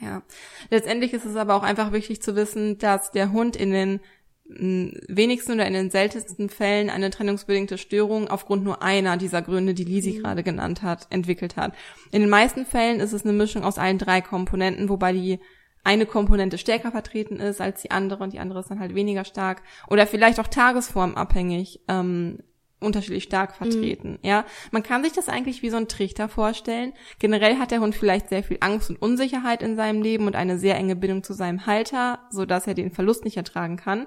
Ja. 0.00 0.22
Letztendlich 0.70 1.12
ist 1.12 1.24
es 1.24 1.36
aber 1.36 1.54
auch 1.54 1.62
einfach 1.62 1.92
wichtig 1.92 2.22
zu 2.22 2.36
wissen, 2.36 2.78
dass 2.78 3.10
der 3.10 3.32
Hund 3.32 3.56
in 3.56 3.70
den 3.70 4.00
mm, 4.48 4.96
wenigsten 5.08 5.52
oder 5.52 5.66
in 5.66 5.72
den 5.72 5.90
seltensten 5.90 6.48
Fällen 6.48 6.90
eine 6.90 7.10
trennungsbedingte 7.10 7.78
Störung 7.78 8.28
aufgrund 8.28 8.64
nur 8.64 8.82
einer 8.82 9.16
dieser 9.16 9.42
Gründe, 9.42 9.74
die 9.74 9.84
Lisi 9.84 10.12
mhm. 10.12 10.22
gerade 10.22 10.42
genannt 10.42 10.82
hat, 10.82 11.06
entwickelt 11.10 11.56
hat. 11.56 11.74
In 12.10 12.20
den 12.20 12.30
meisten 12.30 12.66
Fällen 12.66 13.00
ist 13.00 13.12
es 13.12 13.24
eine 13.24 13.32
Mischung 13.32 13.64
aus 13.64 13.78
allen 13.78 13.98
drei 13.98 14.20
Komponenten, 14.20 14.88
wobei 14.88 15.12
die 15.12 15.38
eine 15.84 16.06
Komponente 16.06 16.58
stärker 16.58 16.90
vertreten 16.90 17.36
ist 17.36 17.60
als 17.60 17.82
die 17.82 17.90
andere 17.90 18.24
und 18.24 18.32
die 18.32 18.38
andere 18.38 18.60
ist 18.60 18.70
dann 18.70 18.80
halt 18.80 18.94
weniger 18.94 19.24
stark 19.24 19.62
oder 19.88 20.06
vielleicht 20.06 20.40
auch 20.40 20.48
tagesformabhängig 20.48 21.80
ähm, 21.88 22.38
unterschiedlich 22.84 23.24
stark 23.24 23.50
mhm. 23.50 23.64
vertreten. 23.64 24.10
Mhm. 24.10 24.18
Ja, 24.28 24.44
man 24.70 24.82
kann 24.82 25.02
sich 25.02 25.12
das 25.12 25.28
eigentlich 25.28 25.62
wie 25.62 25.70
so 25.70 25.76
ein 25.76 25.88
Trichter 25.88 26.28
vorstellen. 26.28 26.92
Generell 27.18 27.58
hat 27.58 27.70
der 27.70 27.80
Hund 27.80 27.94
vielleicht 27.94 28.28
sehr 28.28 28.42
viel 28.42 28.58
Angst 28.60 28.90
und 28.90 29.00
Unsicherheit 29.00 29.62
in 29.62 29.76
seinem 29.76 30.02
Leben 30.02 30.26
und 30.26 30.36
eine 30.36 30.58
sehr 30.58 30.76
enge 30.76 30.96
Bindung 30.96 31.22
zu 31.22 31.32
seinem 31.32 31.66
Halter, 31.66 32.20
so 32.30 32.44
dass 32.44 32.66
er 32.66 32.74
den 32.74 32.90
Verlust 32.90 33.24
nicht 33.24 33.36
ertragen 33.36 33.76
kann 33.76 34.06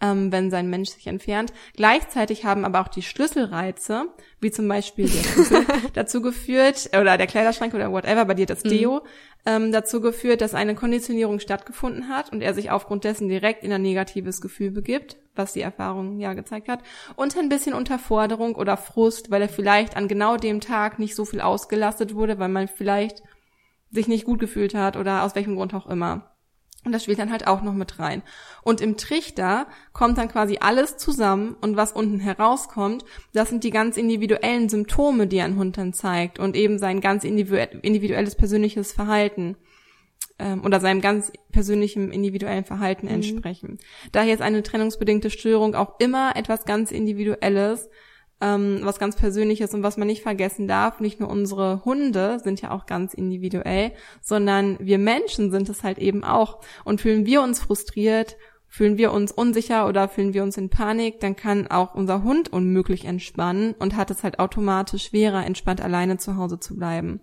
ähm, 0.00 0.32
wenn 0.32 0.50
sein 0.50 0.68
Mensch 0.68 0.90
sich 0.90 1.06
entfernt. 1.06 1.52
Gleichzeitig 1.76 2.44
haben 2.44 2.64
aber 2.64 2.80
auch 2.80 2.88
die 2.88 3.02
Schlüsselreize, 3.02 4.06
wie 4.40 4.50
zum 4.50 4.68
Beispiel 4.68 5.08
der 5.08 5.22
Schlüssel, 5.24 5.64
dazu 5.94 6.20
geführt, 6.20 6.90
oder 6.98 7.16
der 7.16 7.26
Kleiderschrank 7.26 7.74
oder 7.74 7.90
whatever, 7.90 8.24
bei 8.24 8.34
dir 8.34 8.46
das 8.46 8.64
mhm. 8.64 8.68
Deo. 8.68 9.02
Ähm, 9.46 9.72
dazu 9.72 10.00
geführt, 10.00 10.40
dass 10.40 10.54
eine 10.54 10.74
Konditionierung 10.74 11.38
stattgefunden 11.38 12.08
hat 12.08 12.32
und 12.32 12.40
er 12.40 12.54
sich 12.54 12.70
aufgrund 12.70 13.04
dessen 13.04 13.28
direkt 13.28 13.62
in 13.62 13.72
ein 13.72 13.82
negatives 13.82 14.40
Gefühl 14.40 14.70
begibt, 14.70 15.16
was 15.34 15.52
die 15.52 15.60
Erfahrung 15.60 16.18
ja 16.18 16.32
gezeigt 16.32 16.68
hat, 16.68 16.82
und 17.16 17.36
ein 17.36 17.48
bisschen 17.48 17.74
Unterforderung 17.74 18.54
oder 18.54 18.76
Frust, 18.76 19.30
weil 19.30 19.42
er 19.42 19.48
vielleicht 19.48 19.96
an 19.96 20.08
genau 20.08 20.36
dem 20.36 20.60
Tag 20.60 20.98
nicht 20.98 21.14
so 21.14 21.24
viel 21.24 21.40
ausgelastet 21.40 22.14
wurde, 22.14 22.38
weil 22.38 22.48
man 22.48 22.68
vielleicht 22.68 23.22
sich 23.90 24.08
nicht 24.08 24.24
gut 24.24 24.40
gefühlt 24.40 24.74
hat 24.74 24.96
oder 24.96 25.22
aus 25.22 25.34
welchem 25.34 25.56
Grund 25.56 25.74
auch 25.74 25.86
immer. 25.86 26.33
Und 26.84 26.92
das 26.92 27.02
spielt 27.04 27.18
dann 27.18 27.32
halt 27.32 27.46
auch 27.46 27.62
noch 27.62 27.72
mit 27.72 27.98
rein. 27.98 28.22
Und 28.62 28.80
im 28.80 28.96
Trichter 28.96 29.66
kommt 29.92 30.18
dann 30.18 30.28
quasi 30.28 30.58
alles 30.60 30.96
zusammen 30.96 31.56
und 31.60 31.76
was 31.76 31.92
unten 31.92 32.20
herauskommt, 32.20 33.04
das 33.32 33.48
sind 33.48 33.64
die 33.64 33.70
ganz 33.70 33.96
individuellen 33.96 34.68
Symptome, 34.68 35.26
die 35.26 35.40
ein 35.40 35.56
Hund 35.56 35.78
dann 35.78 35.92
zeigt 35.92 36.38
und 36.38 36.56
eben 36.56 36.78
sein 36.78 37.00
ganz 37.00 37.24
individuelles 37.24 38.34
persönliches 38.34 38.92
Verhalten 38.92 39.56
ähm, 40.38 40.64
oder 40.64 40.80
seinem 40.80 41.00
ganz 41.00 41.32
persönlichen 41.52 42.12
individuellen 42.12 42.64
Verhalten 42.64 43.06
mhm. 43.06 43.14
entsprechen. 43.14 43.78
Daher 44.12 44.34
ist 44.34 44.42
eine 44.42 44.62
trennungsbedingte 44.62 45.30
Störung 45.30 45.74
auch 45.74 45.98
immer 46.00 46.36
etwas 46.36 46.64
ganz 46.64 46.90
Individuelles 46.90 47.88
ähm, 48.44 48.80
was 48.82 48.98
ganz 48.98 49.16
Persönliches 49.16 49.72
und 49.72 49.82
was 49.82 49.96
man 49.96 50.06
nicht 50.06 50.22
vergessen 50.22 50.68
darf. 50.68 51.00
Nicht 51.00 51.18
nur 51.18 51.30
unsere 51.30 51.82
Hunde 51.84 52.38
sind 52.44 52.60
ja 52.60 52.72
auch 52.72 52.84
ganz 52.84 53.14
individuell, 53.14 53.92
sondern 54.20 54.76
wir 54.80 54.98
Menschen 54.98 55.50
sind 55.50 55.68
es 55.70 55.82
halt 55.82 55.98
eben 55.98 56.24
auch. 56.24 56.60
Und 56.84 57.00
fühlen 57.00 57.24
wir 57.24 57.40
uns 57.40 57.60
frustriert, 57.60 58.36
fühlen 58.68 58.98
wir 58.98 59.12
uns 59.12 59.32
unsicher 59.32 59.88
oder 59.88 60.08
fühlen 60.08 60.34
wir 60.34 60.42
uns 60.42 60.58
in 60.58 60.68
Panik, 60.68 61.20
dann 61.20 61.36
kann 61.36 61.68
auch 61.68 61.94
unser 61.94 62.22
Hund 62.22 62.52
unmöglich 62.52 63.06
entspannen 63.06 63.74
und 63.78 63.96
hat 63.96 64.10
es 64.10 64.22
halt 64.22 64.38
automatisch 64.38 65.06
schwerer, 65.06 65.46
entspannt 65.46 65.80
alleine 65.80 66.18
zu 66.18 66.36
Hause 66.36 66.60
zu 66.60 66.76
bleiben. 66.76 67.20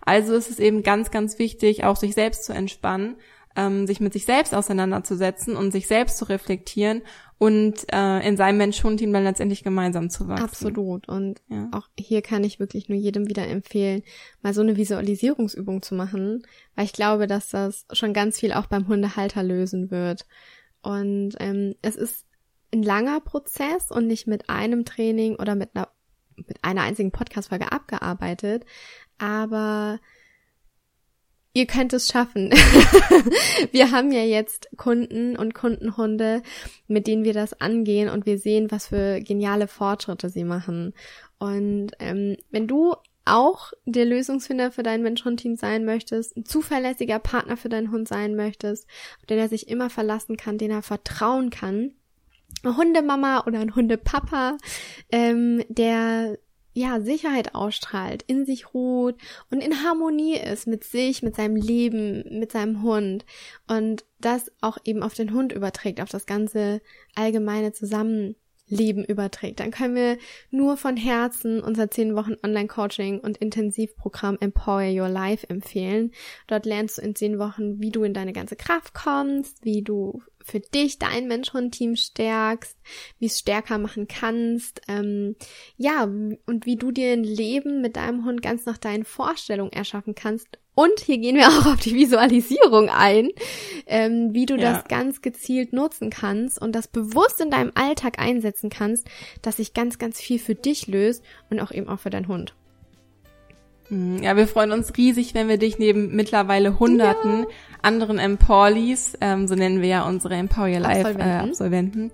Also 0.00 0.34
ist 0.34 0.50
es 0.50 0.58
eben 0.58 0.82
ganz, 0.82 1.10
ganz 1.10 1.38
wichtig, 1.38 1.84
auch 1.84 1.96
sich 1.96 2.14
selbst 2.14 2.44
zu 2.44 2.52
entspannen, 2.52 3.16
ähm, 3.56 3.86
sich 3.86 4.00
mit 4.00 4.12
sich 4.12 4.24
selbst 4.24 4.54
auseinanderzusetzen 4.54 5.56
und 5.56 5.70
sich 5.70 5.86
selbst 5.86 6.18
zu 6.18 6.28
reflektieren 6.28 7.02
und 7.38 7.86
äh, 7.92 8.26
in 8.26 8.36
seinem 8.36 8.58
Mensch-Hund-Team 8.58 9.12
dann 9.12 9.24
letztendlich 9.24 9.64
gemeinsam 9.64 10.08
zu 10.08 10.28
wachsen. 10.28 10.44
Absolut. 10.44 11.08
Und 11.08 11.42
ja. 11.48 11.68
auch 11.72 11.88
hier 11.98 12.22
kann 12.22 12.44
ich 12.44 12.60
wirklich 12.60 12.88
nur 12.88 12.98
jedem 12.98 13.28
wieder 13.28 13.46
empfehlen, 13.46 14.02
mal 14.42 14.54
so 14.54 14.60
eine 14.60 14.76
Visualisierungsübung 14.76 15.82
zu 15.82 15.94
machen, 15.94 16.46
weil 16.74 16.84
ich 16.84 16.92
glaube, 16.92 17.26
dass 17.26 17.50
das 17.50 17.86
schon 17.92 18.12
ganz 18.12 18.38
viel 18.38 18.52
auch 18.52 18.66
beim 18.66 18.88
Hundehalter 18.88 19.42
lösen 19.42 19.90
wird. 19.90 20.26
Und 20.82 21.34
ähm, 21.40 21.74
es 21.82 21.96
ist 21.96 22.24
ein 22.72 22.82
langer 22.82 23.20
Prozess 23.20 23.90
und 23.90 24.06
nicht 24.06 24.26
mit 24.26 24.48
einem 24.48 24.84
Training 24.84 25.36
oder 25.36 25.54
mit 25.54 25.70
einer 25.74 25.88
mit 26.36 26.62
einer 26.62 26.82
einzigen 26.82 27.12
Podcast-Folge 27.12 27.70
abgearbeitet, 27.70 28.64
aber 29.18 30.00
ihr 31.54 31.66
könnt 31.66 31.92
es 31.92 32.08
schaffen. 32.08 32.50
wir 33.72 33.90
haben 33.92 34.10
ja 34.12 34.22
jetzt 34.22 34.68
Kunden 34.76 35.36
und 35.36 35.54
Kundenhunde, 35.54 36.42
mit 36.88 37.06
denen 37.06 37.24
wir 37.24 37.32
das 37.32 37.60
angehen 37.60 38.10
und 38.10 38.26
wir 38.26 38.38
sehen, 38.38 38.70
was 38.70 38.88
für 38.88 39.20
geniale 39.20 39.68
Fortschritte 39.68 40.28
sie 40.28 40.44
machen. 40.44 40.92
Und 41.38 41.92
ähm, 42.00 42.36
wenn 42.50 42.66
du 42.66 42.96
auch 43.24 43.72
der 43.86 44.04
Lösungsfinder 44.04 44.70
für 44.70 44.82
dein 44.82 45.02
Mensch-Hund-Team 45.02 45.56
sein 45.56 45.84
möchtest, 45.84 46.36
ein 46.36 46.44
zuverlässiger 46.44 47.18
Partner 47.18 47.56
für 47.56 47.70
deinen 47.70 47.90
Hund 47.90 48.06
sein 48.08 48.34
möchtest, 48.34 48.86
auf 49.20 49.26
den 49.26 49.38
er 49.38 49.48
sich 49.48 49.68
immer 49.68 49.88
verlassen 49.88 50.36
kann, 50.36 50.58
den 50.58 50.70
er 50.70 50.82
vertrauen 50.82 51.50
kann, 51.50 51.94
eine 52.62 52.76
Hundemama 52.76 53.44
oder 53.46 53.60
ein 53.60 53.74
Hundepapa, 53.74 54.58
ähm, 55.10 55.64
der 55.68 56.38
ja, 56.74 57.00
Sicherheit 57.00 57.54
ausstrahlt, 57.54 58.24
in 58.26 58.44
sich 58.44 58.74
ruht 58.74 59.16
und 59.50 59.62
in 59.62 59.84
Harmonie 59.84 60.36
ist 60.36 60.66
mit 60.66 60.82
sich, 60.84 61.22
mit 61.22 61.36
seinem 61.36 61.56
Leben, 61.56 62.24
mit 62.38 62.50
seinem 62.52 62.82
Hund 62.82 63.24
und 63.68 64.04
das 64.20 64.50
auch 64.60 64.78
eben 64.84 65.02
auf 65.02 65.14
den 65.14 65.32
Hund 65.32 65.52
überträgt, 65.52 66.00
auf 66.00 66.08
das 66.08 66.26
ganze 66.26 66.82
allgemeine 67.14 67.72
Zusammenleben 67.72 69.04
überträgt, 69.06 69.60
dann 69.60 69.70
können 69.70 69.94
wir 69.94 70.18
nur 70.50 70.76
von 70.76 70.96
Herzen 70.96 71.60
unser 71.62 71.92
10 71.92 72.16
Wochen 72.16 72.34
Online-Coaching 72.42 73.20
und 73.20 73.36
Intensivprogramm 73.36 74.36
Empower 74.40 74.90
Your 74.90 75.08
Life 75.08 75.48
empfehlen. 75.48 76.10
Dort 76.48 76.66
lernst 76.66 76.98
du 76.98 77.02
in 77.02 77.14
10 77.14 77.38
Wochen, 77.38 77.80
wie 77.80 77.90
du 77.90 78.02
in 78.02 78.14
deine 78.14 78.32
ganze 78.32 78.56
Kraft 78.56 78.94
kommst, 78.94 79.64
wie 79.64 79.82
du 79.82 80.22
für 80.44 80.60
dich 80.60 80.98
dein 80.98 81.26
Mensch-Hund-Team 81.26 81.96
stärkst, 81.96 82.76
wie 83.18 83.26
es 83.26 83.38
stärker 83.38 83.78
machen 83.78 84.06
kannst, 84.06 84.82
ähm, 84.88 85.36
ja, 85.76 86.04
und 86.04 86.66
wie 86.66 86.76
du 86.76 86.92
dir 86.92 87.12
ein 87.12 87.24
Leben 87.24 87.80
mit 87.80 87.96
deinem 87.96 88.24
Hund 88.26 88.42
ganz 88.42 88.66
nach 88.66 88.76
deinen 88.76 89.04
Vorstellungen 89.04 89.72
erschaffen 89.72 90.14
kannst. 90.14 90.46
Und 90.74 91.00
hier 91.00 91.18
gehen 91.18 91.36
wir 91.36 91.48
auch 91.48 91.66
auf 91.66 91.80
die 91.80 91.94
Visualisierung 91.94 92.90
ein, 92.90 93.30
ähm, 93.86 94.34
wie 94.34 94.44
du 94.44 94.56
ja. 94.56 94.72
das 94.72 94.84
ganz 94.84 95.22
gezielt 95.22 95.72
nutzen 95.72 96.10
kannst 96.10 96.60
und 96.60 96.72
das 96.72 96.88
bewusst 96.88 97.40
in 97.40 97.50
deinem 97.50 97.72
Alltag 97.74 98.18
einsetzen 98.18 98.68
kannst, 98.68 99.08
dass 99.40 99.56
sich 99.56 99.72
ganz, 99.72 99.98
ganz 99.98 100.20
viel 100.20 100.38
für 100.38 100.54
dich 100.54 100.86
löst 100.88 101.24
und 101.48 101.58
auch 101.60 101.72
eben 101.72 101.88
auch 101.88 102.00
für 102.00 102.10
deinen 102.10 102.28
Hund. 102.28 102.54
Hm, 103.94 104.22
ja, 104.22 104.36
wir 104.36 104.48
freuen 104.48 104.72
uns 104.72 104.96
riesig, 104.96 105.34
wenn 105.34 105.48
wir 105.48 105.56
dich 105.56 105.78
neben 105.78 106.14
mittlerweile 106.16 106.80
Hunderten 106.80 107.40
ja. 107.40 107.46
anderen 107.80 108.18
Empowerlies, 108.18 109.16
ähm, 109.20 109.46
so 109.46 109.54
nennen 109.54 109.80
wir 109.80 109.88
ja 109.88 110.02
unsere 110.08 110.34
Empower 110.34 110.66
Your 110.66 110.80
Life 110.80 111.06
Absolventen, 111.08 111.20
äh, 111.20 111.48
Absolventen 111.48 112.10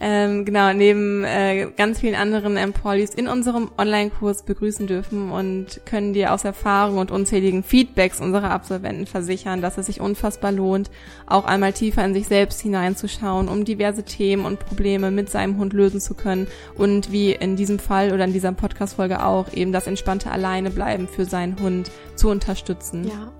ähm, 0.00 0.44
genau, 0.44 0.72
neben 0.72 1.24
äh, 1.24 1.66
ganz 1.76 2.00
vielen 2.00 2.14
anderen 2.14 2.56
Empolees 2.56 3.10
in 3.10 3.26
unserem 3.26 3.68
Online-Kurs 3.76 4.44
begrüßen 4.44 4.86
dürfen 4.86 5.32
und 5.32 5.80
können 5.86 6.12
dir 6.12 6.32
aus 6.32 6.44
Erfahrung 6.44 6.98
und 6.98 7.10
unzähligen 7.10 7.64
Feedbacks 7.64 8.20
unserer 8.20 8.50
Absolventen 8.50 9.06
versichern, 9.06 9.60
dass 9.60 9.76
es 9.76 9.86
sich 9.86 10.00
unfassbar 10.00 10.52
lohnt, 10.52 10.88
auch 11.26 11.46
einmal 11.46 11.72
tiefer 11.72 12.04
in 12.04 12.14
sich 12.14 12.28
selbst 12.28 12.60
hineinzuschauen, 12.60 13.48
um 13.48 13.64
diverse 13.64 14.04
Themen 14.04 14.44
und 14.44 14.60
Probleme 14.60 15.10
mit 15.10 15.30
seinem 15.30 15.58
Hund 15.58 15.72
lösen 15.72 16.00
zu 16.00 16.14
können 16.14 16.46
und 16.76 17.10
wie 17.10 17.32
in 17.32 17.56
diesem 17.56 17.80
Fall 17.80 18.12
oder 18.12 18.24
in 18.24 18.32
dieser 18.32 18.52
Podcast-Folge 18.52 19.24
auch 19.24 19.52
eben 19.52 19.72
das 19.72 19.88
entspannte 19.88 20.30
Alleinebleiben 20.30 21.08
für 21.08 21.24
seinen 21.24 21.60
Hund 21.60 21.90
zu 22.14 22.28
unterstützen. 22.28 23.08
Ja. 23.08 23.32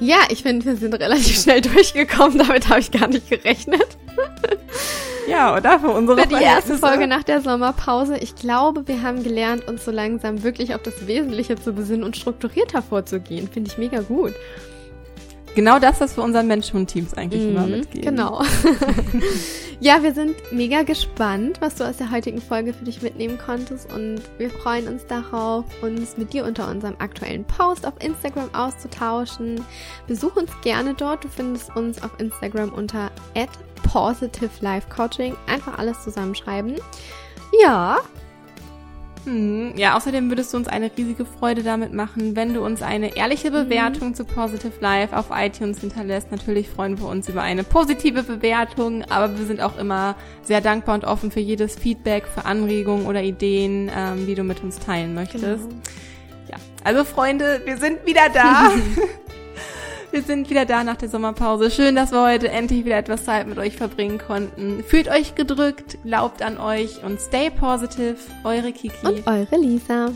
Ja, 0.00 0.18
ich 0.30 0.42
finde, 0.42 0.64
wir 0.64 0.76
sind 0.76 0.94
relativ 0.94 1.40
schnell 1.40 1.60
durchgekommen. 1.60 2.38
Damit 2.38 2.68
habe 2.68 2.78
ich 2.78 2.92
gar 2.92 3.08
nicht 3.08 3.28
gerechnet. 3.28 3.98
Ja, 5.28 5.56
oder? 5.56 5.78
Für 5.78 5.90
unsere 5.90 6.22
Für 6.22 6.26
die 6.26 6.42
erste 6.42 6.78
Folge 6.78 7.06
nach 7.06 7.22
der 7.22 7.40
Sommerpause. 7.40 8.16
Ich 8.18 8.34
glaube, 8.34 8.86
wir 8.88 9.02
haben 9.02 9.22
gelernt, 9.22 9.68
uns 9.68 9.84
so 9.84 9.90
langsam 9.90 10.42
wirklich 10.42 10.74
auf 10.74 10.82
das 10.82 11.06
Wesentliche 11.06 11.56
zu 11.56 11.72
besinnen 11.72 12.04
und 12.04 12.16
strukturierter 12.16 12.82
vorzugehen. 12.82 13.48
Finde 13.48 13.70
ich 13.70 13.78
mega 13.78 14.00
gut. 14.00 14.34
Genau 15.58 15.80
das, 15.80 16.00
was 16.00 16.16
wir 16.16 16.22
unseren 16.22 16.46
Mensch-Hund-Teams 16.46 17.14
eigentlich 17.14 17.42
mhm, 17.42 17.48
immer 17.48 17.66
mitgeben. 17.66 18.14
Genau. 18.14 18.44
ja, 19.80 20.04
wir 20.04 20.14
sind 20.14 20.36
mega 20.52 20.84
gespannt, 20.84 21.60
was 21.60 21.74
du 21.74 21.84
aus 21.84 21.96
der 21.96 22.12
heutigen 22.12 22.40
Folge 22.40 22.72
für 22.72 22.84
dich 22.84 23.02
mitnehmen 23.02 23.38
konntest 23.44 23.92
und 23.92 24.20
wir 24.38 24.50
freuen 24.50 24.86
uns 24.86 25.04
darauf, 25.08 25.64
uns 25.82 26.16
mit 26.16 26.32
dir 26.32 26.44
unter 26.44 26.70
unserem 26.70 26.94
aktuellen 27.00 27.44
Post 27.44 27.84
auf 27.86 27.94
Instagram 27.98 28.54
auszutauschen. 28.54 29.60
Besuch 30.06 30.36
uns 30.36 30.52
gerne 30.62 30.94
dort. 30.94 31.24
Du 31.24 31.28
findest 31.28 31.74
uns 31.74 32.00
auf 32.04 32.12
Instagram 32.20 32.72
unter 32.72 33.10
positive 33.82 34.50
life 34.60 34.86
coaching. 34.88 35.34
Einfach 35.48 35.76
alles 35.76 36.04
zusammenschreiben. 36.04 36.76
Ja, 37.60 37.98
hm, 39.24 39.72
ja, 39.76 39.96
außerdem 39.96 40.28
würdest 40.28 40.52
du 40.52 40.56
uns 40.56 40.68
eine 40.68 40.90
riesige 40.96 41.24
Freude 41.24 41.62
damit 41.62 41.92
machen, 41.92 42.36
wenn 42.36 42.54
du 42.54 42.64
uns 42.64 42.82
eine 42.82 43.16
ehrliche 43.16 43.50
Bewertung 43.50 44.08
mhm. 44.08 44.14
zu 44.14 44.24
Positive 44.24 44.72
Life 44.80 45.16
auf 45.16 45.26
iTunes 45.32 45.80
hinterlässt. 45.80 46.30
Natürlich 46.30 46.68
freuen 46.68 46.98
wir 46.98 47.06
uns 47.06 47.28
über 47.28 47.42
eine 47.42 47.64
positive 47.64 48.22
Bewertung, 48.22 49.04
aber 49.10 49.38
wir 49.38 49.46
sind 49.46 49.60
auch 49.60 49.78
immer 49.78 50.16
sehr 50.42 50.60
dankbar 50.60 50.94
und 50.94 51.04
offen 51.04 51.30
für 51.30 51.40
jedes 51.40 51.76
Feedback, 51.76 52.26
für 52.26 52.44
Anregungen 52.44 53.06
oder 53.06 53.22
Ideen, 53.22 53.90
ähm, 53.94 54.26
die 54.26 54.34
du 54.34 54.42
mit 54.42 54.62
uns 54.62 54.78
teilen 54.78 55.14
möchtest. 55.14 55.42
Genau. 55.42 55.82
Ja, 56.50 56.56
also 56.84 57.04
Freunde, 57.04 57.62
wir 57.64 57.76
sind 57.76 58.06
wieder 58.06 58.28
da. 58.32 58.72
Wir 60.10 60.22
sind 60.22 60.48
wieder 60.48 60.64
da 60.64 60.84
nach 60.84 60.96
der 60.96 61.10
Sommerpause. 61.10 61.70
Schön, 61.70 61.94
dass 61.94 62.12
wir 62.12 62.22
heute 62.22 62.48
endlich 62.48 62.84
wieder 62.86 62.96
etwas 62.96 63.24
Zeit 63.24 63.46
mit 63.46 63.58
euch 63.58 63.76
verbringen 63.76 64.18
konnten. 64.18 64.82
Fühlt 64.82 65.08
euch 65.08 65.34
gedrückt, 65.34 65.98
glaubt 66.02 66.40
an 66.40 66.58
euch 66.58 67.02
und 67.04 67.20
stay 67.20 67.50
positive. 67.50 68.16
Eure 68.42 68.72
Kiki. 68.72 69.06
Und 69.06 69.26
eure 69.26 69.56
Lisa. 69.60 70.10